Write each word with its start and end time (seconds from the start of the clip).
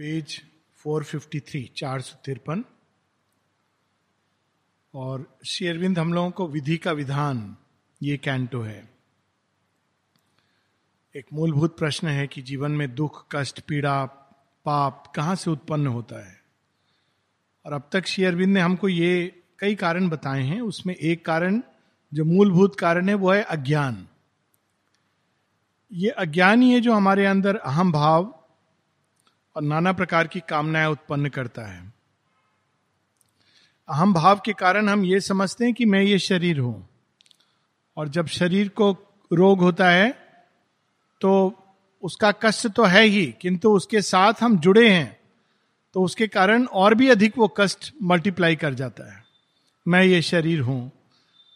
Page 0.00 0.42
453 0.84 1.70
चार 1.76 2.00
सौ 2.00 2.18
तिरपन। 2.24 2.64
और 4.94 5.38
श्री 5.48 5.66
अरविंद, 5.66 5.98
हम 5.98 6.12
लोगों 6.12 6.30
को 6.30 6.48
विधि 6.48 6.76
का 6.76 6.92
विधान, 6.92 7.56
ये 8.02 8.16
कैंटो 8.16 8.60
है। 8.60 8.90
एक 11.16 11.26
मूलभूत 11.32 11.78
प्रश्न 11.78 12.08
है 12.08 12.26
कि 12.26 12.42
जीवन 12.42 12.70
में 12.70 12.94
दुख, 12.94 13.26
कष्ट, 13.32 13.60
पीड़ा, 13.60 14.04
पाप 14.64 15.12
कहाँ 15.16 15.34
से 15.34 15.50
उत्पन्न 15.50 15.86
होता 15.86 16.26
है? 16.26 16.42
और 17.66 17.72
अब 17.72 17.88
तक 17.92 18.06
श्री 18.06 18.24
अरविंद 18.24 18.54
ने 18.54 18.60
हमको 18.60 18.88
ये 18.88 19.42
कई 19.58 19.74
कारण 19.74 20.08
बताए 20.08 20.42
हैं। 20.42 20.60
उसमें 20.60 20.94
एक 20.94 21.24
कारण, 21.24 21.62
जो 22.14 22.24
मूलभूत 22.24 22.78
कारण 22.78 23.08
है, 23.08 23.14
वो 23.14 23.32
है 23.32 23.42
अज्ञान। 23.42 24.08
ये 25.92 26.10
अज्ञान 26.10 26.62
ही 26.62 26.72
है 26.72 26.80
जो 26.80 26.94
हमारे 26.94 27.26
अंदर 27.26 27.56
अहम 27.56 27.92
भाव 27.92 28.39
और 29.60 29.64
नाना 29.64 29.92
प्रकार 29.92 30.26
की 30.26 30.40
कामनाएँ 30.40 30.86
उत्पन्न 30.88 31.28
करता 31.28 31.62
है। 31.62 31.80
अहम 33.88 34.12
भाव 34.14 34.40
के 34.44 34.52
कारण 34.52 34.88
हम 34.88 35.04
ये 35.04 35.20
समझते 35.20 35.64
हैं 35.64 35.74
कि 35.74 35.84
मैं 35.84 36.00
ये 36.02 36.18
शरीर 36.18 36.58
हूँ। 36.58 36.88
और 37.96 38.08
जब 38.08 38.26
शरीर 38.28 38.68
को 38.70 38.90
रोग 39.30 39.60
होता 39.60 39.88
है 39.88 40.08
तो 41.20 41.32
उसका 42.02 42.30
कष्ट 42.42 42.66
तो 42.68 42.84
है 42.84 43.02
ही, 43.02 43.26
किंतु 43.40 43.72
उसके 43.72 44.02
साथ 44.02 44.42
हम 44.42 44.56
जुड़े 44.58 44.88
हैं 44.88 45.18
तो 45.94 46.04
उसके 46.04 46.26
कारण 46.28 46.64
और 46.64 46.94
भी 46.94 47.08
अधिक 47.08 47.38
वो 47.38 47.48
कष्ट 47.58 47.92
मल्टीप्लाई 48.02 48.56
कर 48.56 48.74
जाता 48.74 49.12
है। 49.12 49.22
मैं 49.86 50.02
ये 50.04 50.22
शरीर 50.22 50.60
हूँ। 50.60 50.90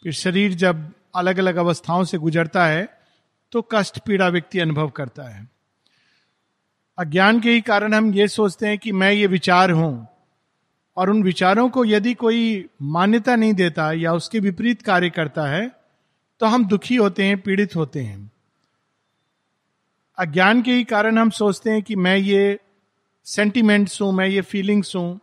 फिर 0.03 0.13
शरीर 0.13 0.53
जब 0.55 0.91
अलग 1.15 1.39
अलग 1.39 1.55
अवस्थाओं 1.55 2.03
से 2.03 2.17
गुजरता 2.19 2.67
है 2.67 2.87
तो 3.51 3.67
कष्ट 3.71 3.99
पीड़ा 3.99 4.27
व्यक्ति 4.29 4.59
अनुभव 4.59 4.89
करता 4.91 5.29
है। 5.29 5.54
अज्ञान 6.97 7.39
के 7.39 7.51
ही 7.51 7.61
कारण 7.61 7.93
हम 7.93 8.13
ये 8.13 8.27
सोचते 8.27 8.67
हैं 8.67 8.77
कि 8.77 8.91
मैं 8.91 9.11
ये 9.11 9.27
विचार 9.27 9.71
हूँ। 9.71 10.07
और 10.97 11.09
उन 11.09 11.23
विचारों 11.23 11.69
को 11.69 11.83
यदि 11.85 12.13
कोई 12.13 12.69
मान्यता 12.81 13.35
नहीं 13.35 13.53
देता 13.53 13.91
या 13.91 14.13
उसके 14.13 14.39
विपरीत 14.39 14.81
कार्य 14.81 15.09
करता 15.09 15.47
है 15.47 15.67
तो 16.41 16.45
हम 16.45 16.65
दुखी 16.65 16.95
होते 16.95 17.23
हैं, 17.23 17.41
पीड़ित 17.41 17.75
होते 17.75 18.01
हैं। 18.01 18.31
अज्ञान 20.17 20.61
के 20.61 20.73
ही 20.73 20.83
कारण 20.83 21.17
हम 21.17 21.29
सोचते 21.29 21.71
हैं 21.71 21.81
कि 21.83 21.95
मैं 21.95 22.15
ये 22.17 22.59
सेंटिमेंट्स 23.27 24.01
हूँ, 24.01 24.11
मैं 24.13 24.27
ये 24.27 24.41
फीलिंग्स 24.41 24.95
हूँ। 24.95 25.19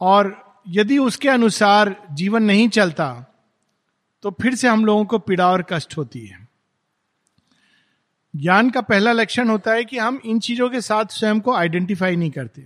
और 0.00 0.36
यदि 0.68 0.98
उसके 0.98 1.28
अनुसार 1.28 1.94
जीवन 2.12 2.42
नहीं 2.42 2.68
चलता 2.68 3.26
तो 4.24 4.30
फिर 4.42 4.54
से 4.54 4.68
हम 4.68 4.84
लोगों 4.84 5.04
को 5.04 5.18
पीड़ा 5.18 5.50
और 5.50 5.64
कष्ट 5.70 5.96
होती 5.96 6.26
है। 6.26 6.49
ज्ञान 8.36 8.70
का 8.70 8.80
पहला 8.80 9.12
लक्षण 9.12 9.48
होता 9.48 9.72
है 9.72 9.84
कि 9.84 9.98
हम 9.98 10.20
इन 10.24 10.38
चीज़ों 10.38 10.70
के 10.70 10.80
साथ 10.80 11.04
स्वयं 11.04 11.40
को 11.40 11.52
आइडेंटिफाई 11.52 12.16
नहीं 12.16 12.30
करते। 12.30 12.64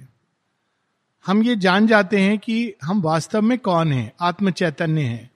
हम 1.26 1.42
ये 1.42 1.56
जान 1.56 1.86
जाते 1.86 2.20
हैं 2.20 2.38
कि 2.38 2.74
हम 2.84 3.00
वास्तव 3.02 3.42
में 3.42 3.58
कौन 3.58 3.92
है 3.92 4.12
आत्म 4.20 4.50
चैतन्य 4.50 5.02
है। 5.02 5.30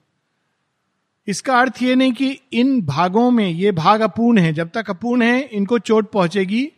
इसका 1.27 1.59
अर्थ 1.59 1.81
ये 1.81 1.95
नहीं 1.95 2.13
कि 2.13 2.39
इन 2.53 2.81
भागों 2.81 3.31
में 3.31 3.49
ये 3.49 3.71
भाग 3.71 4.01
अपूर्ण 4.01 4.37
है, 4.37 4.53
जब 4.53 4.69
तक 4.69 4.89
अपूर्ण 4.89 5.21
है, 5.21 5.41
इनको 5.41 5.79
चोट 5.79 6.11
पहुंचेगी, 6.11 6.71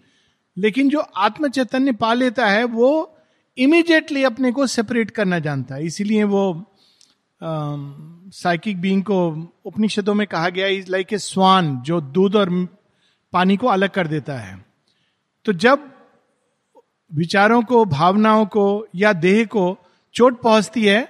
लेकिन 0.58 0.90
जो 0.90 1.00
आत्म 1.00 1.48
चैतन्य 1.48 1.92
पा 1.92 2.14
लेता 2.14 2.48
है, 2.48 2.64
वो 2.64 3.18
इमीडिएटली 3.58 4.24
अपने 4.24 4.52
को 4.52 4.68
सेपरेट 4.68 5.12
करना 5.12 5.40
जानता 5.40 5.76
है। 5.76 5.86
इसीलिए 5.86 6.24
वो 6.24 6.74
साइकिक 8.34 8.82
बींग 8.82 9.04
को 9.04 9.50
उपनिषदों 9.66 10.14
में 10.14 10.28
कहा 10.28 10.50
गया 10.50 10.68
इज़ 10.68 10.92
लाइक 10.92 11.14
ए 11.14 11.18
स्वान 11.18 11.82
जो 11.82 12.02
दूध 12.02 12.36
और 12.36 12.50
पानी 13.34 13.58
को 13.58 13.68
अलग 13.68 13.90
कर 13.90 14.08
देता 14.08 14.34
है। 14.36 14.60
तो 15.46 15.54
जब 15.56 15.90
विचारों 17.12 17.62
को, 17.62 17.84
भावनाओं 17.86 18.46
को 18.48 18.88
या 18.96 19.14
देह 19.16 19.46
को 19.46 19.78
चोट 20.16 20.42
पहुँचती 20.42 20.86
है 20.86 21.08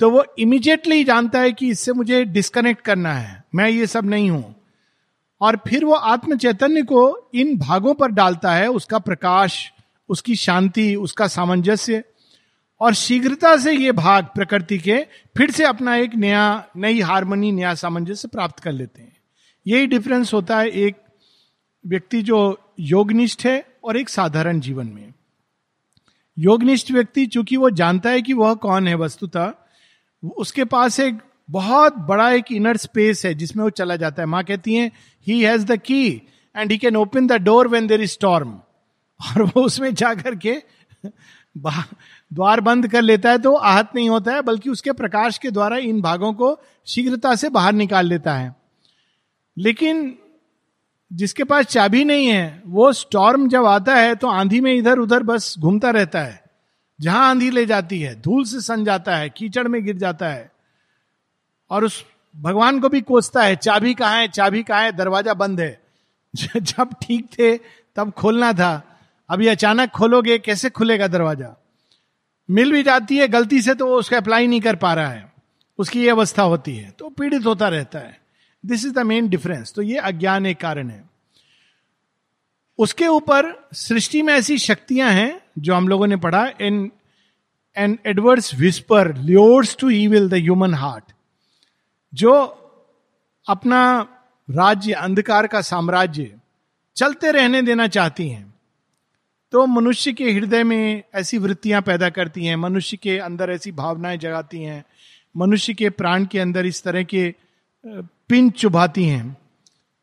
तो 0.00 0.10
वो 0.10 0.24
इमीडिएटली 0.38 1.04
जानता 1.04 1.40
है 1.40 1.52
कि 1.52 1.68
इससे 1.70 1.92
मुझे 1.92 2.24
डिस्कनेक्ट 2.26 2.80
करना 2.80 3.12
है, 3.12 3.42
मैं 3.54 3.68
ये 3.68 3.86
सब 3.86 4.04
नहीं 4.04 4.30
हूँ। 4.30 4.54
और 5.40 5.56
फिर 5.68 5.84
वो 5.84 5.94
आत्म 5.94 6.36
चैतन्य 6.36 6.82
को 6.82 7.30
इन 7.34 7.56
भागों 7.58 7.94
पर 7.94 8.10
डालता 8.10 8.52
है, 8.52 8.68
उसका 8.68 8.98
प्रकाश, 9.00 9.72
उसकी 10.08 10.34
शांति, 10.36 10.94
उसका 10.96 11.26
सामंजस्य, 11.28 12.02
और 12.80 12.94
शीघ्रता 12.94 13.56
से 13.56 13.72
ये 13.72 13.92
भाग 13.92 14.24
प्रकृति 14.34 14.78
के 14.78 14.98
फिर 15.36 15.50
से 15.50 15.64
अपना 15.64 15.96
एक 15.96 16.14
नया, 16.14 16.64
नई 16.76 17.00
हारमोनी 17.00 17.52
नया 17.52 17.74
सामंजस्य 17.74 18.28
प्राप्त 18.28 18.60
कर 18.60 18.72
लेते 18.72 19.02
हैं। 19.02 19.16
यही 19.66 19.86
डिफरेंस 19.86 20.32
होता 20.34 20.58
है 20.58 20.68
एक 20.68 20.96
व्यक्ति 21.84 22.22
जो 22.22 22.38
योगनिष्ठ 22.80 23.44
है 23.46 23.64
और 23.84 23.96
एक 23.96 24.08
साधारण 24.08 24.60
जीवन 24.60 24.86
में। 24.86 25.12
योगनिष्ठ 26.36 26.90
व्यक्ति 26.90 27.26
चूँकि 27.26 27.56
वो 27.56 27.70
जानता 27.70 28.10
है 28.10 28.22
कि 28.22 28.32
वह 28.32 28.54
कौन 28.54 28.88
है 28.88 28.94
वस्तुतः, 28.94 29.52
उसके 30.22 30.64
पास 30.64 30.98
एक 31.00 31.18
बहुत 31.48 31.96
बड़ा 31.98 32.30
एक 32.30 32.52
इनर 32.52 32.76
स्पेस 32.76 33.24
है 33.26 33.34
जिसमें 33.34 33.62
वो 33.64 33.70
चला 33.70 33.96
जाता 33.96 34.22
है। 34.22 34.26
माँ 34.26 34.42
कहती 34.44 34.74
है 34.74 34.90
he 35.26 35.40
has 35.42 35.64
the 35.66 35.76
key 35.76 36.06
and 36.54 36.70
he 36.72 36.78
can 36.78 36.96
open 36.96 37.26
the 37.26 37.32
door 37.42 37.68
when 37.68 37.86
there 37.86 38.00
is 38.00 38.10
storm 38.10 38.50
और 39.20 39.42
वो 39.42 39.62
उसमें 39.62 39.92
जा 39.94 40.14
करके 40.14 40.56
द्वार 41.54 42.60
बंद 42.60 42.88
कर 42.88 43.02
लेता 43.02 43.30
है 43.30 43.38
तो 43.38 43.54
आहत 43.54 43.90
नहीं 43.94 44.08
होता 44.10 44.34
है, 44.34 44.42
बल्कि 44.42 44.70
उसके 44.70 44.92
प्रकाश 44.92 45.38
के 45.38 45.50
द्वारा 45.50 45.76
इन 45.78 46.00
भागों 46.00 46.32
को 46.32 46.58
शीघ्रता 46.86 47.34
से 47.34 47.48
बाहर 47.48 47.72
निकाल 47.72 48.06
लेता 48.06 48.34
है। 48.34 48.54
लेकिन 49.56 50.18
जिसके 51.12 51.44
पास 51.44 51.64
चाबी 51.64 52.04
नहीं 52.04 52.26
है, 52.26 52.62
वो 52.66 52.92
स्टॉर्म 52.92 53.48
जब 53.48 53.66
आता 53.66 53.94
है 53.94 54.14
तो 54.14 54.28
आंधी 54.28 54.60
में 54.60 54.74
इधर 54.74 54.98
उधर 54.98 55.22
बस 55.22 55.54
घूमता 55.58 55.90
रहता 55.90 56.20
है। 56.20 56.44
जहाँ 57.00 57.30
आंधी 57.30 57.50
ले 57.50 57.66
जाती 57.66 58.00
है, 58.00 58.20
धूल 58.20 58.44
से 58.44 58.60
सन 58.60 58.84
जाता 58.84 59.16
है, 59.16 59.30
कीचड़ 59.30 59.68
में 59.68 59.84
गिर 59.84 59.96
जाता 59.96 60.28
है। 60.28 60.52
और 61.70 61.84
उस 61.84 62.04
भगवान 62.36 62.80
को 62.80 62.88
भी 62.88 63.00
कोसता 63.00 63.42
है, 63.42 63.56
चाबी 63.56 63.94
कहाँ 63.94 64.20
है, 64.20 64.28
चाबी 64.28 64.62
कहाँ 64.62 64.82
है, 64.82 64.92
दरवाज़ा 64.92 65.34
बंद 65.34 65.60
है। 65.60 65.82
जब 66.56 66.94
ठीक 67.02 67.26
थे, 67.38 67.56
तब 67.96 68.10
खोलना 68.10 68.52
था। 68.52 68.98
अभी 69.30 69.46
अचानक 69.46 69.90
खोलोगे, 69.90 70.38
कैसे 70.38 70.70
खुलेगा 70.70 71.06
दरवाज़ा? 71.06 71.56
मिल 72.50 72.72
भी 72.72 72.82
जाती 72.82 73.16
है, 73.16 73.28
गलती 73.28 73.62
से 73.62 73.74
तो 73.74 73.86
वो 73.86 73.96
उसका 73.96 74.16
अप्लाई 74.16 74.46
नहीं 74.46 74.60
कर 74.60 74.76
पा 74.76 74.94
रहा 74.94 75.08
है। 75.08 75.32
उसकी 75.78 76.02
ये 76.02 76.10
अवस्था 76.10 76.42
होती 76.42 76.76
है 76.76 76.90
तो 76.90 77.08
पीड़ित 77.08 77.46
होता 77.46 77.68
रहता 77.68 77.98
है। 77.98 78.21
This 78.64 78.84
is 78.84 78.92
the 78.92 78.98
main 78.98 79.28
difference 79.28 79.72
तो 79.72 79.82
ये 79.82 79.98
अज्ञान 79.98 80.46
एक 80.46 80.60
कारण 80.60 80.90
है। 80.90 81.04
उसके 82.78 83.06
ऊपर 83.06 83.52
सृष्टि 83.72 84.22
में 84.22 84.32
ऐसी 84.34 84.58
शक्तियाँ 84.58 85.10
हैं, 85.10 85.40
जो 85.58 85.74
हम 85.74 85.88
लोगों 85.88 86.06
ने 86.06 86.16
पढ़ा 86.16 86.46
in 86.60 86.90
an 87.76 87.98
adverse 88.06 88.54
whisper 88.54 89.14
lures 89.16 89.76
to 89.76 89.90
evil 89.90 90.28
the 90.28 90.34
human 90.34 90.74
heart 90.74 91.12
जो 92.12 92.32
अपना 93.46 93.82
राज्य, 94.48 94.92
अंधकार 94.92 95.46
का 95.46 95.60
साम्राज्य 95.60 96.34
चलते 96.96 97.30
रहने 97.30 97.62
देना 97.62 97.86
चाहती 97.86 98.28
हैं। 98.28 98.54
तो 99.52 99.66
मनुष्य 99.66 100.12
के 100.12 100.30
हृदय 100.30 100.64
में 100.64 101.02
ऐसी 101.14 101.38
वृत्तियाँ 101.38 101.80
पैदा 101.82 102.08
करती 102.10 102.44
हैं, 102.46 102.56
मनुष्य 102.56 102.96
के 102.96 103.18
अंदर 103.18 103.50
ऐसी 103.50 103.72
भावनाएँ 103.72 104.18
जगाती 104.18 104.62
हैं, 104.62 104.84
मनुष्य 105.34 105.74
के 105.74 105.90
प्राण 105.90 106.24
के 106.26 106.38
अंदर 106.38 106.66
इस 106.66 106.82
तरह 106.82 107.02
के 107.04 107.34
पिन 108.32 108.50
चुभाती 108.50 109.04
हैं। 109.04 109.36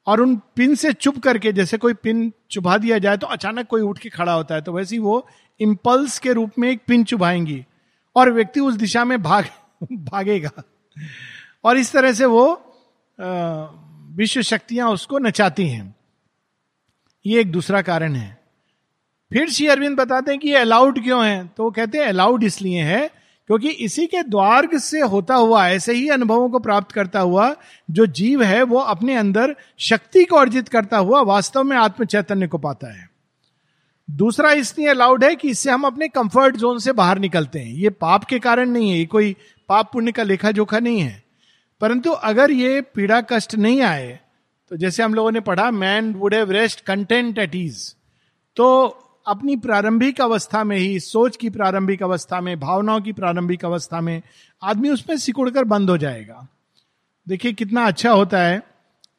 और 0.08 0.22
उन 0.22 0.36
पिन 0.56 0.76
से 0.76 0.94
चुप 0.94 1.18
करके 1.20 1.52
जैसे 1.52 1.78
कोई 1.78 1.94
पिन 1.94 2.34
चुभा 2.52 2.78
दिया 2.78 2.98
जाए 2.98 3.18
तो 3.18 3.28
अचानक 3.28 3.68
कोई 3.68 3.82
उठ 3.82 3.98
के 3.98 4.10
खड़ा 4.10 4.34
होता 4.34 4.56
है 4.56 4.62
तो 4.62 4.74
वैसे 4.74 4.96
ही 4.96 5.00
वो 5.00 5.28
इम्पल्स 5.60 6.20
के 6.20 6.34
रूप 6.34 6.52
में 6.60 6.70
एक 6.70 6.82
पिन 6.88 7.04
चुभाएँगी। 7.04 7.66
और 8.16 8.32
व्यक्ति 8.32 8.60
उस 8.60 8.76
दिशा 8.76 9.06
में 9.06 9.22
भाग 9.22 9.46
भागेगा। 9.92 10.52
और 11.64 11.78
इस 11.78 11.92
तरह 11.94 12.14
से 12.14 12.26
वो 12.26 12.76
विश्व 14.16 14.42
शक्तियाँ 14.42 14.90
उसको 14.90 15.20
नचाती 15.20 15.68
हैं। 15.68 15.96
ये 17.26 17.42
एक 17.42 17.52
दूसरा 17.52 17.82
कारण 17.82 18.16
है। 18.16 18.38
फिर 19.34 19.50
श्री 19.50 19.68
अरविंद 19.68 19.98
बताते 19.98 20.32
हैं 20.32 20.40
कि 20.40 20.50
ये 20.50 20.56
अलाउड 20.56 21.04
क्यों 21.04 21.26
है? 21.26 21.48
तो 21.48 21.64
वो 21.64 21.72
कहते 21.72 21.98
हैं 21.98 22.06
अलाउड 22.06 22.44
इसलिए 22.44 22.84
है 22.84 23.19
क्योंकि 23.50 23.70
इसी 23.70 24.06
के 24.06 24.22
द्वार 24.24 24.68
से 24.78 25.00
होता 25.00 25.36
हुआ, 25.36 25.68
ऐसे 25.68 25.94
ही 25.94 26.10
अनुभवों 26.10 26.50
को 26.50 26.60
प्राप्त 26.60 26.92
करता 26.92 27.20
हुआ, 27.20 27.56
जो 27.92 28.06
जीव 28.06 28.44
है, 28.44 28.64
वो 28.64 28.80
अपने 28.80 29.16
अंदर 29.16 29.56
शक्ति 29.80 30.26
को 30.26 30.36
अर्जित 30.36 30.70
करता 30.70 30.98
हुआ 30.98 31.22
वास्तव 31.22 31.64
में 31.64 31.76
आत्म 31.78 32.06
चैतन्य 32.06 32.48
को 32.48 32.58
पाता 32.58 32.94
है। 32.94 33.10
दूसरा 34.10 34.52
इसलिए 34.52 34.88
अलाउड 34.88 35.24
है 35.24 35.36
कि 35.36 35.50
इससे 35.50 35.72
हम 35.72 35.84
अपने 35.84 36.08
कंफर्ट 36.08 36.56
जोन 36.56 36.80
से 36.80 36.92
बाहर 36.92 37.20
निकलते 37.20 37.60
हैं। 37.60 37.74
ये 37.74 37.90
पाप 37.90 38.24
के 38.24 38.40
कारण 38.40 38.70
नहीं 38.70 38.92
है, 38.92 38.98
ये 38.98 39.06
कोई 39.06 39.36
पाप 39.70 39.92
पुण्य 39.94 40.12
का 40.12 40.24
लेखा 40.24 40.52
जोखा 40.52 40.80
नहीं 40.80 41.00
है। 41.00 41.24
परंतु 41.82 42.12
अगर 42.12 42.52
ये 42.52 42.82
पीड़ा 42.82 43.22
कष्ट 43.22 43.56
नहीं 43.56 43.82
आए 43.82 44.20
तो 44.72 44.78
जैसे 44.78 45.04
हम 45.04 45.14
लोगों 45.14 45.32
ने 45.32 45.40
पढ़ा 45.40 45.72
man 45.72 46.14
would 46.14 46.34
have 46.34 46.52
rest 46.52 46.82
content 46.82 47.38
at 47.40 47.56
ease 47.56 47.96
तो 48.56 48.66
अपनी 49.30 49.56
प्रारंभिक 49.56 50.22
अवस्था 50.22 50.64
में 50.64 50.78
ही, 50.78 51.00
सोच 51.00 51.38
की 51.38 51.50
प्रारंभिक 51.50 52.04
अवस्था 52.04 52.42
में, 52.42 52.60
भावनाओं 52.60 53.02
की 53.02 53.14
प्रारंभिक 53.14 53.66
अवस्था 53.66 54.02
में, 54.02 54.22
आदमी 54.64 54.90
उसमें 54.90 55.18
सिकुड़कर 55.18 55.64
बंद 55.64 55.90
हो 55.90 55.98
जाएगा। 55.98 56.48
देखिए, 57.28 57.54
कितना 57.54 57.86
अच्छा 57.88 58.12
होता 58.12 58.42
है, 58.42 58.62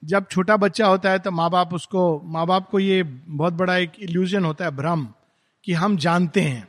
जब 0.05 0.27
छोटा 0.31 0.57
बच्चा 0.57 0.87
होता 0.87 1.11
है 1.11 1.19
तो 1.19 1.31
माँ 1.31 1.51
बाप 1.51 1.75
उसको 1.75 2.23
माँ 2.25 2.47
बाप 2.47 2.69
को 2.71 2.79
ये 2.79 3.03
बहुत 3.03 3.53
बड़ा 3.53 3.77
एक 3.77 3.93
इल्यूजन 4.01 4.45
होता 4.45 4.65
है, 4.65 4.71
भ्रम, 4.71 5.09
कि 5.65 5.73
हम 5.73 5.97
जानते 5.97 6.41
हैं। 6.41 6.69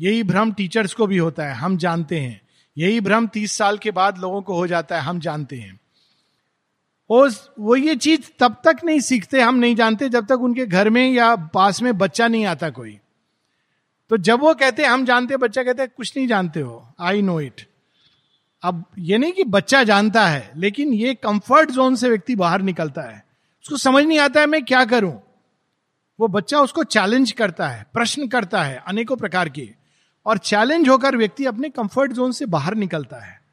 यही 0.00 0.22
भ्रम 0.22 0.52
टीचर्स 0.52 0.94
को 0.94 1.06
भी 1.06 1.18
होता 1.18 1.46
है, 1.46 1.54
हम 1.54 1.76
जानते 1.76 2.20
हैं। 2.20 2.40
यही 2.76 3.00
भ्रम 3.00 3.26
तीस 3.26 3.52
साल 3.52 3.78
के 3.78 3.90
बाद 3.90 4.18
लोगों 4.18 4.42
को 4.42 4.54
हो 4.54 4.66
जाता 4.66 4.96
है, 4.96 5.02
हम 5.02 5.20
जानते 5.20 5.56
हैं। 5.56 5.80
उस 7.10 7.48
वो 7.58 7.76
ये 7.76 7.94
चीज़ 7.96 8.30
तब 8.38 8.56
तक 8.64 8.76
नहीं 8.84 9.00
सीखते, 9.00 9.40
हम 9.40 9.54
नहीं 9.54 9.76
जानते 9.76 10.08
जब 10.08 10.26
तक 10.26 10.40
उनके 10.40 10.66
घर 10.66 10.90
में 10.90 11.10
या 11.12 11.34
पास 11.36 11.82
में 11.82 11.96
बच्चा 11.98 12.28
नहीं 12.28 12.44
आता 12.46 12.70
कोई। 12.70 12.98
तो 14.10 14.16
जब 14.16 14.40
वो 14.40 14.54
कहते 14.54 14.84
हम 14.84 15.04
जानते 15.04 15.36
बच्चा 15.36 15.62
कहते 15.62 15.86
कुछ 15.86 16.16
नहीं 16.16 16.26
जानते 16.28 16.60
हो 16.60 16.94
आई 17.00 17.22
नो 17.22 17.40
इट 17.40 17.66
अब 18.62 18.84
ये 18.98 19.18
नहीं 19.18 19.32
कि 19.32 19.44
बच्चा 19.44 19.82
जानता 19.82 20.26
है, 20.26 20.50
लेकिन 20.56 20.92
ये 20.92 21.14
कंफर्ट 21.14 21.70
जोन 21.70 21.96
से 21.96 22.08
व्यक्ति 22.08 22.36
बाहर 22.36 22.62
निकलता 22.62 23.02
है। 23.02 23.22
उसको 23.64 23.76
समझ 23.76 24.04
नहीं 24.04 24.18
आता 24.18 24.40
है, 24.40 24.46
मैं 24.46 24.64
क्या 24.64 24.84
करूँ? 24.84 25.12
वो 26.18 26.28
बच्चा 26.28 26.60
उसको 26.60 26.84
चैलेंज 26.84 27.32
करता 27.32 27.68
है, 27.68 27.86
प्रश्न 27.92 28.26
करता 28.28 28.62
है 28.62 28.82
अनेकों 28.86 29.16
प्रकार 29.16 29.48
के, 29.48 29.68
और 30.26 30.38
चैलेंज 30.38 30.88
होकर 30.88 31.16
व्यक्ति 31.16 31.44
अपने 31.44 31.68
कंफर्ट 31.68 32.12
जोन 32.12 32.32
से 32.32 32.46
बाहर 32.46 32.74
निकलता 32.74 33.24
है। 33.24 33.43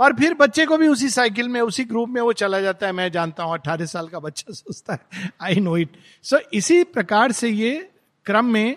और 0.00 0.12
फिर 0.12 0.34
बच्चे 0.34 0.66
को 0.66 0.76
भी 0.76 0.88
उसी 0.88 1.08
साइकिल 1.08 1.48
में, 1.48 1.60
उसी 1.60 1.84
ग्रुप 1.84 2.08
में 2.08 2.22
वो 2.22 2.32
चला 2.32 2.60
जाता 2.60 2.86
है। 2.86 2.92
मैं 2.92 3.12
जानता 3.12 3.44
हूँ, 3.44 3.54
अट्ठारह 3.54 3.86
साल 3.86 4.08
का 4.08 4.18
बच्चा 4.18 4.52
सोचता 4.52 4.94
है। 4.94 5.32
आई 5.40 5.54
नो 5.54 5.76
इट 5.76 5.96
सो 6.22 6.38
इसी 6.52 6.84
प्रकार 6.84 7.32
से 7.32 7.48
ये 7.48 7.90
क्रम 8.26 8.44
में 8.44 8.76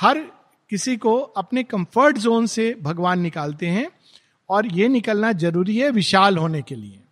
हर 0.00 0.18
किसी 0.70 0.96
को 0.96 1.16
अपने 1.18 1.62
कंफर्ट 1.62 2.18
जोन 2.18 2.46
से 2.46 2.76
भगवान 2.82 3.20
निकालते 3.20 3.66
हैं 3.66 3.90
और 4.48 4.66
ये 4.66 4.88
निकलना 4.88 5.32
ज़रूरी 5.32 5.78
है 5.78 5.90
विशाल 5.90 6.38
होने 6.38 6.62
के 6.62 6.74
लिए। 6.74 7.02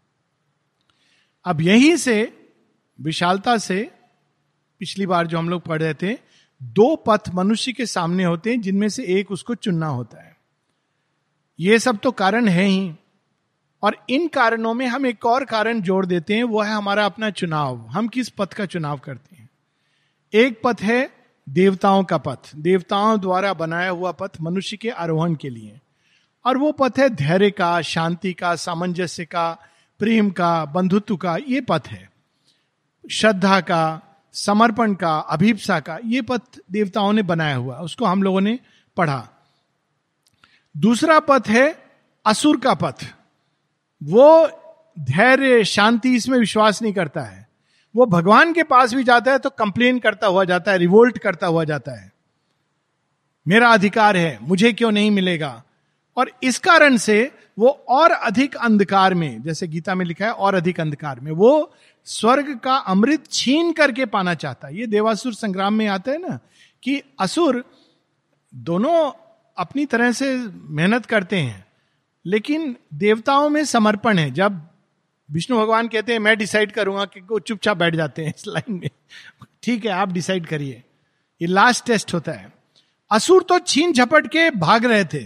अब 1.44 1.60
यही 1.60 1.96
से, 1.96 2.48
विशालता 3.00 3.58
से, 3.58 3.90
पिछली 4.78 5.06
बार 5.06 5.26
जो 5.26 5.38
हम 5.38 5.48
लोग 5.48 5.62
पढ़ 5.62 5.82
रहे 5.82 5.94
थे, 5.94 6.18
दो 6.62 6.96
पथ 6.96 7.30
मनुष्य 7.34 7.72
के 7.72 7.86
सामने 7.86 8.24
होते 8.24 8.50
हैं 8.50 8.60
जिनमें 8.60 8.88
से 8.88 9.04
एक 9.04 9.30
उसको 9.30 9.54
चुनना 9.54 9.86
होता 9.86 10.22
है। 10.22 10.36
ये 11.60 11.78
सब 11.78 11.98
तो 11.98 12.10
कारण 12.10 12.48
है 12.48 12.64
ही। 12.64 12.94
और 13.82 14.04
इन 14.10 14.28
कारणों 14.28 14.74
में 14.74 14.86
हम 14.86 15.06
एक 15.06 15.26
और 15.26 15.44
कारण 15.44 15.80
जोड़ 15.80 16.06
देते 16.06 16.34
हैं, 16.34 16.44
वो 16.44 16.62
है 16.62 16.72
हमारा 16.72 17.06
अपना 17.06 17.30
चुनाव। 17.30 17.86
हम 17.86 18.08
किस 18.08 18.28
पथ 18.28 18.52
का 18.52 18.66
चुनाव 18.66 18.98
करते 18.98 19.36
हैं? 19.36 19.50
एक 20.34 20.60
पथ 20.64 20.76
है 20.80 21.10
देवताओं 21.48 22.04
का 22.04 22.18
पथ। 22.18 22.56
देवताओं 22.56 23.20
द्वारा 23.20 23.54
बनाया 23.54 23.90
हुआ 23.90 24.12
पथ 24.12 24.30
मनुष्य 24.40 24.76
के 24.76 24.90
आरोहण 24.90 25.34
के 25.34 25.50
लिए। 25.50 25.80
और 26.46 26.58
वो 26.58 26.72
पथ 26.72 26.92
है 26.98 27.08
धैर्य 27.08 27.50
का, 27.50 27.80
शांति 27.80 28.32
का, 28.32 28.56
सामंजस्य 28.56 29.24
का, 29.24 29.58
प्रेम 29.98 30.30
का, 30.30 30.64
बंधुत्व 30.64 31.16
का, 31.16 31.36
ये 31.36 31.60
पथ 31.60 31.82
है। 31.88 32.10
श्रद्धा 33.10 33.60
का, 33.60 34.02
समर्पण 34.32 34.94
का, 34.94 35.18
अभिप्सा 35.18 35.80
का, 35.80 35.98
ये 36.04 36.22
पथ 36.22 36.40
देवताओं 36.70 37.12
ने 37.12 37.22
बनाया 37.22 37.56
हुआ, 37.56 37.78
उसको 37.78 38.04
हम 38.04 38.22
लोगों 38.22 38.40
ने 38.40 38.58
पढ़ा। 38.96 39.28
दूसरा 40.76 41.20
पथ 41.20 41.42
है 41.48 41.82
असुर 42.26 42.60
का 42.60 42.74
पथ। 42.74 43.17
वो 44.02 44.48
धैर्य, 45.00 45.64
शांति 45.64 46.14
इसमें 46.16 46.38
विश्वास 46.38 46.82
नहीं 46.82 46.92
करता 46.92 47.20
है। 47.20 47.48
वो 47.96 48.06
भगवान 48.06 48.52
के 48.52 48.62
पास 48.62 48.94
भी 48.94 49.04
जाता 49.04 49.32
है 49.32 49.38
तो 49.38 49.50
कंप्लेन 49.50 49.98
करता 49.98 50.26
हुआ 50.26 50.44
जाता 50.44 50.72
है 50.72 50.78
रिवोल्ट 50.78 51.18
करता 51.18 51.46
हुआ 51.46 51.64
जाता 51.64 51.92
है। 51.92 52.12
मेरा 53.48 53.68
अधिकार 53.68 54.16
है, 54.16 54.38
मुझे 54.42 54.72
क्यों 54.72 54.90
नहीं 54.90 55.10
मिलेगा? 55.10 55.62
और 56.16 56.30
इस 56.42 56.58
कारण 56.58 56.96
से 56.96 57.32
वो 57.58 57.68
और 57.88 58.10
अधिक 58.10 58.56
अंधकार 58.56 59.14
में, 59.14 59.42
जैसे 59.42 59.66
गीता 59.66 59.94
में 59.94 60.04
लिखा 60.06 60.24
है, 60.26 60.32
और 60.32 60.54
अधिक 60.54 60.80
अंधकार 60.80 61.20
में, 61.20 61.32
वो 61.32 61.72
स्वर्ग 62.04 62.58
का 62.58 62.76
अमृत 62.76 63.24
छीन 63.30 63.72
करके 63.72 64.04
पाना 64.06 64.34
चाहता 64.34 64.68
है। 64.68 64.78
ये 64.78 64.86
देवासुर 64.86 65.34
संग्राम 65.34 65.74
में 65.74 65.86
आता 65.86 66.10
है 66.10 66.18
ना, 66.18 66.38
कि 66.82 67.02
असुर 67.20 67.64
दोनों 68.54 69.12
अपनी 69.58 69.86
तरह 69.86 70.12
से 70.12 70.36
मेहनत 70.54 71.06
करते 71.06 71.36
हैं 71.36 71.67
लेकिन 72.28 72.76
देवताओं 72.94 73.48
में 73.48 73.64
समर्पण 73.64 74.18
है। 74.18 74.30
जब 74.30 74.68
विष्णु 75.30 75.58
भगवान 75.58 75.88
कहते 75.88 76.12
हैं 76.12 76.18
मैं 76.18 76.38
डिसाइड 76.38 76.72
करूँगा 76.72 77.04
कि 77.04 77.20
वो 77.20 77.38
चुपचाप 77.38 77.76
बैठ 77.76 77.94
जाते 77.94 78.24
हैं 78.24 78.34
इस 78.36 78.46
लाइन 78.46 78.74
में। 78.74 78.90
ठीक 79.62 79.84
है 79.84 79.90
आप 79.90 80.12
डिसाइड 80.12 80.46
करिए। 80.46 80.82
ये 81.42 81.48
लास्ट 81.48 81.86
टेस्ट 81.86 82.14
होता 82.14 82.32
है। 82.32 82.52
असुर 83.10 83.42
तो 83.42 83.58
छीन 83.58 83.92
झपट 83.92 84.26
के 84.26 84.50
भाग 84.50 84.84
रहे 84.84 85.04
थे। 85.04 85.24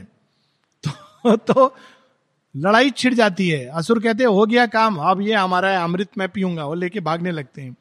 तो, 0.86 1.36
तो 1.36 1.76
लड़ाई 2.56 2.90
छिड़ 2.90 3.14
जाती 3.14 3.48
है। 3.48 3.66
असुर 3.66 4.02
कहते 4.02 4.24
हैं 4.24 4.30
हो 4.30 4.46
गया 4.46 4.66
काम 4.66 4.96
अब 4.96 5.20
ये 5.20 5.34
हमारा 5.34 5.68
है 5.68 5.76
अमृत 5.76 6.08
मैं 6.18 6.28
पीऊँगा। 6.28 6.64
वो 6.64 6.74
लेके 6.74 7.00
भागने 7.00 7.30
लगते 7.30 7.62
हैं। 7.62 7.76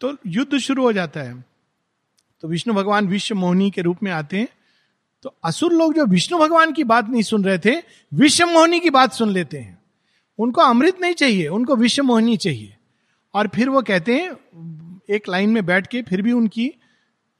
तो 0.00 0.16
युद्ध 0.26 0.58
शुरू 0.58 0.82
हो 0.82 0.92
जाता 0.92 1.20
है। 1.20 1.44
तो 2.40 2.48
विष्णु 2.48 2.74
भगवान 2.74 3.08
विश्व 3.08 3.34
मोहनी 3.34 3.70
के 3.70 3.82
रूप 3.82 4.02
में 4.02 4.12
आते 4.12 4.38
हैं। 4.38 4.48
तो 5.22 5.38
असुर 5.44 5.72
लोग 5.72 5.94
जो 5.94 6.06
विष्णु 6.06 6.38
भगवान 6.38 6.72
की 6.72 6.84
बात 6.84 7.08
नहीं 7.08 7.22
सुन 7.22 7.44
रहे 7.44 7.58
थे 7.58 7.82
विश्व 8.14 8.46
मोहनी 8.46 8.80
की 8.80 8.90
बात 8.90 9.12
सुन 9.12 9.28
लेते 9.28 9.58
हैं। 9.58 9.78
उनको 10.38 10.60
अमृत 10.60 11.00
नहीं 11.00 11.14
चाहिए, 11.14 11.48
उनको 11.48 11.76
विश्व 11.76 12.02
मोहनी 12.02 12.36
चाहिए। 12.36 12.76
और 13.34 13.48
फिर 13.48 13.68
वो 13.68 13.82
कहते 13.82 14.16
हैं, 14.16 14.30
एक 15.10 15.28
लाइन 15.28 15.50
में 15.50 15.66
बैठ 15.66 15.86
के 15.86 16.02
फिर 16.02 16.22
भी 16.22 16.32
उनकी 16.32 16.72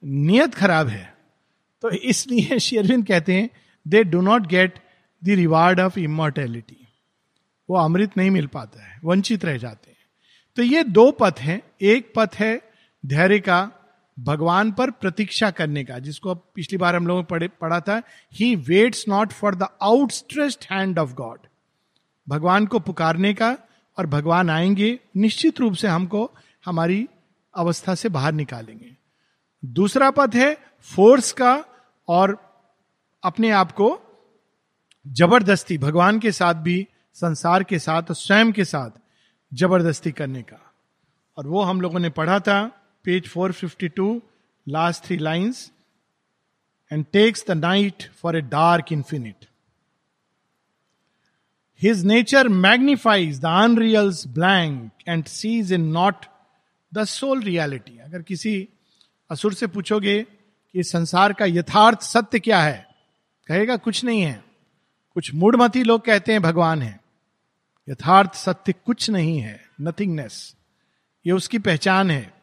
नियत 0.04 0.54
खराब 0.54 0.88
है। 0.88 1.16
तो 1.82 1.90
इसलिए 1.90 2.58
शेरविंद 2.58 3.06
कहते 3.06 3.32
हैं 3.32 3.50
they 3.88 4.04
do 4.04 4.20
not 4.20 4.46
get 4.46 4.78
the 5.24 5.28
reward 5.28 5.81
of 5.81 5.98
immortality 5.98 6.88
वो 7.70 7.76
अमृत 7.76 8.10
नहीं 8.16 8.31
मिल 8.31 8.46
पाता 8.46 8.82
है, 8.82 9.00
वंचित 9.04 9.44
रह 9.44 9.58
जाते 9.58 9.90
हैं। 9.90 9.98
तो 10.56 10.62
ये 10.62 10.82
दो 10.82 11.10
पथ 11.10 11.34
हैं, 11.38 11.62
एक 11.82 12.12
पथ 12.16 12.31
है 12.34 12.62
धैर्य 13.06 13.38
का 13.38 13.70
भगवान 14.19 14.73
पर 14.73 14.91
प्रतीक्षा 14.91 15.50
करने 15.50 15.85
का, 15.85 15.99
जिसको 15.99 16.31
अब 16.31 16.43
पिछली 16.55 16.79
बार 16.79 16.97
हम 16.97 17.06
लोगों 17.06 17.20
ने 17.20 17.26
पढ़े, 17.26 17.49
पढ़ा 17.49 17.81
था 17.81 18.03
he 18.35 18.56
waits 18.56 19.05
not 19.09 19.32
for 19.32 19.55
the 19.55 19.62
outstretched 19.82 20.65
hand 20.73 20.99
of 20.99 21.12
God 21.15 21.38
भगवान 22.29 22.67
को 22.67 22.79
पुकारने 22.79 23.35
का 23.35 23.56
और 23.99 24.06
भगवान 24.06 24.50
आएँगे, 24.50 25.00
निश्चित 25.17 25.61
रूप 25.61 25.75
से 25.75 25.88
हमको 25.88 26.31
हमारी 26.65 27.09
अवस्था 27.55 27.94
से 27.94 28.09
बाहर 28.09 28.32
निकालेंगे। 28.32 28.97
दूसरा 29.65 30.11
पद 30.11 30.35
है 30.35 30.56
फोर्स 30.81 31.32
का 31.32 31.65
और 32.09 32.38
अपने 33.25 33.50
आप 33.50 33.73
को 33.73 34.00
ज़बरदस्ती, 35.06 35.79
भगवान 35.79 36.19
के 36.19 36.32
साथ 36.32 36.55
भी, 36.55 36.88
संसार 37.15 37.62
के 37.62 37.79
साथ 37.79 38.03
और 38.03 38.15
स्वयं 38.15 38.53
के 38.53 38.65
साथ 38.65 38.91
ज़बरदस्ती 39.55 40.12
करने 40.12 40.43
का। 40.43 40.75
और 41.37 41.47
वो 41.47 41.62
हम 41.62 41.81
लोगों 41.81 41.99
ने 41.99 42.11
पढ़ा 42.11 42.41
था 42.41 42.73
page 43.04 43.32
452 43.36 44.20
last 44.68 45.04
three 45.04 45.16
lines 45.16 45.72
and 46.92 47.06
takes 47.12 47.44
the 47.48 47.50
night 47.50 48.10
for 48.10 48.36
a 48.36 48.40
dark 48.40 48.93
infinite 48.93 49.46
his 51.82 52.05
nature 52.05 52.48
magnifies 52.48 53.40
the 53.40 53.44
unreal 53.78 54.12
blank 54.28 54.93
and 55.08 55.24
sees 55.24 55.72
in 55.72 55.81
not 55.81 56.26
the 56.94 57.05
soul 57.05 57.43
reality 57.43 57.98
अगर 57.98 58.22
किसी 58.22 58.69
असुर 59.31 59.55
से 59.55 59.67
पूछोगे 59.67 60.26
कि 60.72 60.82
संसार 60.82 61.32
का 61.32 61.44
यथार्थ 61.44 62.00
सत्य 62.00 62.38
क्या 62.38 62.62
है, 62.62 62.88
कहेगा, 63.46 63.76
कुछ 63.76 64.05
नहीं 64.05 64.22
है। 64.22 64.44
कुछ 65.14 65.34
मूडमती 65.34 65.82
लोग 65.82 66.05
कहते 66.05 66.32
हैं, 66.32 66.43
भगवान 66.43 66.82
है। 66.82 67.00
यथार्थ 67.88 68.34
सत्य 68.34 68.72
कुछ 68.72 69.10
नहीं 69.10 69.38
है। 69.38 69.64
नथिंगनेस। 69.81 70.56
ये 71.26 71.32
उसकी 71.32 71.58
पहचान 71.58 72.10
है। 72.10 72.37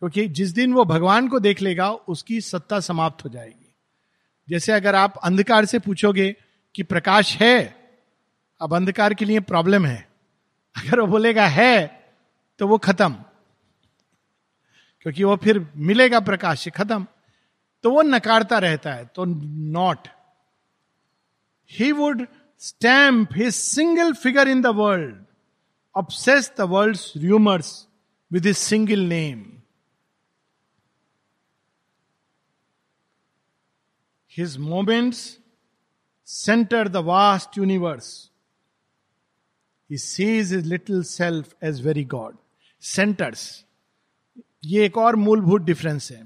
क्योंकि 0.00 0.28
जिस 0.28 0.50
दिन 0.50 0.72
वो 0.72 0.84
भगवान 0.84 1.28
को 1.28 1.38
देख 1.38 1.62
लेगा, 1.62 1.90
उसकी 1.90 2.40
सत्ता 2.40 2.80
समाप्त 2.80 3.24
हो 3.24 3.30
जाएगी। 3.30 3.74
जैसे 4.48 4.72
अगर 4.72 4.94
आप 4.94 5.16
अंधकार 5.16 5.64
से 5.64 5.78
पूछोगे 5.78 6.36
कि 6.74 6.82
प्रकाश 6.82 7.36
है, 7.36 7.88
अब 8.60 8.74
अंधकार 8.74 9.14
के 9.14 9.24
लिए 9.24 9.40
प्रॉब्लम 9.40 9.86
है। 9.86 10.08
अगर 10.76 11.00
वो 11.00 11.06
बोलेगा 11.06 11.46
है 11.46 12.04
तो 12.58 12.66
वो 12.68 12.78
खत्म। 12.78 13.12
क्योंकि 15.00 15.24
वो 15.24 15.36
फिर 15.36 15.68
मिलेगा 15.76 16.20
प्रकाश 16.20 16.68
खत्म। 16.68 17.06
तो 17.82 17.90
वो 17.90 18.02
नकारता 18.02 18.58
रहता 18.58 18.92
है 18.92 19.04
तो 19.06 19.24
not 19.24 20.08
he 21.72 21.92
would 21.92 22.26
stamp 22.58 23.28
his 23.32 23.54
single 23.54 24.12
figure 24.12 24.48
in 24.48 24.62
the 24.62 24.66
world 24.66 25.24
obsess 25.96 26.52
the 26.58 26.60
world 26.60 26.98
rumours 27.16 27.86
with 28.32 28.46
his 28.46 28.56
single 28.56 29.00
name 29.00 29.59
His 34.40 34.58
moments 34.58 35.38
center 36.24 36.82
the 36.88 37.02
vast 37.02 37.56
universe. 37.56 38.10
He 39.90 39.98
sees 39.98 40.50
his 40.50 40.64
little 40.66 41.02
self 41.04 41.54
as 41.60 41.80
very 41.80 42.04
God. 42.04 42.36
Centers. 42.82 43.42
ये 44.64 44.84
एक 44.86 44.96
और 44.98 45.16
मूलभूत 45.16 45.62
difference 45.62 46.10
है 46.12 46.22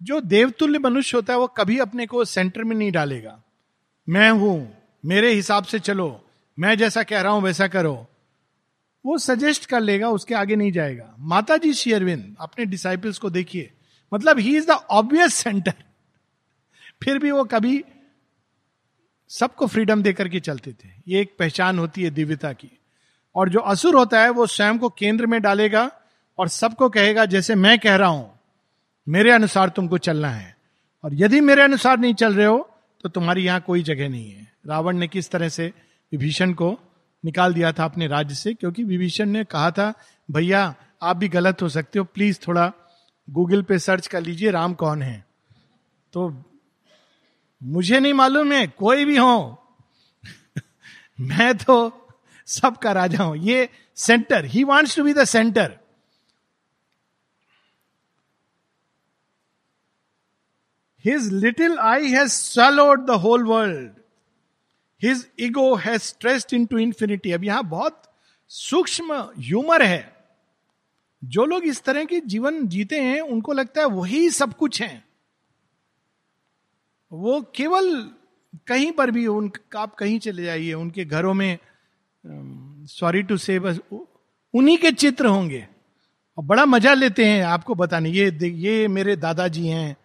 जो 0.00 0.20
देवतुल्य 0.20 0.78
मनुष्य 0.78 1.16
होता 1.16 1.32
है, 1.32 1.38
वो 1.38 1.46
कभी 1.58 1.78
अपने 1.78 2.06
को 2.06 2.24
सेंटर 2.24 2.64
में 2.64 2.74
नहीं 2.76 2.90
डालेगा 2.92 3.40
मैं 4.08 4.30
हूँ, 4.30 4.68
मेरे 5.04 5.32
हिसाब 5.32 5.64
से 5.64 5.78
चलो, 5.78 6.08
मैं 6.58 6.76
जैसा 6.78 7.02
कह 7.02 7.20
रहा 7.20 7.32
हूँ, 7.32 7.42
वैसा 7.42 7.68
करो 7.68 7.94
वो 9.04 9.18
सजेस्ट 9.18 9.66
कर 9.66 9.80
लेगा, 9.80 10.10
उसके 10.10 10.34
आगे 10.34 10.56
नहीं 10.56 10.72
जाएगा 10.72 11.14
माता 11.18 11.56
जी 11.56 11.72
शेयरविंद 11.74 12.36
अपने 12.40 12.64
डिसाइपल्स 12.66 13.18
को 13.18 13.30
देखिए 13.30 13.70
मतलब 14.12 14.38
he 14.38 14.56
is 14.56 14.66
the 14.66 14.78
obvious 14.90 15.34
centre 15.34 15.74
फिर 17.02 17.18
भी 17.18 17.30
वो 17.30 17.44
कभी 17.44 17.82
सबको 19.30 19.66
फ्रीडम 19.66 20.02
देकर 20.02 20.28
के 20.28 20.40
चलते 20.40 20.72
थे। 20.72 20.88
ये 21.08 21.20
एक 21.20 21.36
पहचान 21.38 21.78
होती 21.78 22.02
है 22.02 22.10
दिव्यता 22.10 22.52
की। 22.52 22.70
और 23.34 23.48
जो 23.48 23.60
असुर 23.60 23.94
होता 23.94 24.20
है, 24.20 24.30
वो 24.30 24.46
स्वयं 24.46 24.78
को 24.78 24.88
केंद्र 24.88 25.26
में 25.26 25.40
डालेगा 25.42 25.90
और 26.38 26.48
सबको 26.48 26.88
कहेगा, 26.88 27.24
जैसे 27.24 27.54
मैं 27.54 27.78
कह 27.78 27.96
रहा 27.96 28.08
हूँ, 28.08 28.38
मेरे 29.06 29.30
अनुसार 29.30 29.68
तुमको 29.68 29.98
चलना 29.98 30.28
है। 30.28 30.56
और 31.04 31.14
यदि 31.14 31.40
मेरे 31.40 31.62
अनुसार 31.62 31.98
नहीं 31.98 32.14
चल 32.14 32.34
रहे 32.34 32.46
हो 32.46 32.68
तो 33.04 33.08
तुम्हारी 33.08 33.44
यहाँ 33.44 33.60
कोई 33.60 33.82
जगह 33.82 34.08
नहीं 34.08 34.30
है। 34.30 34.46
रावण 34.66 34.96
ने 34.96 35.08
किस 35.08 35.30
तरह 35.30 35.48
से 35.48 35.72
विभीषण 36.12 36.52
को 36.52 36.78
निकाल 37.24 37.54
दिया 37.54 37.72
था 37.72 37.84
अपने 37.84 38.06
राज्य 38.06 38.34
से? 38.34 38.54
क्योंकि 38.54 38.84
विभीषण 38.84 39.26
ने 39.26 39.44
कहा 39.44 39.70
था, 39.70 39.92
भैया, 40.30 40.74
आप 41.02 41.16
भी 41.16 41.28
गलत 41.28 41.62
हो 41.62 41.68
सकते 41.68 41.98
हो। 41.98 42.04
प्लीज़ 42.04 42.38
थोड़ा 42.48 42.72
गूगल 43.30 43.62
पे 43.62 43.78
सर्च 43.78 44.06
कर 44.06 44.22
लीजिए, 44.22 44.50
राम 44.50 44.74
कौन 44.74 45.02
है? 45.02 45.24
तो 46.12 46.28
मुझे 47.62 48.00
नहीं 48.00 48.12
मालूम 48.12 48.52
है, 48.52 48.66
कोई 48.66 49.04
भी 49.04 49.16
हो। 49.16 49.64
मैं 51.20 51.56
तो 51.56 52.06
सबका 52.46 52.92
राजा 52.92 53.24
हूँ। 53.24 53.36
ये 53.36 53.68
centre 53.96 54.44
he 54.44 54.64
wants 54.64 54.96
to 54.96 55.04
be 55.04 55.14
the 55.14 55.24
centre 55.24 55.78
his 61.04 61.32
little 61.32 61.78
I 61.78 62.10
has 62.10 62.30
swallowed 62.30 63.06
the 63.06 63.10
whole 63.10 63.44
world 63.44 63.90
his 65.02 65.28
ego 65.40 65.74
has 65.74 66.02
stretched 66.02 66.54
into 66.66 66.78
infinity 66.78 67.32
अब 67.32 67.44
यहाँ 67.44 67.64
बहुत 67.64 68.02
सूक्ष्म 68.48 69.14
ह्यूमर 69.38 69.82
है। 69.82 70.16
जो 71.24 71.44
लोग 71.44 71.64
इस 71.64 71.82
तरह 71.82 72.04
के 72.04 72.20
जीवन 72.20 72.68
जीते 72.68 73.00
हैं, 73.00 73.20
उनको 73.20 73.52
लगता 73.52 73.80
है 73.80 73.86
वही 73.86 74.30
सब 74.30 74.54
कुछ 74.54 74.82
है। 74.82 75.07
वो 77.12 77.52
केवल 77.54 78.10
कहीं 78.66 78.92
पर 78.92 79.10
भी 79.10 79.26
उन, 79.26 79.52
आप 79.76 79.94
कहीं 79.94 80.18
चले 80.18 80.44
जाइए, 80.44 80.72
उनके 80.72 81.04
घरों 81.04 81.34
में 81.34 81.58
सॉरी 82.86 83.22
टू 83.22 83.36
से 83.36 83.60
बस 83.60 83.80
उन्हीं 84.54 84.78
के 84.78 84.90
चित्र 84.90 85.26
होंगे। 85.26 85.68
और 86.38 86.44
बड़ा 86.44 86.66
मज़ा 86.66 86.94
लेते 86.94 87.24
हैं 87.24 87.44
आपको 87.44 87.74
बताने। 87.74 88.10
ये 88.10 88.38
ये 88.42 88.88
मेरे 88.88 89.16
दादाजी 89.16 89.66
हैं। 89.66 89.96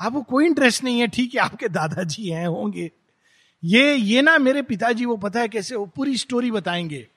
आपको 0.00 0.22
कोई 0.22 0.46
इंटरेस्ट 0.46 0.84
नहीं 0.84 1.00
है, 1.00 1.06
ठीक 1.06 1.34
है, 1.34 1.40
आपके 1.40 1.68
दादाजी 1.68 2.28
हैं, 2.28 2.46
होंगे। 2.46 2.90
ये 3.64 3.94
ये 3.94 4.22
ना 4.22 4.38
मेरे 4.38 4.62
पिताजी, 4.62 5.04
वो 5.04 5.16
पता 5.16 5.40
है 5.40 5.48
कैसे, 5.48 5.74
वो 5.74 5.86
पूरी 5.86 6.16
स्टोरी 6.16 6.50
बताएँगे। 6.50 7.08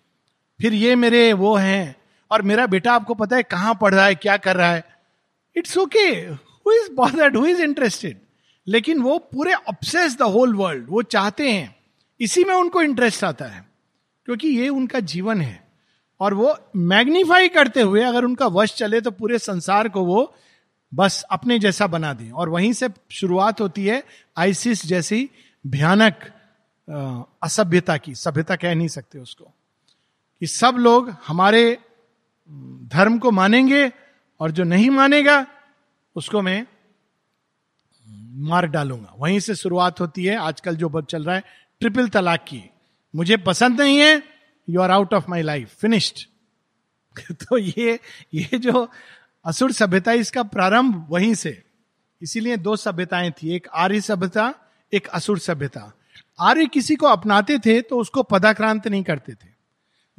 फिर 0.62 0.74
ये 0.74 0.96
मेरे, 0.96 1.34
वो 1.34 1.56
हैं। 1.56 1.96
और 2.32 2.42
मेरा 2.42 2.68
बेटा 2.68 2.94
आपको 2.94 3.14
पता 3.14 3.36
है 3.36 3.44
कहाँ 3.44 3.78
पढ़ 3.82 3.96
रहा 3.96 4.06
है, 4.06 4.16
क्या 4.16 4.38
कर 4.38 4.56
रहा 4.56 4.74
है। 4.74 4.84
It's 5.56 5.78
okay 5.78 6.08
who 6.10 6.72
is 6.72 6.92
bothered 6.94 7.38
who 7.38 7.46
is 7.46 7.62
interested 7.62 8.18
लेकिन 8.68 9.02
वो 9.02 9.18
पूरे 9.20 9.54
ऑब्सेस 9.54 10.18
द 10.18 10.22
होल 10.22 10.54
वर्ल्ड 10.56 10.86
वो 10.90 11.02
चाहते 11.02 11.52
हैं। 11.52 11.76
इसी 12.20 12.44
में 12.44 12.54
उनको 12.56 12.82
इंटरेस्ट 12.82 13.24
आता 13.24 13.46
है, 13.46 13.66
क्योंकि 14.28 14.48
ये 14.48 14.70
उनका 14.70 15.00
जीवन 15.00 15.42
है। 15.42 15.64
और 16.20 16.34
वो 16.34 16.56
मैग्निफाई 16.76 17.48
करते 17.50 17.82
हुए 17.82 18.04
अगर 18.04 18.26
उनका 18.26 18.48
वश 18.48 18.74
चले 18.76 19.02
तो 19.02 19.12
पूरे 19.12 19.40
संसार 19.40 19.90
को 19.90 20.04
वो 20.06 20.34
बस 20.92 21.22
अपने 21.32 21.58
जैसा 21.60 21.88
बना 21.88 22.14
दें। 22.14 22.32
और 22.32 22.50
वहीं 22.50 22.72
से 22.74 22.90
शुरुआत 23.12 23.62
होती 23.62 23.86
है 23.86 24.04
आइसिस 24.38 24.86
जैसी 24.86 25.30
भयानक 25.66 26.32
असभ्यता 27.44 27.98
की। 27.98 28.16
सभ्यता 28.16 28.56
कह 28.56 28.76
नहीं 28.76 28.88
सकते 28.88 29.20
उसको। 29.20 29.46
कि 30.42 30.48
सब 30.48 30.76
लोग 30.80 31.10
हमारे 31.28 31.78
धर्म 32.86 33.18
को 33.20 33.32
मानेंगे 33.32 33.92
और 34.40 34.52
जो 34.52 34.64
नहीं 34.64 34.90
मानेगा, 34.90 35.46
उसको 36.16 36.42
मैं 36.42 36.66
मार 38.36 38.66
डालूँगा। 38.68 39.14
वहीं 39.18 39.40
से 39.40 39.56
शुरुआत 39.56 40.00
होती 40.00 40.26
है। 40.26 40.36
आजकल 40.38 40.76
जो 40.76 41.02
चल 41.02 41.24
रहा 41.24 41.36
है 41.36 41.44
ट्रिपल 41.80 42.08
तलाक 42.08 42.44
की। 42.48 42.64
मुझे 43.14 43.38
पसंद 43.38 43.82
नहीं 43.82 43.98
है। 43.98 44.24
You 44.68 44.82
are 44.82 44.92
out 44.92 45.14
of 45.14 45.26
my 45.30 45.42
life 45.42 45.76
finished 45.76 46.26
तो 47.34 47.58
ये 47.58 48.00
ये 48.34 48.58
जो 48.58 48.90
असुर 49.46 49.72
सभ्यता 49.72 50.12
इसका 50.14 50.44
प्रारंभ 50.44 51.06
वहीं 51.10 51.34
से। 51.34 51.62
इसीलिए 52.22 52.58
दो 52.58 52.76
सभ्यताएँ 52.76 53.32
थी। 53.32 53.56
एक 53.56 53.68
आर्य 53.74 54.02
सभ्यता, 54.02 54.54
एक 54.94 55.08
असुर 55.08 55.40
सभ्यता। 55.40 55.92
आर्य 56.40 56.66
किसी 56.66 56.96
को 56.96 57.08
अपनाते 57.08 57.58
थे 57.60 57.82
तो 57.82 58.00
उसको 58.00 58.24
पदाक्रांत 58.24 58.88
नहीं 58.88 59.04
करते 59.04 59.34
थे। 59.34 59.48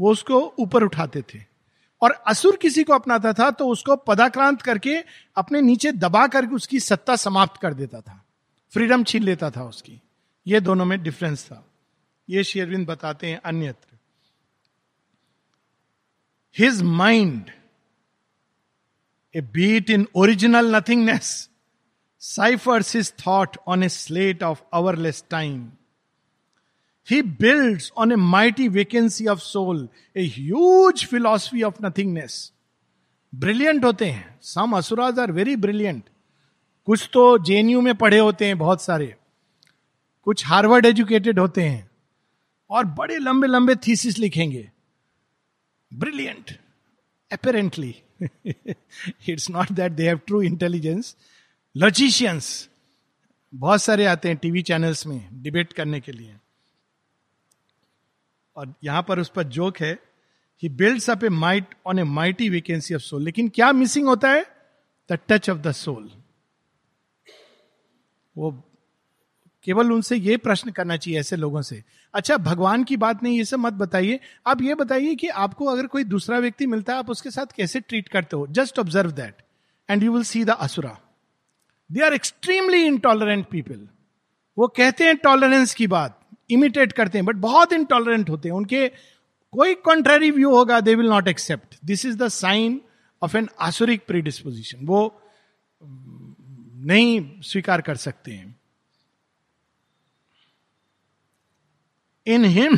वो 0.01 0.11
उसको 0.13 0.41
ऊपर 0.59 0.83
उठाते 0.83 1.23
थे। 1.23 1.56
और 2.03 2.13
असुर 2.27 2.57
किसी 2.57 2.85
को 2.85 2.93
अपनाता 2.93 3.33
था 3.33 3.51
तो 3.51 3.69
उसको 3.69 3.97
पदाक्रांत 3.97 4.63
करके 4.63 4.97
अपने 5.37 5.61
नीचे 5.61 5.93
दबा 5.93 6.27
करके 6.27 6.55
उसकी 6.55 6.81
सत्ता 6.81 7.17
समाप्त 7.17 7.61
कर 7.61 7.75
देता 7.75 8.01
था। 8.01 8.25
फ्रीडम 8.73 9.05
छीन 9.05 9.23
लेता 9.23 9.51
था 9.51 9.65
उसकी। 9.65 10.01
ये 10.47 10.61
दोनों 10.61 10.85
में 10.85 11.03
डिफरेंस 11.03 11.45
था। 11.45 11.65
ये 12.31 12.45
शेरविंद 12.45 12.87
बताते 12.87 13.27
हैं 13.27 13.41
अन्यत्र। 13.45 13.99
His 16.59 16.83
mind 16.83 17.51
a 19.35 19.41
beat 19.41 19.91
in 19.91 20.07
original 20.15 20.77
nothingness 20.77 21.51
ciphers 22.21 22.97
his 22.97 23.13
thought 23.27 23.57
on 23.67 23.83
a 23.83 23.89
slate 23.89 24.43
of 24.43 24.61
hourless 24.73 25.25
time 25.31 25.73
He 27.09 27.23
builds 27.41 27.91
on 27.97 28.13
a 28.13 28.17
mighty 28.17 28.67
vacancy 28.69 29.27
of 29.29 29.43
soul, 29.43 29.81
a 30.17 30.25
huge 30.27 31.03
philosophy 31.07 31.63
of 31.69 31.81
nothingness. 31.81 32.39
Brilliant 33.33 33.85
होते 33.85 34.07
हैं. 34.07 34.39
Some 34.43 34.77
asuras 34.77 35.19
are 35.19 35.33
very 35.33 35.57
brilliant 35.57 36.03
कुछ 36.89 37.09
तो 37.13 37.23
JNU 37.39 37.81
में 37.81 37.95
पढ़े 37.95 38.19
होते 38.19 38.47
हैं 38.47 38.59
बहुत 38.59 38.83
सारे. 38.83 39.15
कुछ 40.23 40.47
हार्वर्ड 40.47 40.87
एजुकेटेड 40.87 41.39
होते 41.39 41.63
हैं. 41.63 41.91
और 42.71 42.85
बड़े 42.85 43.19
लंबे 43.19 43.47
लंबे 43.47 43.75
थीसिस 43.87 44.19
लिखेंगे. 44.19 44.71
Brilliant 45.93 46.51
apparently 47.33 47.95
it's 49.29 49.51
not 49.51 49.73
that 49.73 49.93
they 49.93 50.07
have 50.07 50.21
true 50.27 50.43
intelligence 50.43 51.17
logicians 51.77 52.69
बहुत 53.55 53.83
सारे 53.83 54.07
आते 54.07 54.29
हैं 54.29 54.37
टीवी 54.37 54.63
चैनल्स 54.63 55.07
में 55.07 55.43
डिबेट 55.43 55.73
करने 55.73 56.01
के 56.01 56.13
लिए. 56.13 56.35
और 58.57 58.75
यहाँ 58.85 59.03
पर 59.03 59.21
उस 59.21 59.29
पर 59.29 59.43
जोक 59.43 59.79
है 59.79 59.93
he 60.63 60.69
builds 60.69 61.11
up 61.11 61.25
a 61.25 61.29
might 61.29 61.75
on 61.87 61.99
a 61.99 62.05
mighty 62.05 62.49
vacancy 62.49 62.95
of 62.95 63.03
soul 63.03 63.23
लेकिन 63.23 63.49
क्या 63.49 63.73
मिसिंग 63.73 64.07
होता 64.09 64.31
है? 64.31 64.45
The 65.11 65.19
touch 65.29 65.51
of 65.51 65.59
the 65.59 65.73
soul 65.73 66.11
वो 68.37 68.51
केवल 69.67 69.93
उनसे 69.93 70.17
ये 70.17 70.37
प्रश्न 70.37 70.71
करना 70.71 70.97
चाहिए 70.97 71.21
ऐसे 71.21 71.37
लोगों 71.37 71.61
से। 71.63 71.83
अच्छा 72.15 72.37
भगवान 72.37 72.85
की 72.85 72.97
बात 72.97 73.23
नहीं, 73.23 73.37
ये 73.39 73.45
सब 73.45 73.59
मत 73.59 73.73
बताइए। 73.73 74.19
आप 74.47 74.63
ये 74.63 74.75
बताइए 74.75 75.15
कि 75.15 75.29
आपको 75.29 75.67
अगर 75.67 75.87
कोई 75.87 76.05
दूसरा 76.05 76.39
व्यक्ति 76.39 76.67
मिलता 76.67 76.93
है, 76.93 76.99
आप 76.99 77.11
उसके 77.11 77.31
साथ 77.31 77.53
कैसे 77.57 77.81
ट्रीट 77.81 78.09
करते 78.09 78.37
हो? 78.37 78.47
Just 78.47 78.79
observe 78.79 79.11
that 79.13 79.43
and 79.89 80.03
you 80.03 80.13
will 80.13 80.23
see 80.23 80.45
the 80.45 80.51
asura 80.51 80.97
they 81.91 82.05
are 82.05 82.15
extremely 82.15 82.83
intolerant 82.83 83.47
people 83.49 83.89
वो 84.57 84.69
कहते 84.69 85.05
हैं 85.05 85.17
टॉलरेंस 85.17 85.75
की 85.75 85.87
बात। 85.87 86.21
इमिटेट 86.51 86.93
करते 86.93 87.19
हैं 87.19 87.25
बट 87.27 87.37
बहुत 87.43 87.73
इंटॉलरेंट 87.73 88.31
होते 88.31 88.49
हैं। 88.49 88.57
उनके 88.57 88.89
कोई 89.53 89.75
कॉन्ट्ररी 89.85 90.31
व्यू 90.31 90.55
होगा 90.55 90.81
they 90.81 90.95
will 90.95 91.09
not 91.09 91.29
accept 91.29 91.77
this 91.85 92.05
is 92.07 92.17
the 92.19 92.29
sign 92.31 92.81
of 93.23 93.37
an 93.37 93.49
asuric 93.61 94.07
predisposition 94.07 94.87
वो 94.87 95.01
नहीं 95.81 97.41
स्वीकार 97.43 97.81
कर 97.81 97.97
सकते 97.99 98.33
हैं। 98.33 98.55
इन 102.27 102.45
हिम 102.45 102.77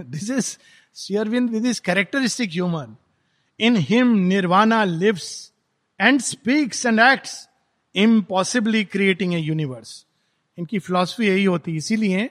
दिस 0.00 0.30
इज़ 0.30 0.56
शेयरविंद 0.96 1.50
with 1.50 1.66
his 1.66 1.80
characteristic 1.84 2.50
humour 2.52 2.96
in 3.60 3.76
him 3.88 4.16
nirvana 4.18 4.82
lives 4.84 5.30
and 6.00 6.20
speaks 6.22 6.84
and 6.86 7.00
acts 7.00 7.48
impossibly 7.94 8.84
creating 8.86 9.34
a 9.34 9.38
universe 9.38 10.04
इनकी 10.58 10.78
philosophy 10.78 11.26
यही 11.26 11.44
होती 11.44 11.70
है, 11.70 11.76
इसीलिए 11.76 12.28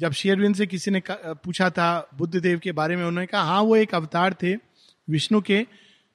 जब 0.00 0.12
शेयरविंद 0.12 0.54
से 0.54 0.66
किसी 0.66 0.90
ने 0.90 1.02
पूछा 1.10 1.70
था 1.70 2.10
बुद्ध 2.18 2.40
देव 2.40 2.58
के 2.58 2.72
बारे 2.72 2.96
में, 2.96 3.04
उन्होंने 3.04 3.26
कहा 3.26 3.42
हाँ 3.42 3.62
वो 3.62 3.76
एक 3.76 3.94
अवतार 3.94 4.34
थे 4.42 4.54
विष्णु 5.10 5.40
के। 5.40 5.66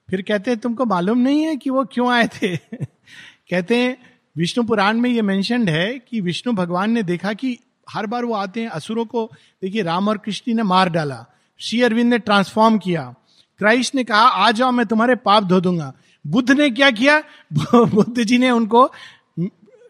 फिर 0.10 0.22
कहते 0.22 0.52
हैं, 0.52 0.60
तुमको 0.60 0.86
मालूम 0.86 1.18
नहीं 1.18 1.42
है 1.42 1.56
कि 1.56 1.70
वो 1.70 1.86
क्यों 1.86 2.12
आए 2.12 2.28
थे? 2.28 2.58
कहते 3.50 3.78
हैं, 3.78 3.98
विष्णु 4.38 4.64
पुराण 4.64 4.98
में 4.98 5.10
ये 5.10 5.22
मेंशनड 5.22 5.70
है 5.70 6.00
कि 6.00 6.22
विष्णु 6.22 6.54
भगवान 6.54 6.92
ने 6.92 7.04
देखा 7.04 7.34
कि 7.34 7.60
हर 7.90 8.06
बार 8.06 8.26
वो 8.26 8.34
आते 8.34 8.62
हैं 8.62 8.68
असुरों 8.68 9.06
को, 9.06 9.32
देखिए, 9.62 9.82
राम 9.82 10.08
और 10.08 10.18
कृष्ण 10.18 10.54
ने 10.54 10.64
मार 10.64 10.90
डाला, 10.90 11.26
श्री 11.58 11.82
अरविंद 11.82 12.10
ने 12.10 12.20
ट्रांसफॉर्म 12.20 12.78
किया। 12.78 13.16
क्राइस्ट 13.58 13.96
ने 13.96 14.04
कहा, 14.04 14.22
आ 14.22 14.52
जाओ, 14.52 14.72
मैं 14.72 14.86
तुम्हारे 14.86 15.16
पाप 15.16 15.44
धो 15.44 15.62
दूँगा। 15.62 15.94
बुद्ध 16.28 16.52
ने 16.52 16.70
क्या 16.70 16.92
किया? 16.92 17.20
बुद्ध 17.76 18.24
जी 18.24 18.38
ने 18.38 18.52
उनको 18.52 18.92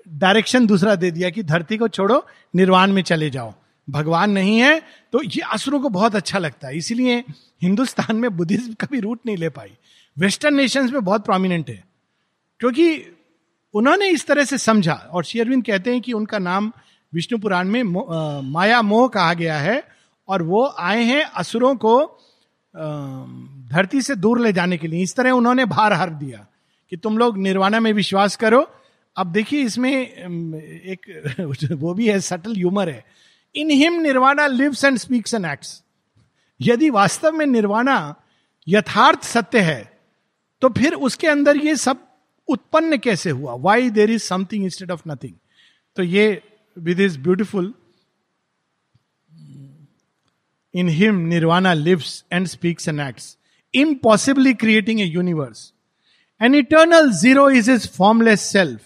डायरेक्शन 0.10 0.68
दूसरा 0.68 0.96
दे 0.96 1.12
दिया 1.12 1.30
कि 1.30 1.44
धरती 1.44 1.78
को 1.78 1.88
छोड़ो, 1.88 2.28
निर्वाण 2.56 2.92
में 2.92 3.02
चले 3.02 3.30
जाओ। 3.30 3.54
भगवान 3.90 4.32
नहीं 4.32 4.60
है 4.60 4.80
तो 5.12 5.24
ये 5.24 5.42
असुरों 5.42 5.80
को 5.80 5.90
बहुत 5.90 6.16
अच्छा 6.16 6.40
लगता 6.40 6.68
है। 6.68 6.78
इसीलिए 6.78 7.24
हिंदुस्तान 7.62 8.16
में 8.16 8.38
बुद्धिज्म 8.38 8.74
कभी 8.74 9.00
रूट 9.00 9.20
नहीं 9.26 9.38
ले 9.38 9.50
पाई। 9.50 9.78
वेस्टर्न 10.18 10.56
नेशंस 10.56 10.92
में 10.92 11.04
बहुत 11.04 11.26
प्रोमिनेंट 11.26 11.70
है। 11.70 11.84
क्योंकि 12.60 13.06
उन्होंने 13.74 14.10
इस 14.10 14.28
तरह 14.28 14.44
से 14.44 14.58
समझा 14.58 14.94
और 14.94 15.24
शेयरविंद 15.24 15.66
कहते 15.66 15.92
हैं 15.92 16.02
कि 16.02 16.14
उनका 16.14 16.40
नाम 16.40 16.72
विष्णु 17.14 17.40
पुराण 17.40 17.68
में 17.68 17.84
मो, 17.84 18.00
आ, 18.00 18.42
माया 18.42 18.82
मोह 18.82 19.08
कहा 19.08 19.34
गया 19.34 19.58
है 19.58 19.84
और 20.28 20.42
वो 20.42 20.76
आए 20.80 21.04
हैं 21.04 21.24
असुरों 21.24 21.76
को 21.76 22.06
धरती 23.72 24.02
से 24.02 24.16
दूर 24.16 24.40
ले 24.40 24.54
जाने 24.54 24.78
के 24.78 24.88
लिए। 24.88 25.04
इस 25.04 25.16
तरह 25.16 25.32
उन्होंने 25.32 25.66
भार 25.66 25.94
हर 25.94 26.10
दिया 26.10 26.48
कि 26.90 26.98
तुम 26.98 27.18
लोग 27.18 27.38
निर्वाणा 27.38 27.80
में 27.80 27.94
विश्वास 27.94 28.36
करो। 28.36 28.72
अब 29.18 29.28
देखिए 29.28 29.62
इसमें 29.62 30.08
एक 30.68 31.00
वो 31.80 31.94
भी 31.94 32.10
है 32.10 32.20
सटल 32.20 32.54
ह्यूमर 32.54 32.90
है। 32.90 33.06
In 33.56 33.72
him 33.72 34.00
nirvana 34.02 34.48
lives 34.48 34.84
and 34.86 34.98
speaks 34.98 35.34
and 35.34 35.46
acts 35.46 35.82
यदि 36.60 36.90
वास्तव 36.90 37.32
में 37.32 37.46
निर्वाणा 37.46 37.98
यथार्थ 38.68 39.24
सत्य 39.24 39.60
है 39.62 39.84
तो 40.62 40.70
फिर 40.70 40.94
उसके 41.08 41.28
अंदर 41.28 41.58
ये 41.58 41.76
सब 41.76 42.08
उत्पन्न 42.48 42.98
कैसे 42.98 43.30
हुआ? 43.30 43.54
Why 43.54 43.90
there 43.90 44.12
is 44.12 44.24
something 44.24 44.64
instead 44.64 44.92
of 44.92 45.02
nothing 45.08 45.34
तो 45.98 46.04
ये 46.04 46.42
with 46.78 47.00
his 47.00 47.20
beautiful 47.20 47.74
in 50.74 50.90
him 50.90 51.20
nirvana 51.28 51.74
lives 51.74 52.24
and 52.34 52.48
speaks 52.48 52.88
and 52.90 53.00
acts 53.00 53.38
impossibly 53.74 54.54
creating 54.54 55.02
a 55.02 55.06
universe 55.06 55.72
an 56.42 56.56
eternal 56.56 57.12
zero 57.12 57.50
is 57.50 57.72
his 57.72 57.88
formless 57.88 58.42
self 58.52 58.82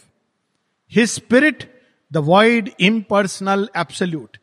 his 0.92 1.10
spirit 1.10 1.64
the 2.12 2.18
void 2.28 2.70
impersonal 2.82 3.68
absolute 3.78 4.38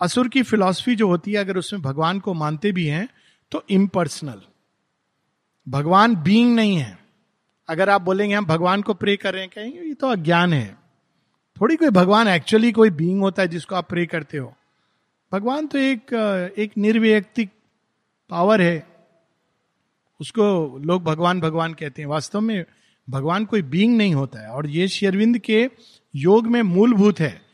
असुर 0.00 0.28
की 0.28 0.42
philosophy 0.42 0.96
जो 0.96 1.08
होती 1.08 1.32
है, 1.32 1.38
अगर 1.38 1.56
उसमें 1.56 1.82
भगवान 1.82 2.20
को 2.20 2.34
मानते 2.34 2.72
भी 2.72 2.86
हैं 2.86 3.08
तो 3.52 3.64
इम्पर्सनल 3.70 4.40
भगवान 5.68 6.16
बीइंग 6.16 6.54
नहीं 6.56 6.76
है। 6.76 6.98
अगर 7.68 7.90
आप 7.90 8.02
बोलेंगे, 8.02 8.34
हम 8.34 8.46
भगवान 8.46 8.82
को 8.82 8.94
प्रे 8.94 9.16
कर 9.16 9.32
रहे 9.32 9.42
हैं, 9.42 9.50
कहेंगे, 9.54 9.80
ये 9.80 9.94
तो 9.94 10.08
अज्ञान 10.08 10.52
है। 10.52 10.78
थोड़ी 11.60 11.76
कोई 11.76 11.90
भगवान 11.90 12.28
एक्चुअली 12.28 12.72
कोई 12.72 12.90
बीइंग 12.90 13.20
होता 13.20 13.42
है 13.42 13.48
जिसको 13.48 13.74
आप 13.74 13.88
प्रे 13.88 14.06
करते 14.06 14.38
हो। 14.38 14.54
भगवान 15.32 15.66
तो 15.66 15.78
एक 15.78 16.12
एक 16.58 16.72
निर्व्यक्तिक 16.78 17.50
पावर 18.30 18.60
है। 18.62 18.86
उसको 20.20 20.78
लोग 20.78 21.02
भगवान 21.04 21.40
भगवान 21.40 21.74
कहते 21.74 22.02
हैं। 22.02 22.08
वास्तव 22.08 22.40
में 22.40 22.64
भगवान 23.10 23.44
कोई 23.44 23.62
बीइंग 23.62 23.96
नहीं 23.96 24.14
होता 24.14 24.40
है। 24.40 24.48
और 24.48 24.66
ये 24.66 24.88
शेरविंद 24.88 25.38
के 25.38 25.70
योग 26.14 26.46
में 26.46 26.62
मूलभूत 26.62 27.20
है। 27.20 27.47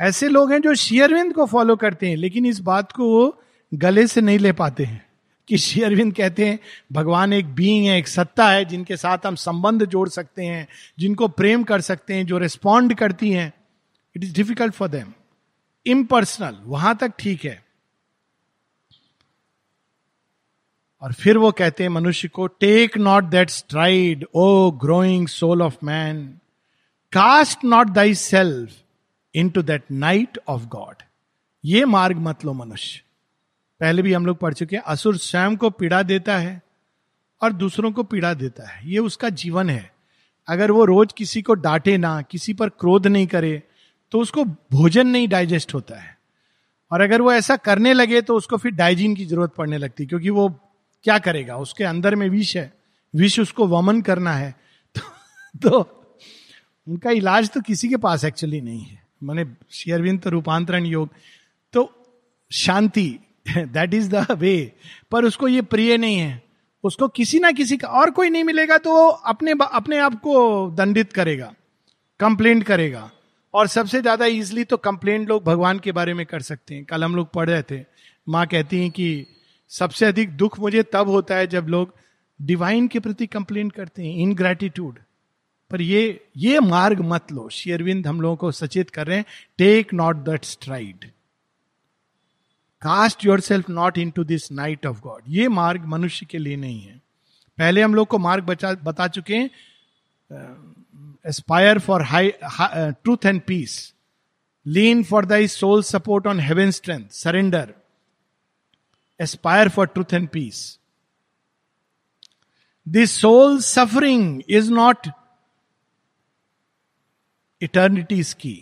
ऐसे 0.00 0.28
लोग 0.28 0.52
हैं 0.52 0.60
जो 0.62 0.74
शेयरविंद 0.74 1.32
को 1.34 1.46
फॉलो 1.46 1.76
करते 1.76 2.08
हैं, 2.08 2.16
लेकिन 2.16 2.46
इस 2.46 2.60
बात 2.60 2.92
को 2.92 3.04
वो 3.04 3.42
गले 3.74 4.06
से 4.06 4.20
नहीं 4.20 4.38
ले 4.38 4.52
पाते 4.52 4.84
हैं 4.84 5.06
कि 5.48 5.58
शेयरविंद 5.58 6.14
कहते 6.14 6.46
हैं, 6.46 6.58
भगवान 6.92 7.32
एक 7.32 7.54
बीइंग 7.54 7.86
है, 7.86 7.98
एक 7.98 8.08
सत्ता 8.08 8.48
है, 8.48 8.64
जिनके 8.64 8.96
साथ 8.96 9.18
हम 9.26 9.34
संबंध 9.34 9.84
जोड़ 9.84 10.08
सकते 10.08 10.44
हैं, 10.44 10.68
जिनको 10.98 11.28
प्रेम 11.28 11.64
कर 11.64 11.80
सकते 11.80 12.14
हैं, 12.14 12.26
जो 12.26 12.38
रिस्पॉन्ड 12.38 12.94
करती 12.94 13.30
हैं। 13.30 13.52
It 14.16 14.24
is 14.24 14.34
difficult 14.34 14.74
for 14.74 14.88
them 14.88 15.12
impersonal 15.86 16.56
वहाँ 16.64 16.96
तक 16.96 17.12
ठीक 17.18 17.44
है। 17.44 17.64
और 21.02 21.12
फिर 21.12 21.38
वो 21.38 21.52
कहते 21.52 21.82
हैं, 21.82 21.90
मनुष्य 21.90 22.28
को 22.28 22.46
take 22.46 22.98
not 22.98 23.24
that 23.24 23.50
stride 23.50 24.26
O 24.34 24.70
growing 24.70 25.28
soul 25.28 25.62
of 25.62 25.76
man 25.84 26.26
cast 27.12 27.64
not 27.64 27.88
thy 27.88 28.14
self 28.14 28.76
into 29.50 29.62
that 29.62 29.82
night 29.90 30.38
of 30.48 30.64
God 30.66 31.02
ये 31.64 31.84
मार्ग 31.84 32.16
मत 32.16 32.44
लो 32.44 32.52
मनुष्य। 32.52 33.02
पहले 33.80 34.02
भी 34.02 34.12
हम 34.12 34.26
लोग 34.26 34.36
पढ़ 34.36 34.54
चुके 34.54 34.76
हैं 34.76 34.82
असुर 34.82 35.16
स्वयं 35.16 35.56
को 35.56 35.70
पीड़ा 35.70 36.02
देता 36.02 36.38
है 36.38 36.62
और 37.42 37.52
दूसरों 37.52 37.92
को 37.92 38.02
पीड़ा 38.02 38.34
देता 38.34 38.68
है। 38.68 38.90
ये 38.90 38.98
उसका 38.98 39.28
जीवन 39.28 39.70
है। 39.70 39.92
अगर 40.48 40.70
वो 40.70 40.84
रोज 40.84 41.12
किसी 41.12 41.42
को 41.42 41.54
डांटे 41.54 41.96
ना 41.98 42.22
किसी 42.22 42.54
पर 42.54 42.68
क्रोध 42.68 43.06
नहीं 43.06 43.26
करे 43.26 43.62
तो 44.10 44.20
उसको 44.20 44.44
भोजन 44.44 45.06
नहीं 45.06 45.28
डाइजेस्ट 45.28 45.74
होता 45.74 45.98
है। 46.00 46.18
और 46.92 47.00
अगर 47.00 47.20
वो 47.20 47.32
ऐसा 47.32 47.56
करने 47.56 47.92
लगे 47.92 48.22
तो 48.22 48.36
उसको 48.36 48.56
फिर 48.56 48.72
डाइजीन 48.72 49.14
की 49.16 49.24
ज़रूरत 49.24 49.54
पड़ने 49.54 49.78
लगती 49.78 50.06
क्योंकि 50.06 50.30
वो 50.30 50.48
क्या 51.02 51.18
करेगा? 51.18 51.56
उसके 51.56 51.84
अंदर 51.84 52.14
में 52.14 52.28
विष 52.28 52.56
है। 52.56 52.72
विष 53.16 53.40
उसको 53.40 53.66
वमन 53.66 54.00
करना 54.00 54.32
है। 54.32 54.54
तो, 54.96 55.70
तो 55.70 56.04
उनका 56.88 57.10
इलाज 57.10 57.50
तो 57.50 57.60
किसी 57.60 57.88
के 57.88 57.96
पास 57.96 58.24
एक्चुअली 58.24 58.60
नहीं 58.60 58.80
है। 58.80 58.97
मैंने 59.20 59.44
शेयरविंद 59.72 60.20
तो 60.22 60.30
रूपांतरण 60.30 60.86
योग 60.86 61.08
तो 61.74 61.90
शांति 62.50 63.08
दैट 63.48 63.94
इज़ 63.94 64.08
द 64.10 64.26
वे 64.32 64.56
पर 65.10 65.24
उसको 65.24 65.48
ये 65.48 65.62
प्रिय 65.64 65.96
नहीं 65.96 66.16
है। 66.16 66.42
उसको 66.84 67.08
किसी 67.10 67.38
ना 67.38 67.50
किसी 67.52 67.76
का 67.76 67.88
और 67.90 68.10
कोई 68.10 68.30
नहीं 68.30 68.44
मिलेगा 68.44 68.76
तो 68.78 69.06
अपने 69.08 69.52
अपने 69.62 69.98
आप 69.98 70.20
को 70.20 70.34
दंडित 70.76 71.12
करेगा 71.12 71.52
कंप्लेंट 72.20 72.64
करेगा। 72.64 73.10
और 73.54 73.66
सबसे 73.68 74.00
ज़्यादा 74.00 74.26
इजिली 74.26 74.64
तो 74.64 74.76
कंप्लेंट 74.78 75.28
लोग 75.28 75.44
भगवान 75.44 75.78
के 75.78 75.92
बारे 75.92 76.14
में 76.14 76.24
कर 76.26 76.40
सकते 76.42 76.74
हैं। 76.74 76.84
कल 76.84 77.04
हम 77.04 77.16
लोग 77.16 77.32
पढ़ 77.32 77.48
रहे 77.50 77.62
थे, 77.62 77.84
माँ 78.26 78.46
कहती 78.46 78.80
हैं 78.80 78.90
कि 78.90 79.26
सबसे 79.70 80.06
अधिक 80.06 80.36
दुख 80.36 80.58
मुझे 80.60 80.82
तब 80.92 81.08
होता 81.08 81.36
है 81.36 81.46
जब 81.46 81.66
लोग 81.68 81.94
डिवाइन 82.40 82.88
के 82.88 83.00
प्रति 83.00 83.26
कंप्लेंट 83.28 83.72
करते 83.72 84.02
हैं 84.02 84.14
इन 84.16 84.34
ग्रेटिट्यूड 84.34 84.98
पर 85.70 85.82
ये 85.82 86.28
ये 86.36 86.60
मार्ग 86.60 87.00
मत 87.04 87.32
लो। 87.32 87.48
शेयरविंद 87.48 88.06
हम 88.06 88.20
लोगों 88.20 88.36
को 88.36 88.50
सचेत 88.52 88.90
कर 88.90 89.06
रहे 89.06 89.16
हैं 89.16 89.24
take 89.58 89.94
not 89.94 90.16
that 90.24 90.44
stride 90.44 91.04
cast 92.82 93.24
your 93.24 93.40
self 93.40 93.68
not 93.70 93.98
into 94.10 94.24
this 94.24 94.50
night 94.52 94.86
of 94.86 95.00
God 95.00 95.22
ये 95.28 95.48
मार्ग 95.48 95.84
मनुष्य 95.86 96.26
के 96.26 96.38
लिए 96.38 96.56
नहीं 96.56 96.80
है। 96.80 97.00
पहले 97.58 97.82
हम 97.82 97.94
लोग 97.94 98.06
को 98.08 98.18
मार्ग 98.18 98.44
बचा, 98.44 98.72
बता 98.74 99.08
चुके 99.08 99.36
हैं 99.36 99.50
aspire 101.26 101.78
for 101.78 102.02
high 102.04 102.32
truth 102.40 103.26
and 103.26 103.40
peace 103.46 103.94
lean 104.66 105.02
for 105.04 105.24
thy 105.26 105.48
soul 105.48 105.82
support 105.82 106.26
on 106.26 106.40
heaven 106.40 106.70
strength 106.70 107.08
surrender 107.12 107.74
aspire 109.20 109.68
for 109.68 109.86
truth 109.86 110.14
and 110.14 110.28
peace 110.28 110.78
this 112.86 113.20
soul 113.20 113.58
suffering 113.60 114.42
is 114.48 114.70
not 114.72 115.08
eternities 117.62 118.32
की। 118.32 118.54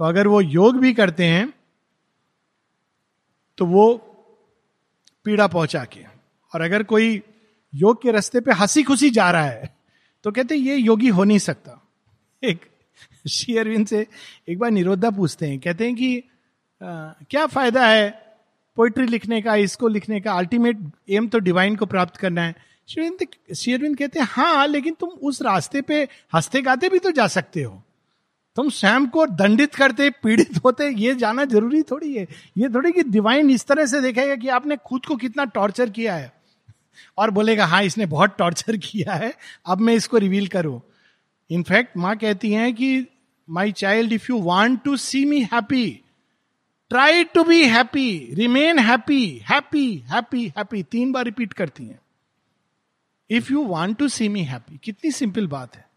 तो 0.00 0.04
अगर 0.04 0.26
वो 0.26 0.40
योग 0.40 0.78
भी 0.80 0.92
करते 0.94 1.24
हैं 1.24 1.52
तो 3.58 3.66
वो 3.66 3.94
पीड़ा 5.26 5.46
पहुँचा 5.46 5.84
के। 5.84 6.04
और 6.52 6.60
अगर 6.60 6.82
कोई 6.82 7.22
योग 7.72 8.02
के 8.02 8.10
रास्ते 8.12 8.40
पे 8.40 8.52
हँसी 8.52 8.82
खुशी 8.82 9.10
जा 9.10 9.30
रहा 9.30 9.44
है 9.44 9.74
तो 10.24 10.30
कहते 10.32 10.54
हैं 10.54 10.62
ये 10.62 10.76
योगी 10.76 11.08
हो 11.08 11.24
नहीं 11.24 11.38
सकता। 11.38 11.80
एक 12.42 12.64
शेयरविंद 13.28 13.86
से 13.86 14.06
एक 14.48 14.58
बार 14.58 14.70
निरोधा 14.70 15.10
पूछते 15.10 15.48
हैं 15.48 15.58
कहते 15.60 15.84
हैं 15.84 15.94
कि 15.94 16.16
आ, 16.80 17.12
क्या 17.30 17.46
फ़ायदा 17.46 17.86
है 17.86 18.08
पोइट्री 18.76 19.06
लिखने 19.06 19.40
का 19.42 19.54
इसको 19.56 19.88
लिखने 19.88 20.20
का? 20.20 20.32
अल्टीमेट 20.32 20.78
एम 21.10 21.28
तो 21.28 21.38
डिवाइन 21.38 21.76
को 21.76 21.86
प्राप्त 21.86 22.16
करना 22.16 22.42
है। 22.42 22.54
शेरविंद 22.88 23.54
शेरविंद 23.54 23.96
कहते 23.98 24.18
हैं 24.18 24.26
हाँ 24.30 24.66
लेकिन 24.66 24.94
तुम 25.00 25.08
उस 25.28 25.40
रास्ते 25.42 25.80
पे 25.82 26.02
हँसते 26.34 26.62
गाते 26.62 26.88
भी 26.88 26.98
तो 26.98 27.10
जा 27.10 27.26
सकते 27.26 27.62
हो। 27.62 27.82
तुम 28.56 28.68
स्वयं 28.70 29.06
को 29.06 29.26
दंडित 29.26 29.74
करते, 29.74 30.08
पीड़ित 30.10 30.58
होते, 30.64 30.88
ये 30.90 31.14
जाना 31.14 31.44
ज़रूरी 31.44 31.82
थोड़ी 31.82 32.14
है। 32.14 32.26
ये 32.58 32.68
थोड़ी 32.68 32.92
कि 32.92 33.02
डिवाइन 33.02 33.50
इस 33.50 33.66
तरह 33.66 33.86
से 33.86 34.00
देखेगा 34.00 34.36
कि 34.36 34.48
आपने 34.48 34.76
खुद 34.86 35.06
को 35.06 35.16
कितना 35.16 35.44
टॉर्चर 35.44 35.90
किया 35.90 36.14
है। 36.14 36.32
और 37.18 37.30
बोलेगा 37.30 37.66
हाँ 37.66 37.82
इसने 37.82 38.06
बहुत 38.06 38.36
टॉर्चर 38.38 38.76
किया 38.76 39.14
है, 39.14 39.32
अब 39.66 39.80
मैं 39.80 39.94
इसको 39.94 40.18
रिवील 40.18 40.46
करूँ। 40.46 40.80
इनफैक्ट 41.50 41.96
माँ 41.96 42.16
कहती 42.16 42.52
हैं 42.52 42.72
कि 42.74 43.06
my 43.48 43.72
child 43.72 44.12
if 44.12 44.26
you 44.30 44.38
want 44.38 44.82
to 44.84 44.96
see 44.96 45.24
me 45.24 45.42
happy 45.52 45.86
try 46.90 47.24
to 47.24 47.44
be 47.44 47.62
happy 47.64 48.34
remain 48.34 48.78
happy 48.78 49.22
happy 49.50 49.86
happy 50.06 50.46
happy 50.48 50.82
तीन 50.82 51.12
बार 51.12 51.24
रिपीट 51.24 51.52
करती 51.52 51.84
हैं। 51.84 51.98
If 53.30 53.52
you 53.52 53.62
want 53.62 53.98
to 53.98 54.08
see 54.08 54.28
me 54.28 54.40
happy 54.40 54.78
कितनी 54.78 55.10
सिंपल 55.10 55.46
बात 55.46 55.76
है। 55.76 55.88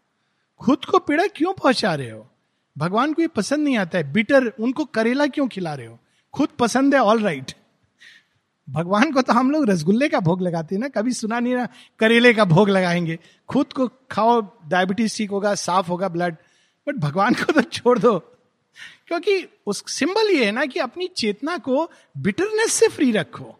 खुद 0.60 0.84
को 0.84 0.98
पीड़ा 0.98 1.26
क्यों 1.26 1.52
पहुँचा 1.52 1.94
रहे 1.94 2.10
हो? 2.10 2.30
भगवान 2.78 3.12
को 3.12 3.22
ये 3.22 3.28
पसंद 3.28 3.64
नहीं 3.64 3.78
आता 3.78 3.98
है। 3.98 4.12
बिटर 4.12 4.46
उनको 4.46 4.84
करेला 4.84 5.26
क्यों 5.26 5.48
खिला 5.48 5.74
रहे 5.74 5.86
हो? 5.86 5.98
खुद 6.32 6.48
पसंद 6.48 6.94
है 6.94 7.00
ऑल 7.00 7.22
राइट 7.22 7.52
भगवान 8.70 9.12
को 9.12 9.22
तो 9.22 9.32
हम 9.32 9.50
लोग 9.50 9.70
रसगुल्ले 9.70 10.08
का 10.08 10.20
भोग 10.20 10.42
लगाते 10.42 10.74
हैं 10.74 10.82
ना। 10.82 10.88
कभी 10.88 11.12
सुना 11.12 11.40
नहीं 11.40 11.54
ना 11.54 11.68
करेले 11.98 12.34
का 12.34 12.44
भोग 12.44 12.68
लगाएँगे। 12.68 13.18
खुद 13.48 13.72
को 13.72 13.88
खाओ 14.10 14.40
डायबिटीज़ 14.68 15.18
ठीक 15.18 15.30
होगा, 15.30 15.54
साफ़ 15.54 15.88
होगा 15.88 16.08
ब्लड 16.08 16.34
बट 16.88 16.94
भगवान 16.94 17.34
को 17.34 17.52
तो 17.52 17.62
छोड़ 17.62 17.98
दो। 17.98 18.18
क्योंकि 19.08 19.48
उस 19.66 19.84
सिंबल 19.86 20.30
ये 20.30 20.44
है 20.44 20.52
ना 20.52 20.64
कि 20.64 20.80
अपनी 20.80 21.06
चेतना 21.06 21.58
को 21.58 21.90
बिटरनेस 22.18 22.72
से 22.72 22.88
फ्री 22.88 23.12
रखो। 23.12 23.59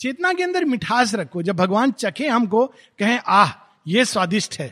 चेतना 0.00 0.32
के 0.32 0.42
अंदर 0.42 0.64
मिठास 0.64 1.14
रखो। 1.14 1.42
जब 1.42 1.56
भगवान 1.56 1.90
चखे 1.92 2.28
हमको, 2.28 2.66
कहें, 2.98 3.18
आह, 3.18 3.52
ये 3.86 4.04
स्वादिष्ट 4.04 4.58
है। 4.60 4.68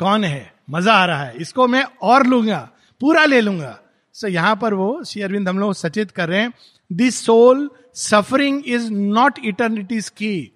कौन 0.00 0.24
है? 0.24 0.52
मज़ा 0.70 0.92
आ 0.92 1.04
रहा 1.04 1.24
है। 1.24 1.36
इसको 1.36 1.66
मैं 1.66 1.82
और 2.02 2.26
लूँगा, 2.26 2.68
पूरा 3.00 3.24
ले 3.24 3.40
लूँगा। 3.40 3.78
सो 4.14 4.28
यहाँ 4.28 4.54
पर 4.56 4.74
वो 4.74 5.02
श्री 5.04 5.22
अरविंद 5.22 5.48
हम 5.48 5.58
लोग 5.58 5.74
सचेत 5.74 6.10
कर 6.10 6.28
रहे 6.28 6.40
हैं 6.40 6.52
this 6.90 7.24
soul 7.24 7.68
suffering 7.94 8.62
is 8.66 8.90
not 8.92 9.38
eternities 9.44 10.08
की 10.08 10.52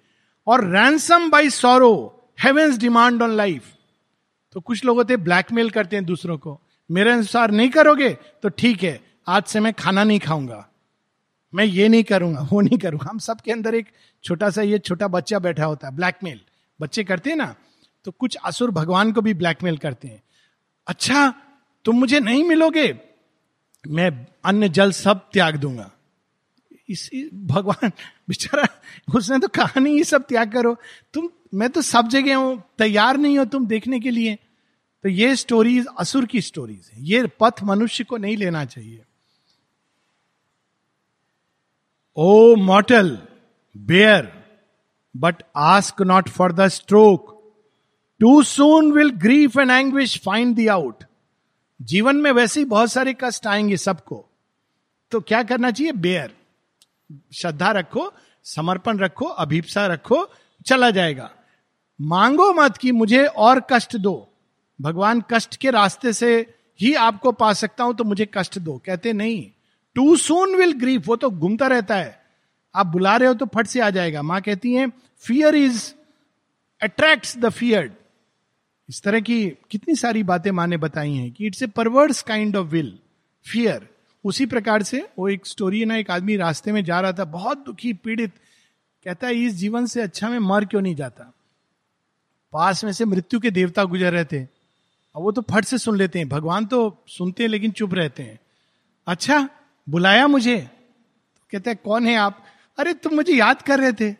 और 0.47 0.65
ransom 0.67 1.29
by 1.29 1.49
sorrow 1.49 1.93
demand 2.77 3.21
on 3.21 3.31
life 3.31 3.63
तो 4.55 4.59
कुछ 4.59 4.83
लोग 4.85 4.97
होते 4.97 5.17
ब्लैकमेल 5.19 5.69
करते 5.69 5.95
हैं 5.95 6.05
दूसरों 6.05 6.37
को। 6.37 6.59
मेरे 6.89 7.11
अनुसार 7.11 7.51
नहीं 7.51 7.69
करोगे 7.69 8.09
तो 8.43 8.49
ठीक 8.49 8.83
है, 8.83 8.99
आज 9.27 9.43
से 9.43 9.59
मैं 9.59 9.73
खाना 9.73 10.03
नहीं 10.03 10.19
खाऊँगा। 10.19 10.67
मैं 11.53 11.65
ये 11.65 11.87
नहीं 11.87 12.03
करूँगा, 12.03 12.47
वो 12.51 12.61
नहीं 12.61 12.77
करूँगा। 12.77 13.09
हम 13.09 13.19
सबके 13.19 13.51
अंदर 13.51 13.75
एक 13.75 13.87
छोटा 14.23 14.49
सा 14.49 14.61
ये 14.61 14.79
छोटा 14.79 15.07
बच्चा 15.09 15.39
बैठा 15.39 15.65
होता 15.65 15.87
है 15.87 15.95
ब्लैकमेल 15.95 16.39
बच्चे 16.79 17.03
करते 17.03 17.29
हैं 17.29 17.37
ना 17.37 17.55
तो 18.05 18.11
कुछ 18.11 18.37
असुर 18.45 18.71
भगवान 18.71 19.11
को 19.11 19.21
भी 19.21 19.33
ब्लैकमेल 19.33 19.77
करते 19.77 20.07
हैं। 20.07 20.21
अच्छा 20.87 21.33
तुम 21.85 21.95
मुझे 21.95 22.19
नहीं 22.19 22.43
मिलोगे, 22.43 22.93
मैं 23.83 24.09
अन्य 24.45 24.69
जल 24.69 24.91
सब 24.91 25.29
त्याग 25.33 25.55
दूँगा। 25.57 25.89
इस 26.89 27.09
भगवान, 27.33 27.91
बेचारा, 28.29 28.67
उसने 29.15 29.37
तो 29.39 29.47
कहा 29.47 29.79
नहीं, 29.79 29.97
ये 29.97 30.03
सब 30.03 30.25
त्याग 30.25 30.51
करो। 30.51 30.75
तुम, 31.13 31.29
मैं 31.53 31.69
तो 31.69 31.81
सब 31.81 32.07
जगह 32.07 32.35
हूँ, 32.35 32.61
तैयार 32.77 33.17
नहीं 33.17 33.37
हो 33.37 33.45
तुम 33.45 33.65
देखने 33.67 33.99
के 33.99 34.11
लिए। 34.11 34.35
तो 35.03 35.09
ये 35.09 35.35
स्टोरीज 35.35 35.85
असुर 35.99 36.25
की 36.25 36.41
स्टोरीज 36.41 36.89
है। 36.93 37.03
ये 37.03 37.25
पथ 37.39 37.63
मनुष्य 37.63 38.03
को 38.03 38.17
नहीं 38.17 38.35
लेना 38.37 38.65
चाहिए। 38.65 39.03
O 42.15 42.55
mortal 42.55 43.17
bear 43.77 44.45
but 45.17 45.43
ask 45.55 46.01
not 46.01 46.29
for 46.29 46.51
the 46.51 46.67
stroke 46.67 47.37
too 48.19 48.43
soon 48.43 48.91
will 48.91 49.09
grief 49.09 49.57
and 49.57 49.71
anguish 49.71 50.21
find 50.23 50.55
thee 50.55 50.67
out 50.67 51.03
जीवन 51.81 52.15
में 52.15 52.31
वैसे 52.31 52.59
ही 52.59 52.65
बहुत 52.65 52.91
सारे 52.91 53.15
कष्ट 53.21 53.47
आएँगे 53.47 53.77
सबको। 53.77 54.25
तो 55.11 55.19
क्या 55.19 55.43
करना 55.43 55.71
चाहिए? 55.71 55.91
बेयर 55.91 56.35
श्रद्धा 57.33 57.71
रखो, 57.71 58.13
समर्पण 58.43 58.97
रखो, 58.97 59.25
अभिप्सा 59.25 59.87
रखो, 59.87 60.29
चला 60.65 60.91
जाएगा। 60.91 61.31
मांगो 62.01 62.53
मत 62.53 62.77
कि 62.77 62.91
मुझे 62.91 63.25
और 63.25 63.61
कष्ट 63.71 63.97
दो। 63.97 64.27
भगवान 64.81 65.23
कष्ट 65.31 65.55
के 65.55 65.69
रास्ते 65.69 66.13
से 66.13 66.55
ही 66.81 66.93
आपको 66.93 67.31
पा 67.31 67.53
सकता 67.53 67.83
हूँ 67.83 67.95
तो 67.95 68.03
मुझे 68.03 68.29
कष्ट 68.33 68.59
दो। 68.59 68.81
कहते 68.85 69.13
नहीं। 69.13 69.60
टू 69.95 70.15
सून 70.15 70.55
विल 70.55 70.71
ग्रीफ 70.71 71.07
वो 71.07 71.15
तो 71.15 71.29
घूमता 71.29 71.67
रहता 71.67 71.95
है। 71.95 72.21
आप 72.75 72.87
बुला 72.87 73.17
रहे 73.17 73.27
हो 73.27 73.33
तो 73.33 73.45
फट 73.45 73.67
से 73.67 73.79
आ 73.79 73.89
जाएगा। 73.89 74.21
माँ 74.21 74.41
कहती 74.41 74.73
है 74.73 74.91
fear 75.17 75.55
is 75.55 75.93
attract 76.81 77.37
the 77.37 77.49
feared 77.49 77.93
इस 78.89 79.01
तरह 79.01 79.19
की 79.19 79.49
कितनी 79.49 79.95
सारी 79.95 80.23
बातें 80.23 80.51
माँ 80.51 80.67
ने 80.67 80.77
बताई 80.77 81.13
हैं 81.13 81.31
कि 81.31 81.47
it's 81.47 81.63
a 81.63 81.67
perverse 81.67 82.21
kind 82.21 82.55
of 82.55 82.67
will 82.67 82.99
fear 83.51 83.89
उसी 84.25 84.45
प्रकार 84.45 84.83
से 84.83 85.09
वो 85.19 85.29
एक 85.29 85.45
स्टोरी 85.45 85.79
है 85.79 85.85
ना, 85.85 85.95
एक 85.95 86.11
आदमी 86.11 86.35
रास्ते 86.35 86.71
में 86.71 86.83
जा 86.83 86.99
रहा 86.99 87.13
था, 87.13 87.25
बहुत 87.25 87.57
दुखी, 87.57 87.93
पीड़ित। 87.93 88.31
कहता 89.03 89.27
है, 89.27 89.35
इस 89.35 89.53
जीवन 89.53 89.85
से 89.85 90.01
अच्छा 90.01 90.29
में 90.29 90.39
मर 90.39 90.65
क्यों 90.65 90.81
नहीं 90.81 90.95
जाता? 90.95 91.23
पास 92.53 92.83
में 92.83 92.91
से 92.91 93.05
मृत्यु 93.05 93.39
के 93.39 93.51
देवता 93.51 93.83
गुजर 93.83 94.13
रहे 94.13 94.25
थे। 94.25 94.43
और 95.15 95.21
वो 95.23 95.31
तो 95.31 95.41
फट 95.41 95.65
से 95.65 95.77
सुन 95.77 95.97
लेते 95.97 96.19
हैं। 96.19 96.29
भगवान 96.29 96.65
तो 96.65 97.03
सुनते 97.07 97.43
हैं, 97.43 97.49
लेकिन 97.49 97.71
चुप 97.71 97.93
रहते 97.93 98.23
हैं। 98.23 98.39
अच्छा 99.07 99.49
बुलाया 99.87 100.27
मुझे। 100.27 100.57
कहते 101.51 101.69
हैं 101.69 101.79
कौन 101.83 102.07
है 102.07 102.15
आप? 102.15 102.43
अरे 102.77 102.93
तुम 102.93 103.15
मुझे 103.15 103.33
याद 103.33 103.61
कर 103.61 103.79
रहे 103.79 103.93
थे। 103.93 104.15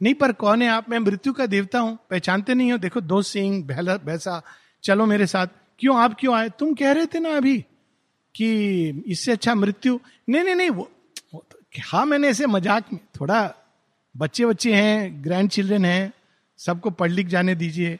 नहीं 0.00 0.14
पर 0.14 0.32
कौन 0.32 0.62
है 0.62 0.68
आप? 0.68 0.88
मैं 0.90 0.98
मृत्यु 0.98 1.32
का 1.32 1.46
देवता 1.46 1.78
हूँ। 1.78 1.98
पहचानते 2.10 2.54
नहीं 2.54 2.72
हो। 2.72 2.78
देखो 2.78 3.00
दो 3.00 3.22
सिंह 3.22 3.62
भैसा 3.64 4.42
चलो 4.84 5.06
मेरे 5.06 5.26
साथ। 5.26 5.46
क्यों 5.80 5.96
आप 5.96 6.16
क्यों 6.20 6.34
आए? 6.34 6.48
तुम 6.48 6.74
कह 6.74 6.92
रहे 6.92 7.06
थे 7.06 7.20
ना 7.20 7.36
अभी 7.36 7.58
कि 8.34 9.04
इससे 9.06 9.32
अच्छा 9.32 9.54
मृत्यु। 9.54 9.98
नहीं 10.28 10.44
नहीं 10.44 10.54
नहीं 10.54 10.70
वो, 10.70 10.90
वो 11.34 11.44
तो, 11.50 11.58
हाँ 11.84 12.04
मैंने 12.06 12.28
ऐसे 12.28 12.46
मज़ाक 12.46 12.92
में 12.92 13.00
थोड़ा 13.20 13.42
बच्चे 14.14 14.46
बच्चे 14.46 14.74
हैं 14.74 15.24
ग्रैंड 15.24 15.50
चिल्ड्रेन 15.50 15.84
हैं 15.84 16.12
सबको 16.58 16.90
पढ़ 16.90 17.10
लिख 17.10 17.26
जाने 17.26 17.54
दीजिए। 17.54 17.98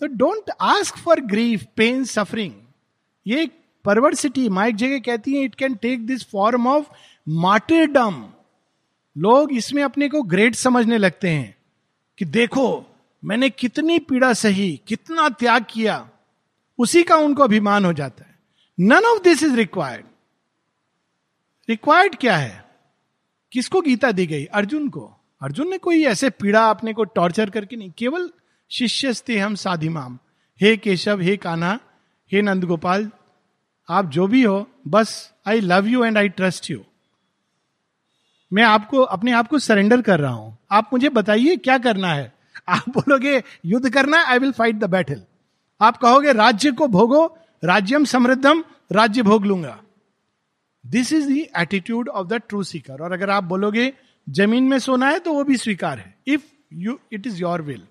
तो 0.00 0.06
don't 0.06 0.50
ask 0.60 0.96
for 0.96 1.20
grief 1.20 1.64
pain 1.76 2.04
suffering. 2.04 2.52
ये 3.26 3.42
एक 3.42 3.59
परवर्सिटी 3.84 4.48
माँ 4.48 4.66
एक 4.66 4.76
जगह 4.76 4.98
कहती 4.98 5.34
है 5.34 5.42
it 5.42 5.54
can 5.54 5.74
take 5.74 6.06
this 6.06 6.30
form 6.30 6.66
of 6.66 6.86
martyrdom 7.28 8.28
लोग 9.18 9.52
इसमें 9.52 9.82
अपने 9.82 10.08
को 10.08 10.22
ग्रेट 10.22 10.54
समझने 10.54 10.98
लगते 10.98 11.28
हैं 11.28 11.56
कि 12.18 12.24
देखो, 12.24 12.96
मैंने 13.24 13.50
कितनी 13.50 13.98
पीड़ा 13.98 14.32
सही, 14.32 14.80
कितना 14.86 15.28
त्याग 15.28 15.66
किया, 15.70 16.08
उसी 16.78 17.02
का 17.02 17.16
उनको 17.16 17.42
अभिमान 17.42 17.84
हो 17.84 17.92
जाता 17.92 18.24
है। 18.24 18.38
None 18.80 19.04
of 19.04 19.22
this 19.22 19.42
is 19.42 19.54
required 19.54 20.04
required 21.68 22.16
क्या 22.16 22.36
है? 22.36 22.64
किसको 23.52 23.80
गीता 23.80 24.12
दी 24.12 24.26
गई? 24.26 24.44
अर्जुन 24.44 24.88
को। 24.88 25.20
अर्जुन 25.42 25.70
ने 25.70 25.78
कोई 25.78 26.04
ऐसे 26.04 26.30
पीड़ा 26.30 26.70
अपने 26.70 26.92
को 26.92 27.04
टॉर्चर 27.04 27.50
करके 27.50 27.76
नहीं, 27.76 27.92
केवल 27.98 28.30
शिष्य 28.70 29.38
हम 29.38 29.54
साधिमाम। 29.54 30.18
हे 30.60 30.76
केशव, 30.76 31.20
हे 31.20 31.36
कान्हा, 31.36 31.78
हे 32.32 32.42
नंद 32.42 32.64
गोपाल 32.64 33.10
आप 33.90 34.10
जो 34.10 34.26
भी 34.26 34.42
हो, 34.42 34.66
बस 34.88 35.32
I 35.46 35.60
love 35.60 35.86
you 35.86 36.04
and 36.04 36.18
I 36.18 36.28
trust 36.28 36.70
you 36.70 36.80
मैं 38.52 38.62
आपको, 38.62 39.00
अपने 39.00 39.32
आप 39.32 39.48
को 39.48 39.58
सरेंडर 39.58 40.02
कर 40.02 40.20
रहा 40.20 40.32
हूँ। 40.32 40.56
आप 40.70 40.90
मुझे 40.92 41.08
बताइए 41.08 41.56
क्या 41.56 41.76
करना 41.78 42.12
है। 42.14 42.32
आप 42.68 42.88
बोलोगे, 42.88 43.42
युद्ध 43.66 43.90
करना 43.90 44.22
I 44.24 44.38
will 44.38 44.52
fight 44.52 44.76
the 44.76 44.84
battle 44.84 45.22
आप 45.80 45.96
कहोगे, 45.96 46.32
राज्य 46.32 46.70
को 46.72 46.88
भोगो, 46.88 47.24
राज्यम 47.64 48.04
समृद्धम, 48.04 48.64
राज्य 48.92 49.22
भोग 49.22 49.46
लूँगा. 49.46 49.78
This 50.84 51.12
is 51.12 51.28
the 51.28 51.40
attitude 51.58 52.08
of 52.08 52.26
the 52.28 52.40
true 52.48 52.62
seeker 52.62 53.02
और 53.02 53.12
अगर 53.12 53.30
आप 53.30 53.44
बोलोगे, 53.44 53.92
ज़मीन 54.26 54.64
में 54.64 54.78
सोना 54.78 55.08
है 55.08 55.18
तो 55.18 55.32
वो 55.32 55.44
भी 55.44 55.56
स्वीकार 55.56 55.98
है। 55.98 56.14
If 56.26 56.42
you 56.72 56.98
it 57.12 57.26
is 57.26 57.40
your 57.40 57.62
will 57.62 57.82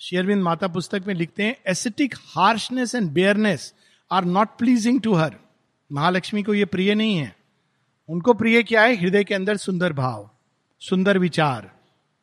शेयरविंद 0.00 0.42
माता 0.42 0.68
पुस्तक 0.68 1.04
में 1.06 1.14
लिखते 1.14 1.42
हैं 1.42 1.56
ascetic 1.66 2.14
harshness 2.36 2.94
and 2.94 3.10
bareness 3.10 3.72
are 4.12 4.24
not 4.24 4.48
pleasing 4.58 5.00
to 5.00 5.14
her. 5.14 5.36
Mahalakshmi 5.92 6.42
को 6.42 6.54
यह 6.54 6.66
प्रिय 6.66 6.94
नहीं 6.94 7.16
है। 7.16 7.36
उनको 8.08 8.34
प्रिय 8.34 8.62
क्या 8.62 8.82
है? 8.82 8.96
हृदय 8.96 9.24
के 9.24 9.34
अंदर 9.34 9.56
सुंदर 9.56 9.92
भाव, 9.92 10.30
सुंदर 10.82 11.18
विचार, 11.18 11.70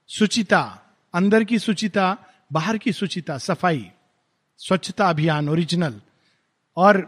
सुचिता, 0.09 0.61
अंदर 1.13 1.43
की 1.43 1.59
सुचिता, 1.59 2.17
बाहर 2.51 2.77
की 2.77 2.91
सुचिता, 2.91 3.37
सफ़ाई, 3.37 3.91
स्वच्छता 4.59 5.09
अभियान 5.09 5.49
ओरिजिनल 5.49 6.01
और 6.77 7.07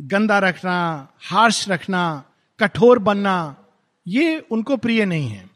गंदा 0.00 0.38
रखना 0.38 1.08
हार्श 1.22 1.68
रखना, 1.68 2.24
कठोर 2.60 2.98
बनना, 2.98 3.56
ये 4.06 4.38
उनको 4.50 4.76
प्रिय 4.76 5.04
नहीं 5.04 5.28
है। 5.28 5.50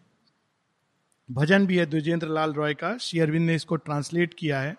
भजन 1.31 1.67
भी 1.67 1.77
है 1.77 1.87
द्विजेंद्र 1.87 2.29
लाल 2.29 2.53
रॉय 2.53 2.75
का। 2.75 2.97
श्री 2.99 3.21
अरविंद 3.21 3.47
ने 3.47 3.55
इसको 3.55 3.77
ट्रांसलेट 3.77 4.35
किया 4.35 4.61
है 4.61 4.77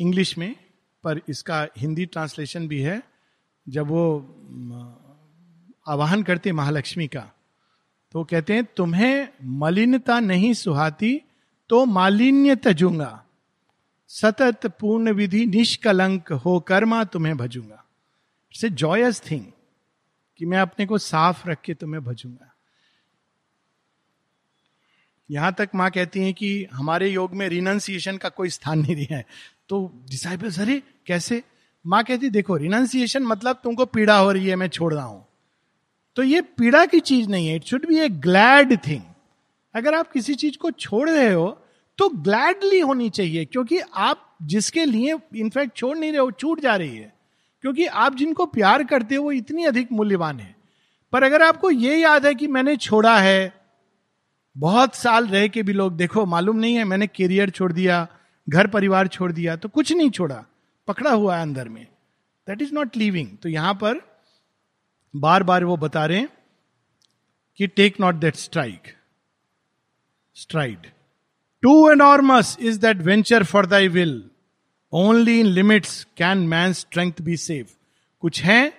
इंग्लिश 0.00 0.38
में। 0.38 0.54
पर 1.04 1.20
इसका 1.28 1.66
हिंदी 1.78 2.06
ट्रांसलेशन 2.06 2.68
भी 2.68 2.80
है, 2.80 3.02
जब 3.66 3.86
वो 3.86 4.02
आवाहन 5.86 6.22
करते 6.22 6.52
महालक्ष्मी 6.52 7.06
का 7.08 7.30
तो 8.14 8.22
कहते 8.24 8.54
हैं, 8.54 8.64
तुम्हें 8.66 9.28
मलिनता 9.58 10.18
नहीं 10.20 10.52
सुहाती 10.54 11.20
तो 11.70 11.84
मालिन्य 11.86 12.56
तजूँगा 12.56 13.24
सतत 14.10 14.66
पूर्ण 14.80 15.12
विधि 15.12 15.44
निष्कलंक 15.46 16.32
हो 16.34 16.58
कर्मा 16.60 17.02
तुम्हें 17.04 17.36
भजूँगा। 17.36 17.84
इट्स 18.54 18.64
ए 18.64 18.68
जॉयस 18.70 19.22
थिंग 19.30 19.44
कि 20.40 20.46
मैं 20.46 20.58
अपने 20.58 20.86
को 20.86 20.98
साफ़ 20.98 21.48
रख 21.48 21.60
के 21.60 21.74
तुम्हें 21.74 22.02
भजूँगा। 22.04 22.52
यहाँ 25.30 25.52
तक 25.58 25.70
माँ 25.74 25.90
कहती 25.90 26.20
हैं 26.20 26.32
कि 26.34 26.66
हमारे 26.72 27.08
योग 27.08 27.34
में 27.34 27.48
रिनाउंसिएशन 27.48 28.16
का 28.16 28.28
कोई 28.28 28.48
स्थान 28.50 28.78
नहीं 28.78 28.96
दिया 28.96 29.18
है। 29.18 29.26
तो 29.70 30.04
डिसाइबल्स 30.10 30.58
अरे, 30.60 30.82
कैसे? 31.06 31.42
माँ 31.84 32.02
कहती, 32.04 32.28
देखो 32.30 32.56
रिनाउंसिएशन 32.56 33.22
मतलब 33.22 33.60
तुमको 33.64 33.84
पीड़ा 33.86 34.16
हो 34.16 34.30
रही 34.32 34.46
है, 34.46 34.56
मैं 34.56 34.68
छोड़ 34.68 34.92
रहा 34.94 35.04
हूँ। 35.04 35.26
तो 36.16 36.22
ये 36.22 36.40
पीड़ा 36.40 36.84
की 36.86 37.00
चीज़ 37.00 37.28
नहीं 37.28 37.46
है 37.48 37.56
it 37.56 37.64
should 37.64 37.86
be 37.88 37.98
a 37.98 38.08
glad 38.08 38.76
thing 38.86 39.02
अगर 39.74 39.94
आप 39.94 40.10
किसी 40.12 40.34
चीज़ 40.34 40.58
को 40.58 40.70
छोड़ 40.70 41.08
रहे 41.10 41.32
हो 41.32 41.48
तो 41.98 42.08
ग्लैडली 42.08 42.80
होनी 42.80 43.08
चाहिए, 43.10 43.44
क्योंकि 43.44 43.78
आप 43.78 44.36
जिसके 44.42 44.84
लिए 44.84 45.16
इनफैक्ट 45.36 45.76
छोड़ 45.76 45.96
नहीं 45.98 46.10
रहे 46.12 46.20
हो, 46.20 46.30
छूट 46.30 46.60
जा 46.60 46.76
रही 46.76 46.96
है। 46.96 47.12
क्योंकि 47.64 47.86
आप 47.86 48.14
जिनको 48.16 48.46
प्यार 48.46 48.84
करते 48.84 49.14
हो, 49.14 49.24
वो 49.24 49.32
इतनी 49.32 49.64
अधिक 49.64 49.92
मूल्यवान 49.92 50.40
है। 50.40 50.54
पर 51.12 51.22
अगर 51.22 51.42
आपको 51.42 51.70
ये 51.70 51.96
याद 51.96 52.26
है 52.26 52.34
कि 52.34 52.46
मैंने 52.46 52.76
छोड़ा 52.76 53.18
है, 53.18 53.52
बहुत 54.56 54.94
साल 54.94 55.26
रह 55.26 55.46
के 55.48 55.62
भी 55.62 55.72
लोग, 55.72 55.96
देखो, 55.96 56.26
मालूम 56.26 56.56
नहीं 56.56 56.74
है, 56.74 56.84
मैंने 56.84 57.06
करियर 57.06 57.50
छोड़ 57.50 57.72
दिया 57.72 58.06
घर 58.48 58.66
परिवार 58.66 59.08
छोड़ 59.08 59.30
दिया 59.32 59.56
तो 59.56 59.68
कुछ 59.68 59.92
नहीं 59.92 60.10
छोड़ा, 60.10 60.44
पकड़ा 60.88 61.10
हुआ 61.10 61.36
है 61.36 61.42
अंदर 61.42 61.68
में। 61.68 61.86
दैट 62.46 62.62
इज़ 62.62 62.74
नॉट 62.74 62.96
लिविंग 62.96 63.36
तो 63.42 63.48
यहाँ 63.48 63.74
पर 63.74 64.00
बार 65.14 65.42
बार 65.42 65.64
वो 65.64 65.76
बता 65.76 66.06
रहे 66.06 66.18
हैं 66.18 66.28
कि 67.58 67.66
take 67.66 68.00
not 68.00 68.14
that 68.14 68.36
strike 68.36 68.94
stride 70.36 70.86
too 71.62 71.90
enormous 71.90 72.56
is 72.60 72.78
that 72.80 72.96
venture 73.02 73.44
for 73.44 73.66
thy 73.66 73.88
will 73.88 74.22
only 74.92 75.38
in 75.40 75.46
limits 75.46 76.02
can 76.16 76.38
man 76.48 76.72
strength 76.72 77.22
be 77.22 77.36
safe 77.36 77.74
कुछ 78.22 78.42
हैं 78.42 78.72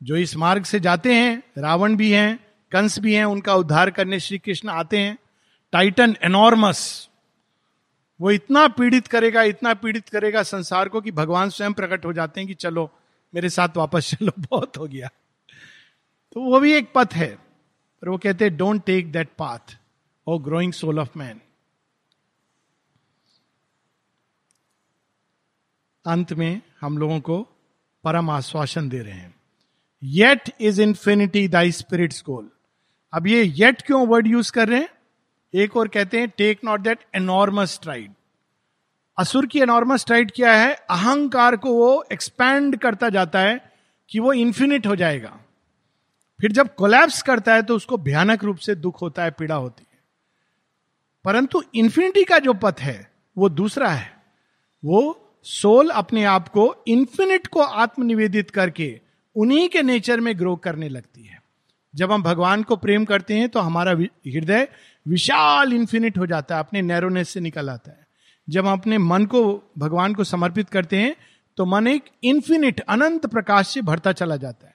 जो 0.00 0.16
इस 0.16 0.36
मार्ग 0.36 0.64
से 0.64 0.78
जाते 0.80 1.14
हैं, 1.14 1.42
रावण 1.58 1.94
भी 1.96 2.10
हैं, 2.10 2.38
कंस 2.72 2.98
भी 2.98 3.14
हैं, 3.14 3.24
उनका 3.24 3.54
उद्धार 3.54 3.90
करने 3.90 4.18
श्री 4.20 4.38
कृष्ण 4.38 4.68
आते 4.68 4.98
हैं। 4.98 5.16
टाइटन 5.72 6.16
एनॉर्मस 6.22 7.08
वो 8.22 8.30
इतना 8.30 8.68
पीड़ित 8.68 9.06
करेगा, 9.06 9.42
इतना 9.42 9.74
पीड़ित 9.74 10.08
करेगा, 10.08 10.42
संसार 10.42 10.88
को 10.88 11.00
कि 11.00 11.12
भगवान 11.12 11.50
स्वयं 11.50 11.72
प्रकट 11.72 12.04
हो 12.04 12.12
जाते 12.12 12.40
हैं 12.40 12.48
कि 12.48 12.54
चलो, 12.54 12.90
मेरे 13.34 13.48
साथ 13.48 13.68
वापस 13.76 14.10
चलो, 14.10 14.32
बहुत 14.38 14.76
हो 14.76 14.86
गया। 14.86 15.08
तो 16.32 16.40
वो 16.40 16.60
भी 16.60 16.72
एक 16.72 16.92
पथ 16.94 17.08
है। 17.12 17.36
पर 18.02 18.08
वो 18.08 18.18
कहते 18.18 18.44
हैं 18.44 18.56
don't 18.56 18.84
take 18.84 19.12
that 19.12 19.28
path 19.38 19.78
O 20.26 20.38
growing 20.38 20.72
soul 20.72 20.98
of 20.98 21.18
man 21.18 21.40
अंत 26.06 26.32
में 26.32 26.62
हम 26.80 26.98
लोगों 26.98 27.20
को 27.20 27.48
परम 28.04 28.30
आश्वासन 28.30 28.88
दे 28.88 28.98
रहे 28.98 29.12
हैं। 29.12 29.34
Yet 30.02 30.42
is 30.60 30.82
infinity 30.82 31.48
thy 31.48 31.72
spirit's 31.72 32.22
goal 32.26 32.50
अब 33.12 33.26
ये 33.26 33.44
येट 33.44 33.82
क्यों 33.82 34.06
वर्ड 34.06 34.26
यूज़ 34.26 34.52
कर 34.52 34.68
रहे 34.68 34.80
हैं? 34.80 34.88
एक 35.54 35.76
और 35.76 35.88
कहते 35.88 36.20
हैं 36.20 36.28
take 36.28 36.60
not 36.64 36.80
that 36.80 36.98
enormous 37.14 37.78
tried 37.82 38.12
असुर 39.18 39.46
की 39.46 39.60
एनॉर्मस 39.60 40.06
ट्राइड 40.06 40.32
क्या 40.34 40.52
है? 40.52 40.74
अहंकार 40.74 41.56
को 41.56 41.72
वो 41.72 42.04
एक्सपैंड 42.12 42.76
करता 42.76 43.08
जाता 43.08 43.40
है 43.40 43.72
कि 44.10 44.20
वो 44.20 44.32
इंफिनिट 44.32 44.86
हो 44.86 44.96
जाएगा। 44.96 45.38
फिर 46.40 46.52
जब 46.52 46.74
कोलैप्स 46.74 47.22
करता 47.22 47.54
है 47.54 47.62
तो 47.62 47.76
उसको 47.76 47.96
भयानक 47.96 48.44
रूप 48.44 48.56
से 48.56 48.74
दुख 48.74 49.02
होता 49.02 49.24
है, 49.24 49.30
पीड़ा 49.30 49.54
होती 49.54 49.86
है। 49.92 49.98
परंतु 51.24 51.62
इंफिनिटी 51.74 52.24
का 52.24 52.38
जो 52.38 52.54
पथ 52.54 52.76
है, 52.80 53.10
वो 53.38 53.48
दूसरा 53.48 53.88
है। 53.88 54.22
वो 54.84 55.28
सोल 55.42 55.90
अपने 55.90 56.24
आप 56.24 56.48
को 56.48 56.76
इन्फिनिट 56.86 57.46
को 57.46 57.60
आत्मनिवेदित 57.60 58.50
करके 58.50 59.00
उन्हीं 59.36 59.68
के 59.68 59.82
नेचर 59.82 60.20
में 60.20 60.38
ग्रो 60.38 60.56
करने 60.56 60.88
लगती 60.88 61.24
है। 61.24 61.42
जब 61.94 62.12
हम 62.12 62.22
भगवान 62.22 62.62
को 62.62 62.76
प्रेम 62.76 63.04
करते 63.04 63.34
हैं 63.34 63.48
तो 63.48 63.60
हमारा 63.60 63.92
हृदय 63.92 64.68
विशाल 65.06 65.72
इन्फिनिट 65.72 66.18
हो 66.18 66.26
जाता 66.26 66.54
है, 66.54 66.60
अपने 66.60 66.82
नैरोनेस 66.82 67.28
से 67.28 67.40
निकल 67.40 67.70
आता 67.70 67.90
है। 67.90 68.06
जब 68.48 68.66
हम 68.66 68.72
अपने 68.72 68.98
मन 68.98 69.24
को, 69.26 69.72
भगवान 69.78 70.14
को 70.14 70.24
समर्पित 70.24 70.68
करते 70.68 70.96
हैं 70.96 71.14
तो 71.58 71.64
मन 71.66 71.86
एक 71.86 72.04
इन्फिनिट 72.24 72.80
अनंत 72.80 73.26
प्रकाश 73.26 73.68
से 73.68 73.82
भरता 73.82 74.12
चला 74.12 74.36
जाता 74.36 74.66
है। 74.66 74.74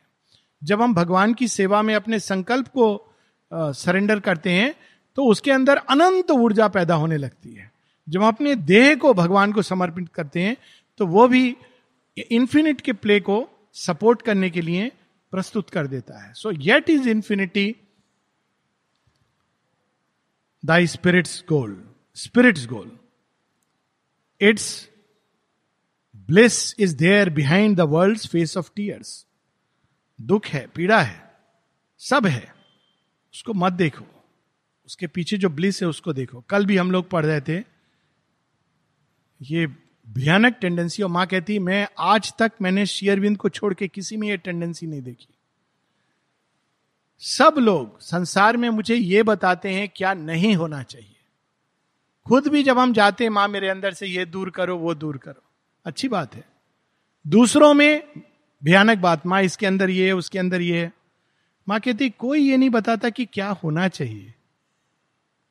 जब 0.62 0.82
हम 0.82 0.94
भगवान 0.94 1.34
की 1.34 1.48
सेवा 1.48 1.82
में 1.82 1.94
अपने 1.96 2.20
संकल्प 2.20 2.68
को 2.68 3.16
सरेंडर 3.52 4.20
करते 4.20 4.52
हैं 4.52 4.74
तो 5.18 5.26
उसके 5.26 5.52
अंदर 5.52 5.78
अनंत 5.90 6.32
ऊर्जा 6.32 6.68
पैदा 6.68 6.96
होने 6.96 7.18
लगती 7.18 7.54
है। 7.54 7.72
जब 8.08 8.22
हम 8.22 8.28
अपने 8.28 8.56
देह 8.56 8.96
को, 8.96 9.14
भगवान 9.14 9.52
को 9.52 9.62
समर्पित 9.62 10.08
करते 10.16 10.42
हैं 10.42 10.56
तो 11.00 11.06
वो 11.08 11.28
भी 11.28 11.56
इंफिनिट 12.18 12.82
के 12.82 12.94
प्ले 12.94 13.20
को 13.20 13.48
सपोर्ट 13.76 14.22
करने 14.22 14.50
के 14.50 14.62
लिए 14.62 14.92
प्रस्तुत 15.34 15.70
कर 15.70 15.88
देता 15.88 16.24
है। 16.24 16.34
So 16.34 16.52
yet 16.52 16.90
is 16.90 17.10
infinity 17.10 17.76
thy 20.64 20.88
spirit's 20.88 21.44
goal 21.50 21.76
spirit's 22.18 22.66
goal 22.68 22.92
it's 24.42 24.68
bliss 26.30 26.76
is 26.80 26.96
there 26.98 27.30
behind 27.30 27.78
the 27.78 27.82
world 27.90 28.28
face 28.28 28.58
of 28.58 28.72
tears 28.76 29.26
दुख 30.20 30.46
है 30.46 30.66
पीड़ा 30.76 31.02
है 31.02 31.22
सब 32.02 32.26
है 32.26 32.54
उसको 33.34 33.54
मत 33.54 33.74
देखो 33.74 34.06
उसके 34.86 35.08
पीछे 35.08 35.38
जो 35.38 35.50
ब्लिस 35.50 35.82
है 35.84 35.88
उसको 35.88 36.14
देखो 36.14 36.42
कल 36.50 36.66
भी 36.66 36.78
हम 36.78 36.92
लोग 36.92 37.10
पढ़ 37.10 37.26
रहे 37.26 37.42
थे 37.42 37.64
ये 39.42 39.66
भयानक 40.08 40.58
टेंडेंसी 40.62 41.04
और 41.04 41.10
माँ 41.10 41.26
कहती 41.28 41.58
मैं 41.60 41.88
आज 42.00 42.34
तक 42.40 42.52
मैंने 42.62 42.86
शेयरविंद 42.86 43.38
को 43.38 43.50
छोड़ 43.50 43.74
के 43.74 43.88
किसी 43.88 44.18
में 44.18 44.28
ये 44.28 44.38
टेंडेंसी 44.38 44.88
नहीं 44.88 45.02
देखी 45.02 45.37
सब 47.20 47.56
लोग 47.58 48.00
संसार 48.00 48.58
में 48.58 48.70
मुझे 48.70 48.96
ये 48.96 49.24
बताते 49.24 49.70
हैं, 49.70 49.90
क्या 49.96 50.14
नहीं 50.14 50.56
होना 50.56 50.84
चाहिए। 50.84 51.16
खुद 52.26 52.48
भी 52.48 52.64
जब 52.64 52.80
हम 52.80 52.94
जाते 52.94 53.24
हैं, 53.24 53.32
माँ 53.32 53.48
मेरे 53.48 53.70
अंदर 53.70 53.94
से 53.94 54.08
ये 54.08 54.26
दूर 54.26 54.50
करो, 54.50 54.78
वो 54.78 54.96
दूर 54.96 55.18
करो। 55.18 55.44
अच्छी 55.86 56.08
बात 56.08 56.36
है। 56.36 56.46
दूसरों 57.28 57.74
में 57.74 58.04
भयानक 58.64 58.98
बात, 58.98 59.26
माँ 59.26 59.42
इसके 59.42 59.66
अंदर 59.66 59.90
ये 59.90 60.08
है, 60.08 60.14
उसके 60.14 60.40
अंदर 60.40 60.62
ये 60.62 60.82
है। 60.82 60.94
माँ 61.70 61.80
कहती, 61.80 62.10
कोई 62.10 62.50
ये 62.50 62.58
नहीं 62.58 62.70
बताता 62.70 63.10
कि 63.10 63.26
क्या 63.26 63.50
होना 63.50 63.88
चाहिए? 63.88 64.34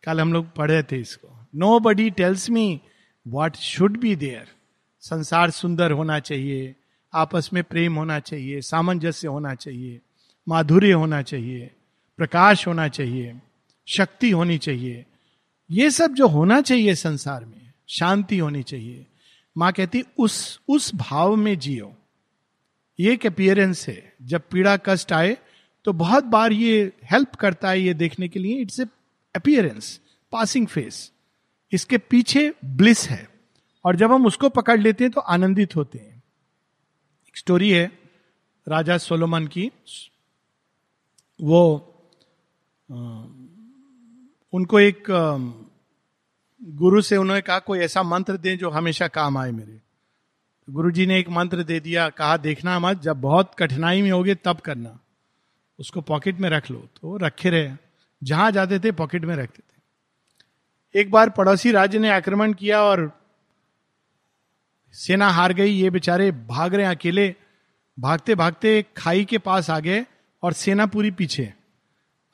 कल 0.05 0.21
हम 0.21 0.33
लोग 0.33 0.53
पढ़े 0.53 0.83
थे 0.83 0.97
इसको। 0.97 1.29
Nobody 1.81 2.11
tells 2.11 2.51
me 2.51 2.81
what 3.27 3.57
should 3.57 3.97
be 3.97 4.17
there 4.17 4.49
संसार 5.01 5.51
सुंदर 5.51 5.91
होना 5.91 6.19
चाहिए, 6.19 6.77
आपस 7.15 7.51
में 7.53 7.65
प्रेम 7.65 7.95
होना 7.95 8.21
चाहिए, 8.21 8.61
सामंजस्य 8.61 9.29
होना 9.29 9.55
चाहिए। 9.55 10.01
माधुर्य 10.49 10.93
होना 10.93 11.23
चाहिए, 11.23 11.71
प्रकाश 12.19 12.67
होना 12.67 12.89
चाहिए, 12.89 13.35
शक्ति 13.87 14.31
होनी 14.31 14.59
चाहिए। 14.59 15.05
ये 15.71 15.91
सब 15.91 16.15
जो 16.15 16.29
होना 16.29 16.61
चाहिए 16.61 16.95
संसार 16.95 17.45
में, 17.45 17.73
शांति 17.89 18.39
होनी 18.39 18.63
चाहिए। 18.63 19.07
माँ 19.59 19.73
कहती, 19.73 20.05
उस 20.19 20.61
उस 20.69 20.95
भाव 20.95 21.37
में 21.37 21.59
जियो। 21.59 21.97
ये 23.01 23.13
एक 23.13 23.27
अपियरेंस 23.27 23.89
है। 23.89 24.15
जब 24.23 24.43
पीड़ा, 24.51 24.77
कष्ट 24.77 25.13
आए 25.13 25.37
तो 25.85 25.93
बहुत 25.93 26.25
बार 26.25 26.53
ये 26.53 26.93
हेल्प 27.05 27.35
करता 27.35 27.71
है 27.71 27.81
ये 27.81 27.95
देखने 27.95 28.29
के 28.29 28.39
लिए। 28.39 28.61
It's 28.61 28.81
a 28.81 28.87
appearance 29.37 30.01
passing 30.33 30.67
face 30.67 31.13
इसके 31.73 31.99
पीछे 31.99 32.53
ब्लिस 32.65 33.09
है। 33.09 33.29
और 33.85 33.97
जब 33.97 34.13
हम 34.13 34.27
उसको 34.27 34.49
पकड़ 34.49 34.81
लेते 34.81 35.05
हैं 35.05 35.13
तो 35.13 35.21
आनंदित 35.21 35.77
होते 35.77 35.99
हैं। 35.99 36.23
एक 37.29 37.37
स्टोरी 37.37 37.71
है 37.71 37.99
राजा 38.67 38.99
सोलोमन 38.99 39.47
की। 39.47 39.71
वो 41.43 41.93
उनको 44.53 44.81
एक 44.81 45.05
गुरु 46.63 47.03
से 47.03 47.17
उन्होंने 47.17 47.43
कहा, 47.43 47.59
कोई 47.59 47.79
ऐसा 47.79 48.03
मंत्र 48.03 48.37
दें 48.37 48.59
जो 48.59 48.71
हमेशा 48.71 49.09
काम 49.09 49.39
आए 49.39 49.51
मेरे। 49.51 49.81
गुरु 50.71 50.91
जी 50.91 51.07
ने 51.07 51.19
एक 51.19 51.29
मंत्र 51.29 51.63
दे 51.63 51.81
दिया, 51.81 52.09
कहा, 52.09 52.37
देखना 52.37 52.79
मत, 52.79 53.01
जब 53.01 53.21
बहुत 53.21 53.55
कठिनाई 53.59 54.03
में 54.03 54.11
होगे 54.11 54.35
तब 54.35 54.57
करना। 54.57 54.99
उसको 55.79 56.01
पॉकेट 56.01 56.39
में 56.39 56.51
रख 56.51 56.71
लो। 56.71 56.79
तो 56.79 57.17
रखे 57.17 57.51
रहे। 57.51 57.77
जहाँ 58.23 58.51
जाते 58.51 58.79
थे, 58.79 58.93
पॉकेट 58.93 59.25
में 59.25 59.37
रखते 59.37 59.63
थे। 59.63 61.01
एक 61.01 61.11
बार 61.11 61.31
पड़ोसी 61.31 61.73
राज्य 61.73 61.99
ने 61.99 62.11
आक्रमण 62.11 62.53
किया 62.53 62.83
और 62.83 63.21
सेना 64.93 65.29
हार 65.29 65.53
गई। 65.53 65.71
ये 65.71 65.91
बेचारे 65.91 66.31
भाग 66.33 66.75
रहे 66.75 66.87
अकेले। 66.87 67.35
भागते 68.01 68.35
भागते 68.35 68.85
खाई 68.97 69.25
के 69.25 69.39
पास 69.39 69.71
आ 69.71 69.81
गए। 69.81 70.05
और 70.43 70.53
सेना 70.53 70.87
पूरी 70.87 71.11
पीछे 71.11 71.55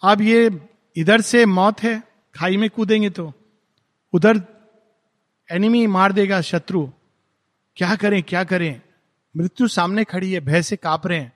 अब 0.05 0.21
ये 0.21 0.69
इधर 0.97 1.21
से 1.21 1.47
मौत 1.47 1.83
है, 1.83 2.03
खाई 2.35 2.57
में 2.57 2.71
कूदेंगे 2.71 3.11
तो। 3.11 3.33
उधर 4.13 4.43
एनिमी 5.51 5.87
मार 5.87 6.13
देगा 6.13 6.41
शत्रु। 6.41 6.87
क्या 7.77 7.97
करें 7.97 8.23
क्या 8.23 8.45
करें? 8.45 8.81
मृत्यु 9.37 9.69
सामने 9.69 10.05
खड़ी 10.05 10.33
है, 10.33 10.41
भय 10.41 10.63
से 10.63 10.77
काप 10.77 11.07
रहे 11.07 11.19
हैं। 11.19 11.33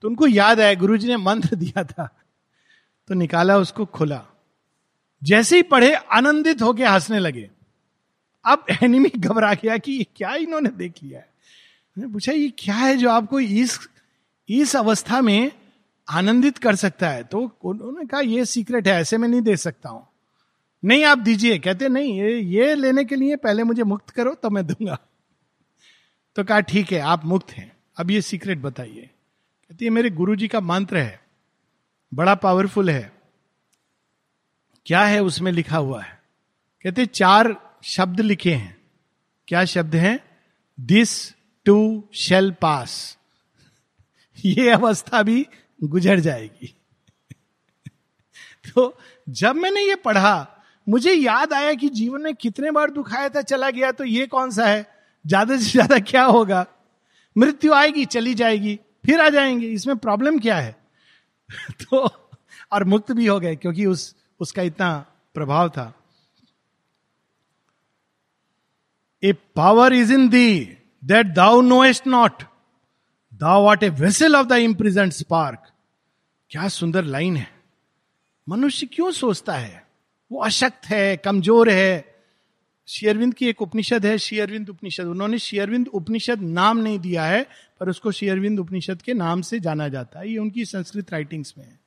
तो 0.00 0.08
उनको 0.08 0.26
याद 0.26 0.60
आया 0.60 0.74
गुरु 0.74 0.96
जी 0.96 1.08
ने 1.08 1.16
मंत्र 1.16 1.56
दिया 1.56 1.84
था। 1.84 2.18
तो 3.08 3.14
निकाला, 3.14 3.58
उसको 3.58 3.86
खुला। 3.86 4.26
जैसे 5.22 5.56
ही 5.56 5.62
पढ़े, 5.62 5.94
आनंदित 5.94 6.62
होके 6.62 6.84
हंसने 6.84 7.18
लगे। 7.18 7.50
अब 8.44 8.64
एनिमी 8.82 9.08
घबरा 9.16 9.54
गया 9.54 9.78
कि 9.78 10.06
क्या 10.16 10.34
इन्होंने 10.34 10.68
देख 10.68 10.92
लिया 11.02 11.20
है? 11.20 11.32
पूछा, 12.12 12.32
ये 12.32 12.52
क्या 12.58 12.74
है 12.74 12.96
जो 12.96 13.10
आपको 13.10 13.40
इस 13.40 13.88
इस 14.48 14.76
अवस्था 14.76 15.20
में 15.20 15.52
आनंदित 16.08 16.58
कर 16.58 16.74
सकता 16.74 17.10
है। 17.10 17.24
तो 17.24 17.40
उन्होंने 17.64 18.04
कहा, 18.06 18.20
ये 18.20 18.44
सीक्रेट 18.44 18.88
है, 18.88 18.94
ऐसे 18.94 19.18
में 19.18 19.28
नहीं 19.28 19.40
दे 19.40 19.56
सकता 19.56 19.88
हूँ। 19.88 20.06
नहीं, 20.84 21.04
आप 21.04 21.18
दीजिए। 21.18 21.58
कहते, 21.58 21.88
नहीं, 21.88 22.20
ये 22.20 22.38
ये 22.38 22.74
लेने 22.74 23.04
के 23.04 23.16
लिए 23.16 23.36
पहले 23.36 23.64
मुझे 23.64 23.82
मुक्त 23.82 24.10
करो 24.10 24.34
तो 24.34 24.50
मैं 24.50 24.66
दूँगा। 24.66 24.98
तो 26.36 26.44
कहा, 26.44 26.60
ठीक 26.60 26.92
है, 26.92 27.00
आप 27.00 27.24
मुक्त 27.24 27.50
हैं। 27.50 27.72
अब 27.98 28.10
ये 28.10 28.20
सीक्रेट 28.22 28.58
बताइए। 28.58 29.10
कहती 29.70 29.84
है, 29.84 29.90
मेरे 29.90 30.10
गुरु 30.10 30.36
जी 30.36 30.48
का 30.48 30.60
मंत्र 30.60 30.96
है, 30.96 31.20
बड़ा 32.14 32.34
पावरफुल 32.34 32.90
है। 32.90 33.12
क्या 34.86 35.02
है 35.04 35.20
उसमें 35.20 35.52
लिखा 35.52 35.76
हुआ 35.76 36.02
है? 36.02 36.18
कहते, 36.84 37.06
चार 37.06 37.54
शब्द 37.84 38.20
लिखे 38.20 38.54
हैं। 38.54 38.76
क्या 39.48 39.64
शब्द 39.64 39.94
हैं? 39.94 40.18
दिस 40.78 41.34
टू 41.66 42.04
शेल 42.14 42.50
पास 42.52 43.18
ये 44.38 44.70
अवस्था 44.70 45.22
भी 45.22 45.46
गुजर 45.84 46.20
जाएगी। 46.20 46.74
तो 48.74 48.98
जब 49.28 49.56
मैंने 49.56 49.80
ये 49.80 49.94
पढ़ा, 49.94 50.46
मुझे 50.88 51.12
याद 51.12 51.52
आया 51.52 51.74
कि 51.74 51.88
जीवन 51.88 52.20
में 52.20 52.34
कितने 52.34 52.70
बार 52.70 52.90
दुखाया 52.90 53.28
था, 53.28 53.42
चला 53.42 53.70
गया 53.70 53.92
तो 53.92 54.04
ये 54.04 54.26
कौन 54.26 54.50
सा 54.50 54.66
है? 54.66 54.86
ज़्यादा 55.26 55.56
से 55.56 55.64
ज़्यादा 55.64 55.98
क्या 55.98 56.24
होगा? 56.24 56.66
मृत्यु 57.36 57.72
आएगी, 57.72 58.04
चली 58.04 58.34
जाएगी, 58.34 58.80
फिर 59.06 59.20
आ 59.20 59.28
जाएँगे, 59.28 59.66
इसमें 59.66 59.96
प्रॉब्लम 59.96 60.38
क्या 60.38 60.56
है? 60.56 60.76
तो 61.72 62.10
और 62.72 62.84
मुक्त 62.84 63.12
भी 63.12 63.26
हो 63.26 63.40
गए, 63.40 63.56
क्योंकि 63.56 63.86
उस, 63.86 64.16
उसका 64.40 64.62
इतना 64.62 65.06
प्रभाव 65.34 65.68
था। 65.68 65.92
A 69.22 69.32
power 69.32 69.92
is 69.92 70.12
in 70.12 70.28
the 70.28 70.76
that 71.04 71.26
thou 71.26 71.60
knowest 71.60 72.06
not 72.06 72.42
thou 73.40 73.62
what 73.62 73.82
a 73.82 73.88
vessel 73.88 74.36
of 74.36 74.46
the 74.46 74.52
imprisoned 74.52 75.12
spark 75.12 75.62
क्या 76.50 76.68
सुंदर 76.68 77.04
लाइन 77.04 77.36
है। 77.36 77.48
मनुष्य 78.48 78.86
क्यों 78.86 79.10
सोचता 79.10 79.52
है? 79.52 79.86
वो 80.32 80.40
अशक्त 80.40 80.86
है, 80.86 81.16
कमज़ोर 81.16 81.70
है। 81.70 82.18
शेयरविंद 82.86 83.34
की 83.34 83.48
एक 83.48 83.62
उपनिषद 83.62 84.06
है 84.06 84.18
शेयरविंद 84.18 84.68
उपनिषद। 84.68 85.04
उन्होंने 85.04 85.38
शेयरविंद 85.38 85.88
उपनिषद 85.88 86.40
नाम 86.40 86.78
नहीं 86.78 86.98
दिया 86.98 87.24
है, 87.24 87.46
पर 87.80 87.88
उसको 87.88 88.12
शेयरविंद 88.12 88.58
उपनिषद 88.58 89.02
के 89.02 89.14
नाम 89.14 89.42
से 89.42 89.60
जाना 89.60 89.88
जाता 89.88 90.20
है। 90.20 90.30
ये 90.30 90.38
उनकी 90.38 90.64
संस्कृत 90.64 91.12
राइटिंग्स 91.12 91.54
में 91.58 91.64
है। 91.64 91.80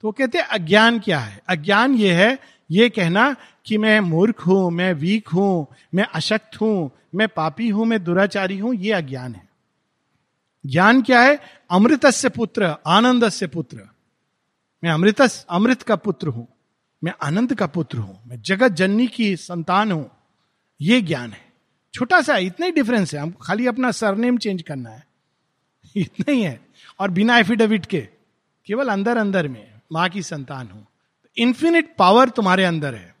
तो 0.00 0.08
वो 0.08 0.12
कहते 0.12 0.38
हैं, 0.38 0.44
अज्ञान 0.44 0.98
क्या 0.98 1.18
है? 1.18 1.42
अज्ञान 1.48 1.94
ये 1.94 2.12
है, 2.12 2.38
ये 2.70 2.88
कहना 2.88 3.36
कि 3.66 3.78
मैं 3.78 4.00
मूर्ख 4.00 4.40
हूँ, 4.40 4.70
मैं 4.70 4.94
वीक 4.94 5.28
हूँ, 5.28 5.66
मैं 5.94 6.04
अशक्त 6.04 6.60
हूँ, 6.60 6.90
मैं 7.14 7.28
पापी 7.28 7.68
हूँ, 7.68 7.86
मैं 7.86 8.04
दुराचारी 8.04 8.58
हूँ, 8.58 8.74
ये 8.74 8.92
अज्ञान 8.92 9.34
है। 9.34 9.49
ज्ञान 10.66 11.02
क्या 11.02 11.20
है? 11.20 11.40
अमृत 11.70 12.06
से 12.06 12.28
पुत्र 12.28 12.76
आनंद 12.86 13.28
से 13.28 13.46
पुत्र। 13.46 13.88
मैं 14.84 14.90
अमृत 14.90 15.20
अमृत 15.50 15.82
का 15.82 15.96
पुत्र 15.96 16.28
हूँ। 16.28 16.48
मैं 17.04 17.12
आनंद 17.22 17.54
का 17.54 17.66
पुत्र 17.66 17.98
हूँ। 17.98 18.22
मैं 18.26 18.42
जगत 18.42 18.68
जननी 18.68 19.06
की 19.06 19.36
संतान 19.36 19.92
हूँ। 19.92 20.10
ये 20.80 21.00
ज्ञान 21.00 21.30
है। 21.30 21.52
छोटा 21.94 22.22
सा, 22.22 22.36
इतना 22.36 22.66
ही 22.66 22.72
डिफरेंस 22.72 23.14
है। 23.14 23.20
हमको 23.20 23.38
खाली 23.44 23.66
अपना 23.66 23.90
सरनेम 23.90 24.38
चेंज 24.38 24.62
करना 24.62 24.90
है। 24.90 25.06
इतना 25.96 26.32
ही 26.32 26.42
है। 26.42 26.60
और 27.00 27.10
बिना 27.10 27.38
एफिडेविट 27.38 27.86
के, 27.86 28.08
केवल 28.66 28.88
अंदर 28.88 29.16
अंदर 29.16 29.48
में 29.48 29.72
माँ 29.92 30.08
की 30.08 30.22
संतान 30.22 30.68
हूँ। 30.68 30.86
इंफिनिट 31.36 31.96
पावर 31.98 32.28
तुम्हारे 32.28 32.64
अंदर 32.64 32.94
है। 32.94 33.16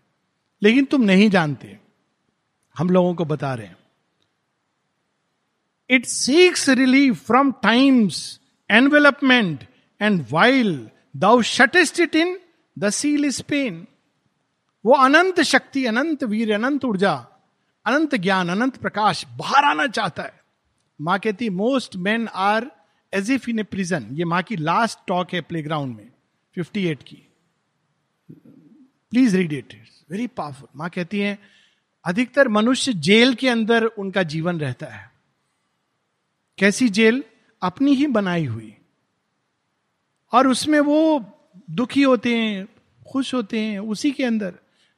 लेकिन 0.62 0.84
तुम 0.84 1.02
नहीं 1.02 1.30
जानते। 1.30 1.78
हम 2.78 2.90
लोगों 2.90 3.14
को 3.14 3.24
बता 3.24 3.54
रहे 3.54 3.66
हैं। 3.66 3.76
It 5.90 6.06
seeks 6.06 6.68
relief 6.68 7.26
from 7.26 7.52
time's 7.52 8.40
envelopment 8.70 9.64
and 10.00 10.26
while 10.30 10.90
thou 11.16 11.42
shuttest 11.42 12.00
it 12.00 12.16
in 12.16 12.38
the 12.78 12.90
cell 12.90 13.24
is 13.24 13.42
pain 13.42 13.86
वो 14.84 14.94
अनंत 14.94 15.40
शक्ति, 15.40 15.86
अनंत 15.86 16.24
वीर, 16.24 16.52
अनंत 16.52 16.84
ऊर्जा, 16.84 17.26
अनंत 17.86 18.14
ज्ञान, 18.14 18.48
अनंत 18.48 18.76
प्रकाश 18.76 19.24
बाहर 19.36 19.64
आना 19.64 19.86
चाहता 19.86 20.22
है। 20.22 20.40
माँ 21.00 21.18
कहती 21.18 21.50
most 21.50 21.96
man 21.96 22.28
are 22.28 22.70
as 23.14 23.30
if 23.30 23.50
in 23.50 23.58
a 23.58 23.62
prison 23.62 24.08
ये 24.12 24.24
माँ 24.24 24.42
की 24.42 24.56
लास्ट 24.56 24.98
टॉक 25.06 25.32
है 25.32 25.40
प्ले 25.40 25.62
ग्राउंड 25.62 25.96
में 25.96 26.12
58 26.56 27.02
की। 27.02 27.26
Please 29.10 29.36
read 29.36 29.52
it 29.52 29.74
very 30.10 30.26
powerful 30.26 30.68
माँ 30.76 30.90
कहती 30.90 31.18
है, 31.18 31.38
अधिकतर 32.04 32.48
मनुष्य 32.48 32.92
जेल 32.92 33.34
के 33.34 33.48
अंदर 33.48 33.84
उनका 33.84 34.22
जीवन 34.22 34.60
रहता 34.60 34.86
है। 34.86 35.09
कैसी 36.60 36.88
जेल 36.88 37.24
अपनी 37.62 37.94
ही 37.94 38.06
बनाई 38.06 38.44
हुई। 38.44 38.76
और 40.32 40.48
उसमें 40.48 40.80
वो 40.80 41.24
दुखी 41.70 42.02
होते 42.02 42.36
हैं, 42.36 42.68
खुश 43.12 43.34
होते 43.34 43.60
हैं, 43.60 43.78
उसी 43.78 44.10
के 44.10 44.24
अंदर 44.24 44.54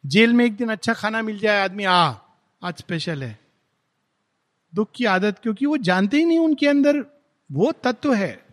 जेल 0.06 0.32
में 0.32 0.44
एक 0.44 0.56
दिन 0.56 0.68
अच्छा 0.68 0.92
खाना 0.92 1.22
मिल 1.22 1.38
जाए, 1.38 1.64
आदमी 1.64 1.84
आ 1.84 2.14
आज 2.62 2.74
स्पेशल 2.78 3.22
है। 3.22 3.40
दुख 4.74 4.88
की 4.94 5.04
आदत, 5.04 5.38
क्योंकि 5.38 5.66
वो 5.66 5.76
जानते 5.76 6.16
ही 6.16 6.24
नहीं 6.24 6.38
उनके 6.38 6.68
अंदर 6.68 7.22
वो 7.52 7.72
तत्व 7.72 8.14
है, 8.14 8.46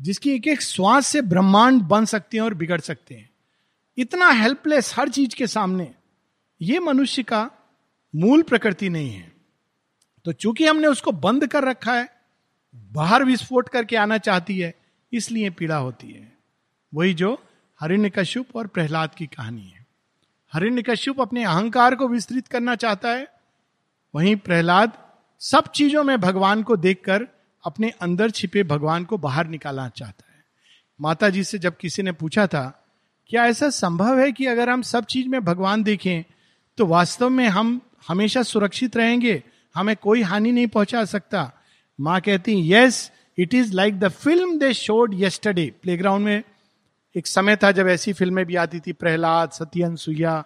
जिसकी 0.00 0.30
एक 0.30 0.46
एक 0.46 0.62
श्वास 0.62 1.06
से 1.06 1.22
ब्रह्मांड 1.22 1.82
बन 1.82 2.04
सकते 2.04 2.36
हैं 2.36 2.44
और 2.44 2.54
बिगड़ 2.54 2.80
सकते 2.80 3.14
हैं। 3.14 3.30
इतना 3.98 4.28
हेल्पलेस 4.28 4.94
हर 4.96 5.08
चीज़ 5.08 5.36
के 5.36 5.46
सामने, 5.46 5.94
ये 6.62 6.78
मनुष्य 6.78 7.22
का 7.22 7.50
मूल 8.16 8.42
प्रकृति 8.42 8.88
नहीं 8.88 9.10
है। 9.10 9.32
तो 10.26 10.32
चूँकि 10.32 10.66
हमने 10.66 10.86
उसको 10.86 11.12
बंद 11.12 11.46
कर 11.46 11.64
रखा 11.64 11.94
है, 11.94 12.08
बाहर 12.92 13.24
विस्फोट 13.24 13.68
करके 13.68 13.96
आना 13.96 14.18
चाहती 14.18 14.58
है, 14.58 14.74
इसलिए 15.12 15.50
पीड़ा 15.50 15.76
होती 15.76 16.10
है। 16.10 16.32
वही 16.92 17.14
जो 17.14 17.38
हरिण्य 17.80 18.10
कश्यप 18.10 18.56
और 18.56 18.66
प्रहलाद 18.66 19.14
की 19.14 19.26
कहानी 19.26 19.62
है। 19.62 19.86
हरिण्य 20.52 20.82
कश्यप 20.82 21.20
अपने 21.20 21.44
अहंकार 21.44 21.94
को 21.94 22.08
विस्तृत 22.08 22.48
करना 22.48 22.74
चाहता 22.74 23.08
है। 23.08 23.26
वहीं 24.14 24.36
प्रहलाद 24.36 24.92
सब 25.40 25.70
चीज़ों 25.74 26.04
में 26.04 26.20
भगवान 26.20 26.62
को 26.62 26.76
देखकर 26.76 27.26
अपने 27.64 27.90
अंदर 28.02 28.30
छिपे 28.30 28.62
भगवान 28.62 29.04
को 29.04 29.18
बाहर 29.18 29.46
निकालना 29.46 29.88
चाहता 29.88 30.32
है। 30.32 30.44
माता 31.00 31.28
जी 31.28 31.44
से 31.44 31.58
जब 31.58 31.76
किसी 31.76 32.02
ने 32.02 32.12
पूछा 32.12 32.46
था, 32.46 32.78
क्या 33.30 33.46
ऐसा 33.46 33.68
संभव 33.70 34.20
है 34.20 34.32
कि 34.32 34.46
अगर 34.46 34.70
हम 34.70 34.82
सब 34.82 35.04
चीज़ 35.04 35.28
में 35.28 35.40
भगवान 35.44 35.82
देखें 35.82 36.22
तो 36.78 36.86
वास्तव 36.86 37.28
में 37.28 37.46
हम 37.48 37.80
हमेशा 38.08 38.42
सुरक्षित 38.42 38.96
रहेंगे 38.96 39.42
हमें 39.74 39.94
कोई 39.96 40.22
हानि 40.22 40.52
नहीं 40.52 40.66
पहुँचा 40.68 41.04
सकता। 41.06 41.50
माँ 41.98 42.20
कहती 42.20 42.54
yes 42.72 43.10
it 43.38 43.54
is 43.54 43.74
like 43.74 43.98
the 44.00 44.08
film 44.10 44.58
they 44.58 44.72
showed 44.74 45.14
yesterday 45.16 45.72
playground 45.82 46.24
में 46.24 46.42
एक 47.14 47.26
समय 47.26 47.56
था 47.56 47.70
जब 47.72 47.88
ऐसी 47.88 48.12
फ़िल्में 48.12 48.44
भी 48.46 48.56
आती 48.56 48.80
थी, 48.80 48.92
प्रहलाद, 48.92 49.50
सत्यन 49.50 49.96
सुया 49.96 50.44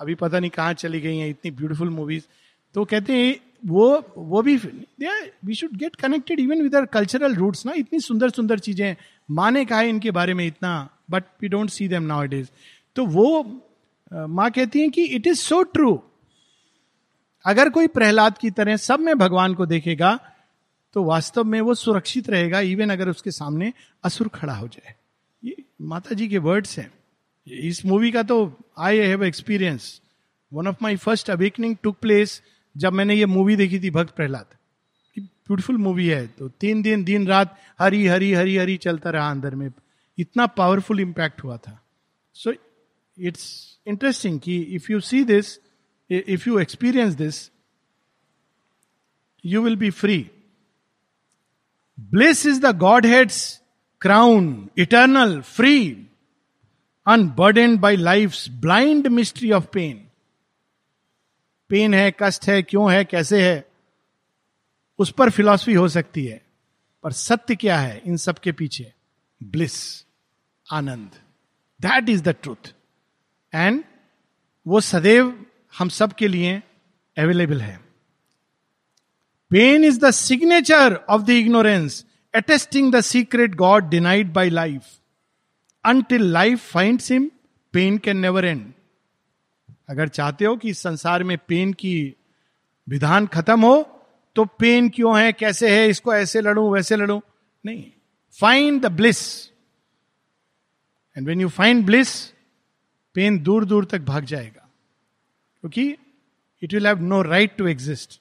अभी 0.00 0.14
पता 0.14 0.38
नहीं 0.38 0.50
कहाँ 0.50 0.74
चली 0.74 1.00
गई 1.00 1.16
हैं, 1.16 1.28
इतनी 1.28 1.50
ब्यूटीफुल 1.50 1.88
मूवीज़ 1.90 2.24
तो 2.74 2.84
कहते 2.84 3.12
हैं, 3.14 3.36
वो 3.66 4.14
वो 4.16 4.42
भी 4.42 4.56
we 4.56 5.54
should 5.54 5.76
get 5.78 5.96
connected 5.96 6.40
even 6.40 6.62
with 6.62 6.86
cultural 6.92 7.34
roots 7.34 7.66
ना, 7.66 7.72
इतनी 7.76 8.00
सुंदर 8.00 8.30
सुंदर 8.30 8.58
चीज़ें 8.58 8.96
माँ 9.28 9.50
ने 9.50 9.64
कहा 9.64 9.78
है 9.78 9.88
इनके 9.88 10.10
बारे 10.10 10.34
में 10.34 10.46
इतना 10.46 10.88
but 11.10 11.24
we 11.42 11.48
don't 11.48 11.70
see 11.70 11.88
them 11.88 12.02
now 12.02 12.24
it 12.24 12.32
is 12.34 12.48
तो 12.96 13.04
वो 13.06 13.42
माँ 14.12 14.50
कहती 14.50 14.80
है 14.80 14.88
कि 14.88 15.04
इट 15.06 15.26
इज़ 15.26 15.38
सो 15.38 15.62
ट्रू 15.62 15.92
अगर 17.44 17.70
कोई 17.70 17.86
प्रहलाद 17.86 18.38
की 18.38 18.50
तरह 18.50 18.76
सब 18.76 19.00
में 19.00 19.18
भगवान 19.18 19.54
को 19.54 19.66
देखेगा 19.66 20.18
तो 20.92 21.04
वास्तव 21.04 21.44
में 21.44 21.60
वो 21.60 21.74
सुरक्षित 21.74 22.30
रहेगा 22.30 22.60
इवन 22.60 22.90
अगर 22.90 23.08
उसके 23.08 23.30
सामने 23.30 23.72
असुर 24.04 24.28
खड़ा 24.28 24.54
हो 24.54 24.68
जाए। 24.68 24.94
ये 25.44 25.56
माता 25.82 26.14
जी 26.14 26.28
के 26.28 26.38
वर्ड्स 26.38 26.78
हैं। 26.78 26.92
इस 27.48 27.86
मूवी 27.86 28.12
का 28.12 28.22
तो 28.22 28.56
I 28.78 28.98
have 28.98 29.24
experience 29.24 30.00
one 30.52 30.66
of 30.66 30.76
my 30.82 30.96
first 30.96 31.30
awakening 31.30 31.76
took 31.82 31.96
place 31.96 32.42
जब 32.76 32.92
मैंने 32.92 33.14
ये 33.14 33.26
मूवी 33.26 33.56
देखी 33.56 33.80
थी, 33.80 33.90
भक्त 33.90 34.16
प्रहलाद। 34.16 34.46
ब्यूटीफुल 35.18 35.76
मूवी 35.76 36.06
है। 36.06 36.26
तो 36.26 36.48
तीन 36.48 36.82
दिन 36.82 37.04
दिन 37.04 37.26
रात 37.26 37.56
हरी 37.78 38.06
हरी 38.06 38.32
हरी 38.32 38.56
हरी 38.56 38.76
चलता 38.76 39.10
रहा 39.10 39.30
अंदर 39.30 39.54
में। 39.54 39.70
इतना 40.18 40.46
पावरफुल 40.46 41.00
इम्पैक्ट 41.00 41.44
हुआ 41.44 41.56
था। 41.56 41.82
सो 42.34 42.52
इट्स 43.18 43.78
इंटरेस्टिंग 43.86 44.40
कि 44.40 44.60
if 44.60 44.92
you 44.92 45.00
see 45.00 45.24
this 45.24 45.69
you 46.10 46.58
experience 46.58 47.14
this 47.14 47.50
you 49.44 49.62
will 49.62 49.76
be 49.76 49.90
free 49.90 50.30
bliss 52.00 52.46
is 52.46 52.60
the 52.60 52.76
godhead's 53.06 53.62
crown 54.00 54.70
eternal 54.78 55.40
free 55.40 56.06
unburdened 57.06 57.80
by 57.80 57.96
life 57.96 58.48
blind 58.48 59.06
mystery 59.06 59.52
of 59.52 59.66
pain 59.66 60.06
pain 61.68 61.94
है, 61.94 62.14
कष्ट 62.22 62.44
है, 62.44 62.62
क्यों 62.62 62.92
है, 62.92 63.04
कैसे 63.04 63.42
है, 63.42 63.68
उस 64.98 65.12
पर 65.12 65.30
फिलॉसफी 65.30 65.74
हो 65.74 65.88
सकती 65.88 66.24
है, 66.26 66.46
पर 67.02 67.12
सत्य 67.12 67.56
क्या 67.56 67.78
है, 67.78 68.02
इन 68.06 68.16
सब 68.16 68.38
के 68.38 68.52
पीछे? 68.52 68.92
Bliss 69.42 70.06
Anand. 70.72 71.10
That 71.80 72.08
is 72.08 72.22
the 72.22 72.28
truth 72.28 72.74
and 73.54 73.84
वो 74.66 74.80
सदैव 74.80 75.46
हम 75.74 75.88
सब 75.88 76.12
के 76.12 76.28
लिए 76.28 76.62
अवेलेबल 77.16 77.60
है. 77.60 77.78
Pain 79.50 79.84
is 79.84 79.98
the 80.00 80.10
signature 80.10 80.94
of 81.08 81.22
the 81.22 81.30
ignorance 81.30 82.04
attesting 82.34 82.92
the 82.92 83.00
secret 83.00 83.54
God 83.54 83.88
denied 83.88 84.32
by 84.32 84.50
life 84.50 84.82
until 85.84 86.22
life 86.22 86.70
find 86.72 87.00
him 87.02 87.30
pain 87.74 87.98
can 87.98 88.16
never 88.16 88.44
end 88.44 88.72
अगर 89.90 90.08
चाहते 90.08 90.44
हो 90.44 90.56
कि 90.56 90.70
इस 90.70 90.78
संसार 90.78 91.24
में 91.24 91.36
पेन 91.38 91.72
की 91.72 92.16
विधान 92.88 93.26
खत्म 93.26 93.60
हो 93.60 93.82
तो 94.36 94.44
पेन 94.44 94.88
क्यों 94.88 95.18
है, 95.20 95.32
कैसे 95.32 95.70
है, 95.70 95.88
इसको 95.88 96.14
ऐसे 96.14 96.40
लड़ू, 96.40 96.72
वैसे 96.74 96.96
लड़ू? 96.96 97.20
नहीं. 97.64 97.84
Find 98.40 98.80
the 98.82 98.86
bliss 98.86 99.46
and 101.16 101.26
when 101.26 101.40
you 101.40 101.48
find 101.48 101.84
bliss 101.86 102.26
pain 103.14 103.38
दूर 103.38 103.64
दूर 103.64 103.84
तक 103.84 104.00
भाग 104.00 104.24
जाएगा. 104.24 104.69
क्योंकि 105.60 105.88
it 106.62 106.74
will 106.74 106.86
have 106.86 107.00
no 107.00 107.22
right 107.22 107.56
to 107.56 107.66
exist 107.66 108.20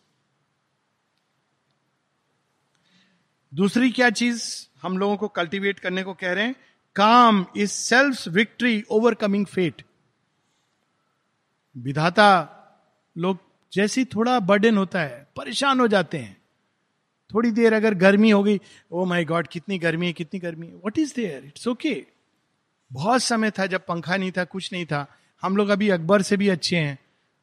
दूसरी 3.54 3.90
क्या 3.92 4.10
चीज़ 4.10 4.44
हम 4.82 4.98
लोगों 4.98 5.18
को 5.18 5.28
कल्टीवेट 5.28 5.80
करने 5.80 6.04
को 6.04 6.14
कह 6.14 6.34
रहे 6.34 6.46
हैं? 6.46 6.56
Calm 6.96 7.46
is 7.58 7.72
self 7.72 8.28
victory 8.28 8.84
overcoming 8.90 9.46
fate 9.46 9.82
विधाता 11.76 12.28
लोग 13.16 13.38
जैसी 13.74 14.06
थोड़ा 14.06 14.40
बर्डन 14.40 14.78
होता 14.78 15.02
है, 15.02 15.28
परेशान 15.36 15.80
हो 15.80 15.88
जाते 15.88 16.18
हैं। 16.18 16.38
थोड़ी 17.34 17.52
देर 17.52 17.74
अगर 17.74 17.94
गर्मी 17.94 18.30
हो 18.30 18.44
गई 18.44 18.60
ओ 18.92 19.06
माय 19.06 19.26
गॉड 19.26 19.48
कितनी 19.48 19.80
गर्मी 19.80 20.08
है, 20.08 20.14
कितनी 20.14 20.40
गर्मी 20.40 20.68
है। 20.68 20.74
What 20.74 20.98
is 21.00 21.14
there 21.16 21.46
it's 21.46 21.68
okay 21.68 22.06
बहुत 22.92 23.24
समय 23.24 23.52
था 23.52 23.66
जब 23.66 23.86
पंखा 23.86 24.18
नहीं 24.18 24.32
था, 24.32 24.44
कुछ 24.44 24.72
नहीं 24.74 24.86
था। 24.86 25.06
हम 25.42 25.58
लोग 25.58 25.70
अभी 25.70 25.90
अकबर 25.90 26.22
से 26.22 26.38
भी 26.38 26.48
अच्छे 26.50 26.78
हैं। 26.78 26.98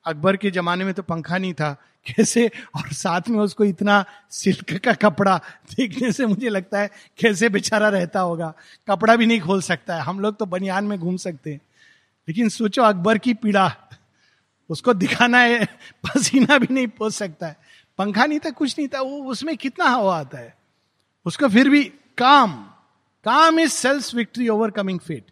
अकबर 0.07 0.37
के 0.37 0.51
जमाने 0.51 0.85
में 0.85 0.95
तो 0.95 1.03
पंखा 1.03 1.39
नहीं 1.39 1.55
था। 1.55 1.83
कैसे? 2.07 2.51
और 2.75 2.93
साथ 2.93 3.21
में 3.29 3.39
उसको 3.39 3.65
इतना 3.65 4.05
सिल्क 4.31 4.79
का 4.85 4.93
कपड़ा 4.93 5.41
देखने 5.77 6.13
से 6.13 6.27
मुझे 6.27 6.49
लगता 6.49 6.81
है 6.81 6.91
कैसे 7.19 7.49
बेचारा 7.49 7.89
रहता 7.89 8.21
होगा। 8.21 8.55
कपड़ा 8.89 9.17
भी 9.17 9.27
नहीं 9.27 9.41
खोल 9.41 9.63
सकता 9.63 9.97
है। 9.97 10.03
हम 10.03 10.21
लोग 10.21 10.37
तो 10.37 10.47
बनियान 10.47 10.85
में 10.85 10.99
घूम 10.99 11.17
सकते 11.17 11.53
हैं। 11.53 11.61
लेकिन 12.29 12.49
सोचो, 12.49 12.83
अकबर 12.83 13.19
की 13.19 13.35
पीड़ा, 13.35 13.77
उसको 14.71 14.95
दिखाना 14.95 15.39
है, 15.39 15.65
पसीना 16.05 16.59
भी 16.59 16.75
नहीं 16.75 16.87
पोस 16.87 17.17
सकता 17.17 17.47
है। 17.47 17.57
पंखा 17.99 18.27
नहीं 18.27 18.39
था, 18.39 18.51
कुछ 18.51 18.75
नहीं 18.79 18.89
था, 18.89 19.01
वो 19.01 19.25
उसमें 19.25 19.57
कितना 19.57 19.85
हवा 19.85 20.19
आता 20.19 20.39
है। 20.39 20.57
उसको 21.25 21.49
फिर 21.49 21.69
भी 21.69 21.85
calm 22.19 22.53
calm 23.25 23.61
is 23.61 23.71
self 23.71 24.15
victory 24.15 24.49
over 24.49 24.99
fate 24.99 25.25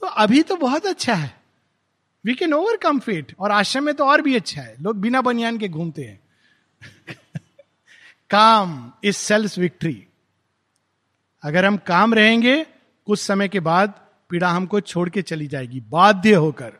तो 0.00 0.06
अभी 0.06 0.42
तो 0.42 0.56
बहुत 0.56 0.86
अच्छा 0.86 1.14
है। 1.14 1.35
वी 2.26 2.34
कैन 2.34 2.54
ओवरकम 2.54 2.98
फेट 2.98 3.36
और 3.38 3.50
आश्रम 3.50 3.84
में 3.84 3.94
तो 3.94 4.04
और 4.04 4.22
भी 4.22 4.36
अच्छा 4.36 4.62
है। 4.62 4.76
लोग 4.82 4.96
बिना 4.96 5.20
बनियान 5.20 5.58
के 5.58 5.68
घूमते 5.68 6.04
हैं। 6.04 6.20
काम 8.30 8.92
इज़ 9.04 9.16
सेल्फ 9.16 9.58
विक्ट्री 9.58 10.06
अगर 11.42 11.64
हम 11.64 11.76
काम 11.76 12.14
रहेंगे, 12.14 12.66
कुछ 13.06 13.20
समय 13.20 13.48
के 13.48 13.60
बाद 13.60 14.06
पीड़ा 14.30 14.50
हमको 14.50 14.80
छोड़ 14.80 15.08
के 15.08 15.22
चली 15.22 15.46
जाएगी, 15.46 15.80
बाध्य 15.80 16.34
होकर। 16.34 16.72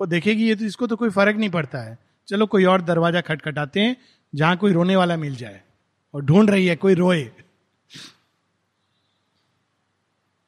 वो 0.00 0.06
देखेगी, 0.06 0.48
ये 0.48 0.54
तो 0.54 0.64
इसको 0.64 0.86
तो 0.86 0.96
कोई 0.96 1.10
फ़र्क 1.10 1.36
नहीं 1.36 1.50
पड़ता 1.50 1.78
है। 1.78 1.98
चलो, 2.28 2.46
कोई 2.46 2.64
और 2.64 2.82
दरवाज़ा 2.82 3.20
खटखटाते 3.20 3.80
हैं, 3.80 3.96
जहाँ 4.34 4.56
कोई 4.56 4.72
रोने 4.72 4.96
वाला 4.96 5.16
मिल 5.16 5.36
जाए। 5.36 5.62
और 6.14 6.24
ढूंढ 6.24 6.50
रही 6.50 6.66
है, 6.66 6.76
कोई 6.76 6.94
रोए। 6.94 7.32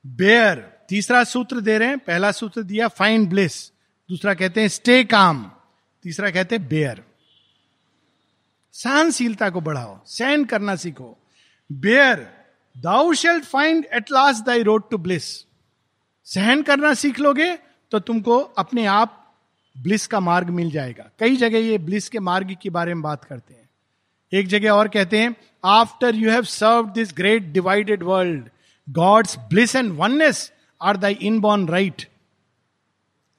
बेयर 0.06 0.72
तीसरा 0.88 1.24
सूत्र 1.24 1.60
दे 1.60 1.78
रहे 1.78 1.88
हैं। 1.88 1.98
पहला 1.98 2.32
सूत्र 2.32 2.62
दिया 2.62 2.88
फाइन 2.88 3.26
ब्लिस 3.26 3.72
दूसरा 4.10 4.34
कहते 4.34 4.60
हैं, 4.60 4.68
स्टे 4.68 5.02
काम. 5.04 5.44
तीसरा 6.04 6.30
कहते 6.30 6.56
हैं, 6.56 6.66
बेयर. 6.68 7.02
सहनशीलता 8.74 9.48
को 9.50 9.60
बढ़ाओ, 9.60 9.98
सहन 10.06 10.44
करना 10.44 10.74
सीखो। 10.76 11.16
Bear 11.70 12.26
thou 12.76 13.12
shalt 13.12 13.44
find 13.44 13.86
at 13.94 14.10
last 14.12 14.44
thy 14.44 14.62
road 14.62 14.88
to 14.90 14.98
bliss 14.98 15.24
सहन 16.26 16.62
करना 16.62 16.92
सीख 16.94 17.18
लोगे 17.20 17.54
तो 17.92 17.98
तुमको 17.98 18.38
अपने 18.58 18.84
आप 18.86 19.16
ब्लिस 19.76 20.06
का 20.06 20.20
मार्ग 20.20 20.50
मिल 20.50 20.70
जाएगा। 20.70 21.08
कई 21.18 21.36
जगह 21.36 21.58
ये 21.58 21.78
ब्लिस 21.78 22.08
के 22.08 22.18
मार्ग 22.20 22.56
के 22.62 22.70
बारे 22.70 22.94
में 22.94 23.02
बात 23.02 23.24
करते 23.24 23.54
हैं। 23.54 23.68
एक 24.32 24.46
जगह 24.46 24.70
और 24.70 24.88
कहते 24.88 25.18
हैं 25.18 25.34
after 25.64 26.14
you 26.14 26.30
have 26.30 26.44
serve 26.44 26.88
this 26.94 27.12
great 27.16 27.52
divided 27.52 28.02
world 28.02 28.48
God's 28.88 29.38
bliss 29.50 29.76
and 29.76 29.92
oneness 29.92 30.50
are 30.80 30.96
thy 30.96 31.12
inborn 31.40 31.68
right 31.68 32.08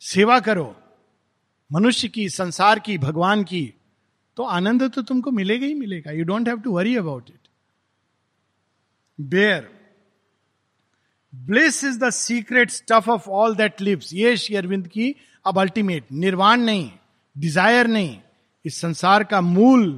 सेवा 0.01 0.39
करो, 0.39 0.75
मनुष्य 1.71 2.07
की, 2.07 2.29
संसार 2.29 2.79
की, 2.79 2.97
भगवान 2.97 3.43
की 3.43 3.73
तो 4.37 4.43
आनंद 4.43 4.89
तो 4.91 5.01
तुमको 5.01 5.31
मिलेगा 5.31 5.65
ही 5.65 5.73
मिलेगा। 5.73 6.11
You 6.11 6.23
don't 6.25 6.47
have 6.47 6.59
to 6.59 6.71
worry 6.71 6.95
about 6.97 7.29
it 7.29 7.47
bear 9.19 9.69
bliss 11.33 11.83
is 11.83 11.99
the 11.99 12.09
secret 12.09 12.69
stuff 12.69 13.09
of 13.09 13.29
all 13.29 13.55
that 13.55 13.81
lives 13.81 14.13
ये 14.13 14.35
श्री 14.37 14.55
अरविंद 14.55 14.87
की 14.87 15.15
अब 15.45 15.59
अल्टीमेट 15.59 16.11
निर्वाण 16.11 16.61
नहीं 16.61 16.89
डिज़ायर 17.35 17.87
नहीं 17.87 18.17
इस 18.65 18.81
संसार 18.81 19.23
का 19.23 19.41
मूल 19.41 19.91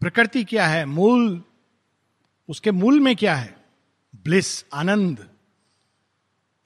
प्रकृति 0.00 0.44
क्या 0.44 0.66
है 0.66 0.84
मूल 0.86 1.42
उसके 2.48 2.70
मूल 2.70 3.00
में 3.00 3.14
क्या 3.16 3.34
है 3.34 3.54
bliss 4.24 4.64
Anand 4.74 5.26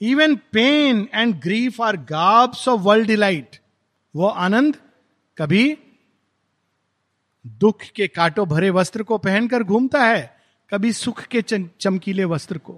even 0.01 0.34
pain 0.53 1.09
and 1.14 1.34
grief 1.42 1.80
are 1.80 1.96
garbs 2.11 2.66
of 2.68 2.80
world 2.80 3.07
delight 3.07 3.57
वो 4.14 4.26
आनंद 4.26 4.76
कभी 5.38 5.76
दुख 7.44 7.82
के 7.96 8.07
काटो 8.09 8.44
भरे 8.46 8.70
वस्त्र 8.70 9.03
को 9.03 9.18
पहनकर 9.18 9.62
घूमता 9.62 10.05
है, 10.05 10.40
कभी 10.72 10.92
सुख 10.92 11.22
के 11.26 11.42
चमकीले 11.42 12.24
वस्त्र 12.24 12.59
को। 12.59 12.72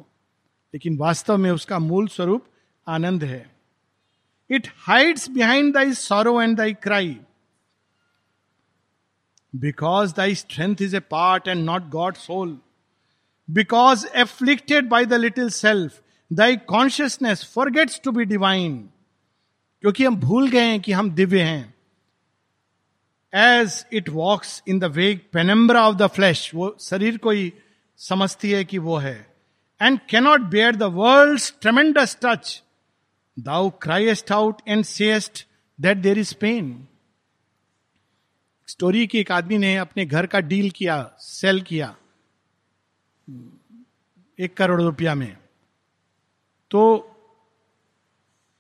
लेकिन 0.75 0.97
वास्तव 0.99 1.37
में 1.37 1.51
उसका 1.51 1.79
मूल 1.79 2.07
स्वरूप 2.09 2.45
आनंद 2.87 3.25
है। 3.25 3.51
It 4.51 4.69
hides 4.87 5.29
behind 5.31 5.73
thy 5.75 5.93
sorrow 5.95 6.41
and 6.43 6.57
thy 6.57 6.73
cry 6.75 7.17
because 9.55 10.15
thy 10.17 10.35
strength 10.35 10.83
is 10.83 10.97
a 10.97 11.01
part 11.01 11.49
and 11.49 11.65
not 11.65 11.89
God 11.91 12.15
soul 12.17 12.59
because 13.49 14.07
afflicted 14.17 14.89
by 14.89 15.07
the 15.07 15.15
little 15.15 15.51
self 15.51 16.01
thy 16.33 16.57
consciousness 16.57 17.45
forgets 17.55 18.01
to 18.05 18.11
be 18.11 18.25
divine 18.25 18.91
क्योंकि 19.81 20.05
हम 20.05 20.17
भूल 20.17 20.49
गए 20.49 20.61
हैं 20.61 20.81
कि 20.81 20.93
हम 20.93 21.11
दिव्य 21.11 21.43
हैं। 21.43 21.75
As 23.35 23.87
it 23.93 24.09
walks 24.09 24.63
in 24.69 24.79
the 24.79 24.85
vague 24.85 25.21
penumbra 25.33 25.89
of 25.89 25.97
the 25.97 26.07
flesh 26.07 26.55
वो 26.55 26.77
शरीर 26.81 27.19
को 27.19 27.31
ही 27.31 27.53
समझती 27.97 28.51
है 28.51 28.65
कि 28.65 28.79
वो 28.79 28.97
है। 28.97 29.35
And 29.83 29.99
cannot 30.11 30.41
bear 30.41 30.77
the 30.77 30.83
world 30.83 31.41
tremendous 31.61 32.19
touch 32.23 32.63
thou 33.39 33.71
cries 33.71 34.33
out 34.33 34.63
and 34.69 34.85
sayest 34.85 35.47
that 35.81 35.97
there 35.97 36.19
is 36.19 36.35
pain 36.41 36.89
story 38.69 39.07
की 39.07 39.19
एक 39.19 39.33
आदमी 39.33 39.59
ने 39.59 39.77
अपने 39.77 40.07
घर 40.07 40.27
का 40.27 40.41
डील 40.41 40.71
किया 40.71 41.15
सेल 41.19 41.61
किया। 41.63 41.97
एक 44.41 44.57
करोड़ 44.57 44.83
रुपया 44.83 45.15
में। 45.15 45.42
तो 46.73 47.09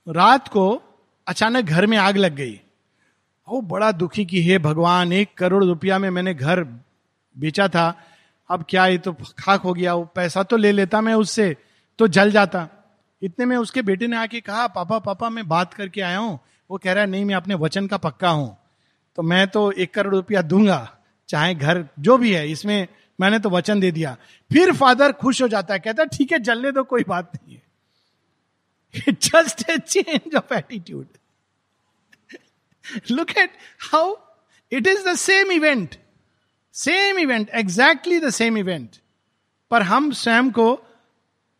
रात 0.08 0.48
को 0.48 0.82
अचानक 1.26 1.64
घर 1.64 1.86
में 1.86 1.98
आग 1.98 2.16
लग 2.16 2.34
गई। 2.34 2.60
वो 3.48 3.60
बड़ा 3.60 3.92
दुखी 3.92 4.24
कि, 4.24 4.42
हे 4.42 4.58
भगवान, 4.58 5.12
एक 5.12 5.34
करोड़ 5.38 5.64
रुपया 5.64 5.98
में 5.98 6.10
मैंने 6.10 6.34
घर 6.34 6.64
बेचा 7.38 7.68
था। 7.68 8.02
अब 8.50 8.64
क्या 8.68 8.86
ये 8.86 8.98
तो 8.98 9.12
खाक 9.12 9.60
हो 9.60 9.72
गया, 9.74 9.94
वो 9.94 10.04
पैसा 10.04 10.42
तो 10.42 10.56
ले 10.56 10.72
लेता 10.72 11.00
मैं 11.00 11.14
उससे 11.14 11.56
तो 11.98 12.08
जल 12.08 12.30
जाता। 12.30 12.68
इतने 13.22 13.46
में 13.46 13.56
उसके 13.56 13.82
बेटे 13.82 14.06
ने 14.06 14.16
आके 14.16 14.40
कहा, 14.40 14.66
पापा 14.66 14.98
पापा, 14.98 15.30
मैं 15.30 15.48
बात 15.48 15.74
करके 15.74 16.00
आया 16.00 16.18
हूँ। 16.18 16.38
वो 16.70 16.78
कह 16.78 16.92
रहा 16.92 17.04
है 17.04 17.10
नहीं, 17.10 17.24
मैं 17.24 17.34
अपने 17.34 17.54
वचन 17.54 17.86
का 17.86 17.96
पक्का 17.96 18.28
हूँ। 18.28 18.56
तो 19.16 19.22
मैं 19.22 19.48
तो 19.48 19.72
एक 19.72 19.94
करोड़ 19.94 20.14
रुपया 20.14 20.42
दूँगा, 20.42 20.96
चाहे 21.28 21.54
घर 21.54 21.88
जो 21.98 22.18
भी 22.18 22.32
है, 22.32 22.50
इसमें 22.50 22.88
मैंने 23.20 23.38
तो 23.38 23.50
वचन 23.50 23.80
दे 23.80 23.90
दिया। 23.90 24.16
फिर 24.52 24.72
फादर 24.72 25.12
खुश 25.12 25.42
हो 25.42 25.48
जाता 25.48 25.74
है, 25.74 25.80
कहता, 25.80 26.04
ठीक 26.04 26.32
है, 26.32 26.38
जलने 26.38 26.72
दो, 26.72 26.82
कोई 26.84 27.04
बात 27.08 27.32
नहीं 27.36 27.54
है। 27.54 27.61
Just 28.94 29.70
a 29.70 29.78
change 29.78 30.34
of 30.34 30.54
attitude 30.54 31.06
look 33.10 33.30
at 33.30 33.56
how 33.92 34.14
it 34.72 34.86
is 34.86 35.08
the 35.08 35.14
same 35.14 35.52
event 35.52 35.96
same 36.74 37.18
event 37.18 37.50
exactly 37.50 38.20
the 38.20 38.30
same 38.30 38.58
event 38.58 38.96
पर 39.70 39.82
हम 39.82 40.10
स्वयं 40.12 40.50
को 40.50 40.72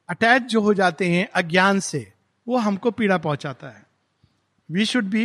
अटैच 0.09 0.43
जो 0.43 0.61
हो 0.61 0.75
जाते 0.75 1.09
हैं 1.09 1.29
अज्ञान 1.35 1.81
से, 1.81 2.13
वो 2.47 2.57
हमको 2.57 2.91
पीड़ा 2.91 3.19
पहुंचाता 3.19 3.69
है। 3.69 3.87
We 4.71 4.85
should 4.85 5.05
be 5.05 5.25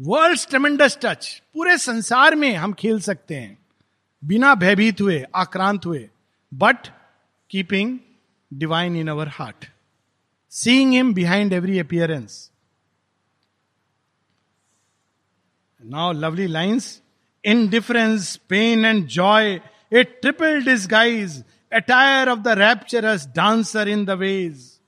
world 0.00 0.46
tremendous 0.50 0.98
touch 1.02 1.42
पूरे 1.54 1.76
संसार 1.78 2.34
में 2.34 2.54
हम 2.56 2.72
खेल 2.72 3.00
सकते 3.00 3.34
हैं। 3.34 3.58
बिना 4.22 4.54
भयभीत 4.54 5.00
हुए, 5.00 5.24
आक्रांत 5.34 5.86
हुए 5.86 6.08
but 6.52 6.88
keeping 7.50 7.98
divine 8.52 8.96
in 8.96 9.08
our 9.08 9.28
heart 9.28 9.64
seeing 10.54 10.92
him 10.92 11.14
behind 11.14 11.52
every 11.52 11.78
appearance 11.78 12.50
now 15.80 16.12
lovely 16.12 16.46
lines 16.48 17.00
indifference, 17.44 18.36
pain, 18.38 18.84
and 18.84 19.06
joy, 19.06 19.60
a 19.92 20.04
triple 20.04 20.62
disguise, 20.62 21.44
attire 21.72 22.28
of 22.28 22.42
the 22.42 22.56
rapturous 22.56 23.26
dancer 23.26 23.82
in 23.82 24.04
the 24.04 24.16
ways. 24.16 24.80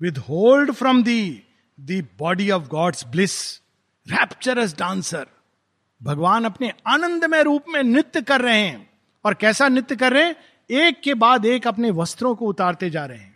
Withhold 0.00 0.76
from 0.76 1.02
thee 1.02 1.44
the 1.78 2.02
body 2.02 2.50
of 2.50 2.68
God's 2.68 3.04
bliss, 3.04 3.60
rapturous 4.06 4.72
dancer. 4.74 5.26
भगवान 6.00 6.44
अपने 6.44 6.72
आनंदमय 6.88 7.42
रूप 7.42 7.64
में 7.68 7.82
नृत्य 7.82 8.20
कर 8.22 8.40
रहे 8.40 8.60
हैं 8.60 8.88
और 9.24 9.34
कैसा 9.34 9.68
नृत्य 9.68 9.96
कर 9.96 10.12
रहे 10.12 10.24
हैं 10.24 10.36
एक 10.84 11.00
के 11.00 11.14
बाद 11.14 11.46
एक 11.46 11.66
अपने 11.66 11.90
वस्त्रों 11.90 12.34
को 12.34 12.46
उतारते 12.46 12.90
जा 12.90 13.04
रहे 13.06 13.18
हैं 13.18 13.29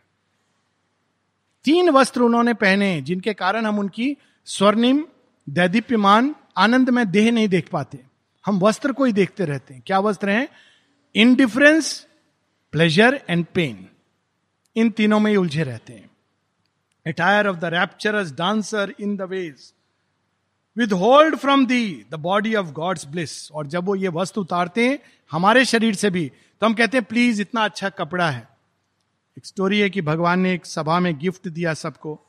तीन 1.64 1.90
वस्त्र 1.90 2.22
उन्होंने 2.22 2.54
पहने 2.54 3.00
जिनके 3.02 3.34
कारण 3.34 3.66
हम 3.66 3.78
उनकी 3.78 4.16
स्वर्णिम, 4.44 5.04
दैदीप्यमान, 5.48 6.34
आनंद 6.56 6.90
में 6.90 7.10
देह 7.10 7.30
नहीं 7.32 7.48
देख 7.48 7.68
पाते। 7.68 7.98
हम 8.46 8.58
वस्त्र 8.58 8.92
को 8.92 9.04
ही 9.04 9.12
देखते 9.12 9.44
रहते 9.44 9.74
हैं। 9.74 9.82
क्या 9.86 9.98
वस्त्र 9.98 10.30
हैं? 10.30 10.48
इनडिफरेंस 11.14 12.06
प्लेजर 12.72 13.20
एंड 13.30 13.44
पेन 13.54 13.88
इन 14.76 14.90
तीनों 14.90 15.20
में 15.20 15.30
ही 15.30 15.36
उलझे 15.36 15.62
रहते 15.62 15.92
हैं। 15.92 16.10
Attire 17.06 17.46
of 17.46 17.56
the 17.56 17.64
rapturous 17.64 18.32
dancer 18.32 18.94
in 19.00 19.16
the 19.16 19.22
ways 19.22 19.72
withhold 20.92 21.36
from 21.36 21.66
thee 21.66 22.04
the 22.10 22.14
body 22.14 22.54
of 22.54 22.66
God's 22.66 23.06
bliss 23.06 23.52
और 23.52 23.66
जब 23.66 23.84
वो 23.84 23.94
ये 23.94 24.08
वस्त्र 24.08 24.40
उतारते 24.40 24.88
हैं, 24.88 24.98
हमारे 25.30 25.64
शरीर 25.64 25.94
से 25.94 26.10
भी 26.10 26.30
तो 26.60 26.66
हम 26.66 26.74
कहते 26.74 26.96
हैं, 26.96 27.04
प्लीज़, 27.04 27.40
इतना 27.40 27.64
अच्छा 27.64 27.88
कपड़ा 27.88 28.30
है। 28.30 28.53
एक 29.38 29.46
स्टोरी 29.46 29.80
है 29.80 29.90
कि 29.90 30.02
भगवान 30.02 30.40
ने 30.40 30.52
एक 30.52 30.66
सभा 30.66 31.00
में 31.00 31.18
गिफ्ट 31.18 31.48
दिया 31.48 31.74
सबको। 31.74 32.20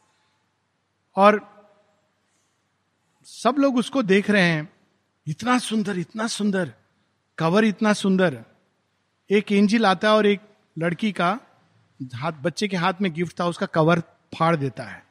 और 1.16 1.56
सब 3.24 3.56
लोग 3.60 3.78
उसको 3.78 4.04
देख 4.04 4.30
रहे 4.30 4.50
हैं। 4.50 4.74
इतना 5.28 5.60
सुंदर 5.60 6.00
इतना 6.00 6.28
सुंदर। 6.28 6.74
कवर 7.38 7.66
इतना 7.66 7.94
सुंदर। 7.94 8.46
एक 9.32 9.52
एंजिल 9.52 9.86
आता 9.86 10.08
है 10.08 10.14
और 10.14 10.26
एक 10.26 10.42
लड़की 10.78 11.12
का 11.12 11.40
हाथ, 12.16 12.32
बच्चे 12.32 12.68
के 12.68 12.78
हाथ 12.78 12.94
में 13.02 13.14
गिफ्ट 13.14 13.40
था, 13.40 13.46
उसका 13.46 13.66
कवर 13.66 14.00
फाड़ 14.40 14.56
देता 14.56 14.84
है। 14.84 15.06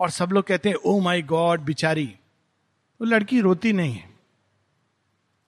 और 0.00 0.10
सब 0.10 0.28
लोग 0.32 0.44
कहते 0.44 0.68
हैं 0.68 0.76
ओ 0.76 1.00
माई 1.00 1.22
गॉड 1.22 1.60
बिचारी। 1.60 2.06
वो 2.06 2.98
तो 2.98 3.04
लड़की 3.04 3.40
रोती 3.40 3.72
नहीं 3.72 3.94
है। 3.94 4.10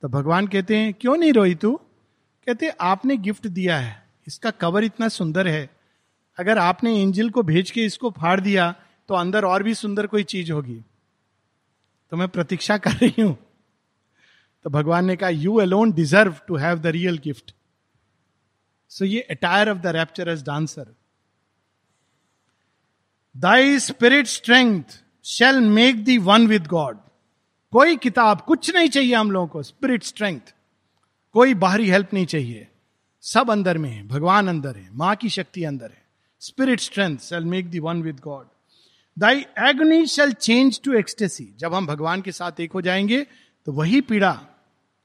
तो 0.03 0.09
भगवान 0.09 0.47
कहते 0.47 0.77
हैं, 0.77 0.95
क्यों 0.95 1.17
नहीं 1.17 1.33
रोई 1.33 1.55
तू? 1.55 1.81
कहते 2.47 2.69
आपने 2.69 3.17
गिफ्ट 3.17 3.47
दिया 3.47 3.79
है। 3.79 4.09
इसका 4.27 4.51
कवर 4.51 4.85
इतना 4.85 5.09
सुंदर 5.09 5.49
है। 5.49 5.80
अगर 6.41 6.59
आपने 6.59 6.95
एंजल 6.97 7.31
को 7.31 7.43
भेज 7.43 7.71
के 7.71 7.85
इसको 7.85 8.11
फाड़ 8.11 8.39
दिया 8.41 8.75
तो 9.09 9.15
अंदर 9.15 9.45
और 9.45 9.63
भी 9.63 9.75
सुंदर 9.75 10.07
कोई 10.07 10.23
चीज़ 10.25 10.53
होगी। 10.53 10.81
तो 12.13 12.17
मैं 12.17 12.29
प्रतीक्षा 12.29 12.77
कर 12.79 12.93
रही 12.93 13.23
हूँ। 13.23 13.37
तो 14.65 14.71
भगवान 14.71 15.05
ने 15.05 15.17
कहा 15.17 15.29
you 15.29 15.57
alone 15.61 15.93
deserve 15.93 16.35
to 16.49 16.57
have 16.57 16.79
the 16.79 16.87
real 16.95 17.19
gift 17.19 17.55
so 18.91 19.05
ये 19.05 19.21
attire 19.31 19.71
of 19.71 19.79
the 19.79 19.87
rapturous 20.29 20.43
dancer 20.43 20.87
thy 23.35 23.79
spirit 23.81 24.27
strength 24.27 24.99
shall 25.25 25.61
make 25.71 26.05
thee 26.05 26.19
one 26.19 26.47
with 26.47 26.67
God 26.67 26.99
कोई 27.73 27.97
किताब 27.99 28.41
कुछ 28.41 28.75
नहीं 28.75 28.89
चाहिए 28.89 29.15
हम 29.15 29.31
लोगों 29.31 29.47
को 29.49 29.63
स्पिरिट 29.63 30.03
स्ट्रेंथ 30.05 30.55
कोई 31.35 31.55
बाहरी 31.57 31.89
हेल्प 31.91 32.15
नहीं 32.15 32.27
चाहिए। 32.27 32.67
सब 33.25 33.51
अंदर 33.51 33.79
में 33.79 33.91
है, 33.91 34.07
भगवान 34.07 34.49
अंदर 34.49 34.77
है, 34.77 34.89
माँ 34.93 35.15
की 35.17 35.29
शक्ति 35.31 35.65
अंदर 35.65 35.87
है। 35.87 36.00
Spirit 36.41 36.81
strength 36.81 37.19
shall 37.19 37.45
make 37.45 37.71
thee 37.71 37.79
one 37.79 38.03
with 38.03 38.21
God 38.21 38.47
thy 39.19 39.47
agony 39.59 40.07
shall 40.07 40.33
change 40.33 40.81
to 40.83 40.93
ecstasy 40.93 41.55
जब 41.59 41.75
हम 41.75 41.87
भगवान 41.87 42.23
के 42.23 42.33
साथ 42.33 42.61
एक 42.61 42.73
हो 42.73 42.81
जाएँगे 42.81 43.27
तो 43.67 43.73
वही 43.73 44.01
पीड़ा 44.01 44.33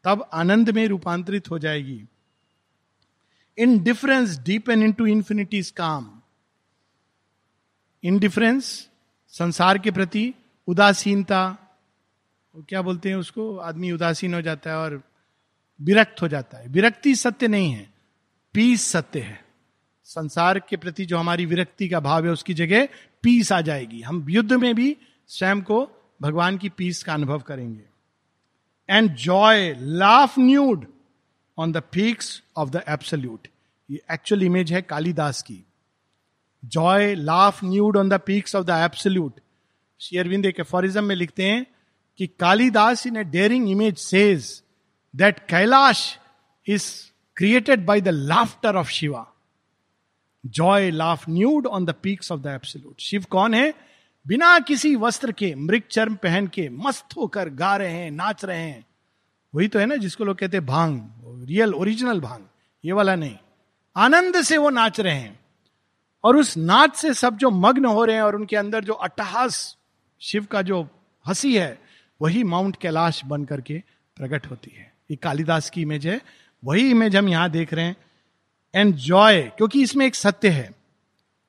तब 0.03 0.29
आनंद 0.33 0.69
में 0.69 0.88
रूपांतरित 0.88 1.51
हो 1.51 1.59
जाएगी। 1.59 2.05
Indifference 3.83 4.38
deep 4.39 4.69
and 4.69 4.83
into 4.93 5.05
infinity 5.05 5.61
calm 5.63 6.21
indifference 8.03 8.89
संसार 9.27 9.77
के 9.77 9.91
प्रति 9.91 10.33
उदासीनता 10.67 11.57
क्या 12.69 12.81
बोलते 12.81 13.09
हैं 13.09 13.15
उसको? 13.15 13.57
आदमी 13.57 13.91
उदासीन 13.91 14.33
हो 14.33 14.41
जाता 14.41 14.69
है 14.69 14.77
और 14.77 15.03
विरक्त 15.81 16.21
हो 16.21 16.27
जाता 16.27 16.57
है। 16.57 16.67
विरक्ति 16.67 17.15
सत्य 17.15 17.47
नहीं 17.47 17.71
है, 17.71 17.93
पीस 18.53 18.81
सत्य 18.81 19.19
है। 19.19 19.45
संसार 20.08 20.60
के 20.60 20.78
प्रति 20.78 21.06
जो 21.06 21.18
हमारी 21.18 21.45
विरक्ति 21.45 21.88
का 21.89 21.99
भाव 21.99 22.26
है, 22.26 22.32
उसकी 22.32 22.53
जगह 22.53 22.88
पीस 23.24 23.51
आ 23.51 23.60
जाएगी। 23.62 24.01
हम 24.01 24.26
युद्ध 24.30 24.53
में 24.53 24.74
भी 24.76 24.95
स्वयं 25.30 25.62
को 25.62 25.88
भगवान 26.22 26.58
की 26.58 26.70
पीस 26.70 27.03
का 27.03 27.14
अनुभव 27.14 27.39
करेंगे। 27.39 27.84
And 28.89 29.16
joy 29.16 29.74
laugh 29.80 30.38
nude 30.39 30.86
on 31.58 31.72
the 31.72 31.82
peaks 31.91 32.41
of 32.58 32.70
the 32.70 32.84
absolute 32.89 33.47
ये 33.89 34.01
एक्चुअल 34.14 34.43
इमेज 34.43 34.74
है 34.74 34.82
कालीदास 34.82 35.41
की। 35.41 35.64
Joy 36.64 37.14
laugh 37.16 37.64
nude 37.64 37.97
on 37.97 38.10
the 38.10 38.20
peaks 38.20 38.56
of 38.56 38.66
the 38.66 38.82
absolute 38.86 39.39
शेयरविंद 40.01 40.45
एक 40.45 40.60
एफोरिज्म 40.60 41.03
में 41.03 41.16
लिखते 41.16 41.45
हैं 41.45 41.66
कि 42.20 42.28
Kalidas 42.39 43.08
in 43.08 43.18
a 43.18 43.24
daring 43.24 43.70
image 43.72 43.97
says 43.97 44.62
that 45.14 45.39
Kailash 45.49 46.18
is 46.68 46.91
created 47.38 47.86
by 47.86 48.01
the 48.01 48.08
laughter 48.08 48.76
of 48.76 48.89
Shiva 48.89 49.32
joy 50.46 50.91
laugh 50.91 51.30
nude 51.30 51.68
on 51.68 51.86
the 51.86 51.96
peaks 52.04 52.32
of 52.32 52.41
the 52.41 52.46
absolute 52.46 53.00
Shiva 53.00 53.26
कौन 53.30 53.54
है? 53.54 53.74
बिना 54.28 54.60
किसी 54.60 54.96
वस्त्र 54.96 55.32
के, 55.32 55.56
मृग 55.56 55.82
चर्म 55.91 56.16
पहन 56.16 56.48
के, 56.48 56.70
मस्त 56.70 57.06
होकर 57.18 57.50
गा 57.50 57.78
रहे 57.78 57.93
हैं, 57.93 58.12
नाच 58.12 58.46
रहे 58.46 58.62
हैं। 58.62 58.86
वही 59.56 59.68
तो 59.68 59.80
है 59.80 59.86
ना 59.86 59.96
जिसको 59.96 60.24
लोग 60.24 60.38
कहते 60.38 60.58
हैं 60.58 60.66
भाँग 60.66 61.12
रियल 61.50 61.74
ओरिजिनल 61.74 62.20
भाँग। 62.22 62.48
ये 62.86 62.91
वाला 62.91 63.16
नहीं। 63.16 63.36
आनंद 63.98 64.41
से 64.41 64.58
वो 64.58 64.70
नाच 64.70 65.00
रहे 65.00 65.16
हैं। 65.16 65.39
और 66.24 66.38
उस 66.38 66.58
नाच 66.58 66.96
से 66.96 67.14
सब 67.14 67.38
जो 67.38 67.50
मग्न 67.50 67.86
हो 67.86 68.06
रहे 68.06 68.16
हैं 68.16 68.24
और 68.24 68.36
उनके 68.36 68.56
अंदर 68.56 68.84
जो 68.84 68.93
अट्टहास, 68.93 69.78
शिव 70.22 70.46
का 70.46 70.62
जो 70.62 70.88
हँसी 71.28 71.58
है, 71.58 71.80
वही 72.22 72.43
माउंट 72.43 72.76
कैलाश 72.76 73.22
बन 73.26 73.46
करके 73.46 73.84
प्रकट 74.16 74.48
होती 74.48 74.72
है। 74.76 74.93
ये 75.12 75.18
कालिदास 75.18 75.70
की 75.70 75.82
इमेज 75.82 76.08
है। 76.08 76.22
वही 76.64 76.91
इमेज 76.91 77.16
हम 77.16 77.30
यहाँ 77.30 77.50
देख 77.50 77.74
रहे 77.74 77.86
हैं। 77.86 77.96
एंड 78.76 78.95
जॉय 78.95 79.41
क्योंकि 79.57 79.82
इसमें 79.84 80.05
एक 80.05 80.15
सत्य 80.15 80.49
है। 80.49 80.69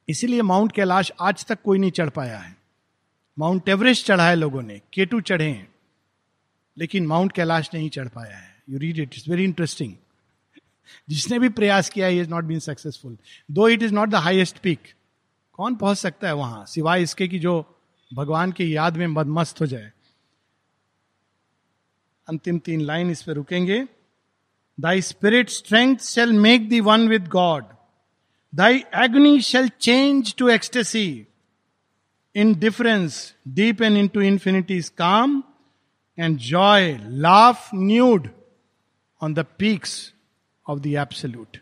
इसीलिए 0.09 0.43
माउंट 0.43 0.73
कैलाश 0.73 1.11
आज 1.21 1.45
तक 1.47 1.63
कोई 1.63 1.79
नहीं 1.79 1.91
चढ़ 1.91 2.09
पाया 2.09 2.39
है। 2.39 2.55
माउंट 3.37 3.69
एवरेस्ट 3.69 4.07
चढ़ा 4.07 4.29
है 4.29 4.35
लोगों 4.35 4.63
ने 4.63 4.81
केटू 4.93 5.21
चढ़े 5.21 5.49
हैं, 5.49 5.69
लेकिन 6.77 7.07
माउंट 7.07 7.33
कैलाश 7.33 7.71
नहीं 7.75 7.89
चढ़ 7.91 8.09
पाया 8.09 8.37
है। 8.37 8.55
You 8.71 8.79
read 8.79 8.99
it 8.99 9.15
is 9.15 9.31
very 9.31 9.45
interesting 9.45 9.95
जिसने 11.09 11.39
भी 11.39 11.49
प्रयास 11.49 11.89
किया 11.89 12.09
is 12.09 12.29
not 12.31 12.45
been 12.45 12.59
successful 12.61 13.17
though 13.51 13.69
it 13.69 13.83
is 13.83 13.95
not 13.95 14.09
the 14.09 14.15
highest 14.15 14.59
peak 14.59 14.93
कौन 15.53 15.75
पहुँच 15.75 15.99
सकता 15.99 16.27
है 16.27 16.35
वहाँ, 16.35 16.65
सिवाय 16.67 17.03
इसके 17.03 17.29
कि 17.29 17.39
जो 17.39 17.65
भगवान 18.11 18.53
की 18.53 18.75
याद 18.77 18.97
में 18.97 19.07
मदमस्त 19.07 19.61
हो 19.61 19.67
जाए। 19.67 19.91
अंतिम 22.29 22.59
तीन 22.59 22.81
लाइन 22.81 23.11
इस 23.11 23.23
पर 23.23 23.33
रुकेंगे। 23.33 23.85
Thy 24.79 25.01
spirit 25.01 25.51
strength 25.51 26.09
shall 26.09 26.33
make 26.33 26.69
thee 26.69 26.81
one 26.81 27.09
with 27.09 27.29
God. 27.29 27.65
Thy 28.53 28.85
agony 28.93 29.41
shall 29.41 29.69
change 29.79 30.37
to 30.37 30.51
ecstasy. 30.51 31.27
Indifference 32.35 33.33
deepen 33.51 33.97
into 33.97 34.21
infinity's 34.21 34.91
calm, 34.91 35.45
and 36.17 36.39
joy 36.39 36.99
laugh 37.09 37.73
nude 37.73 38.31
on 39.21 39.35
the 39.35 39.45
peaks 39.45 40.13
of 40.67 40.83
the 40.83 40.97
Absolute. 40.97 41.61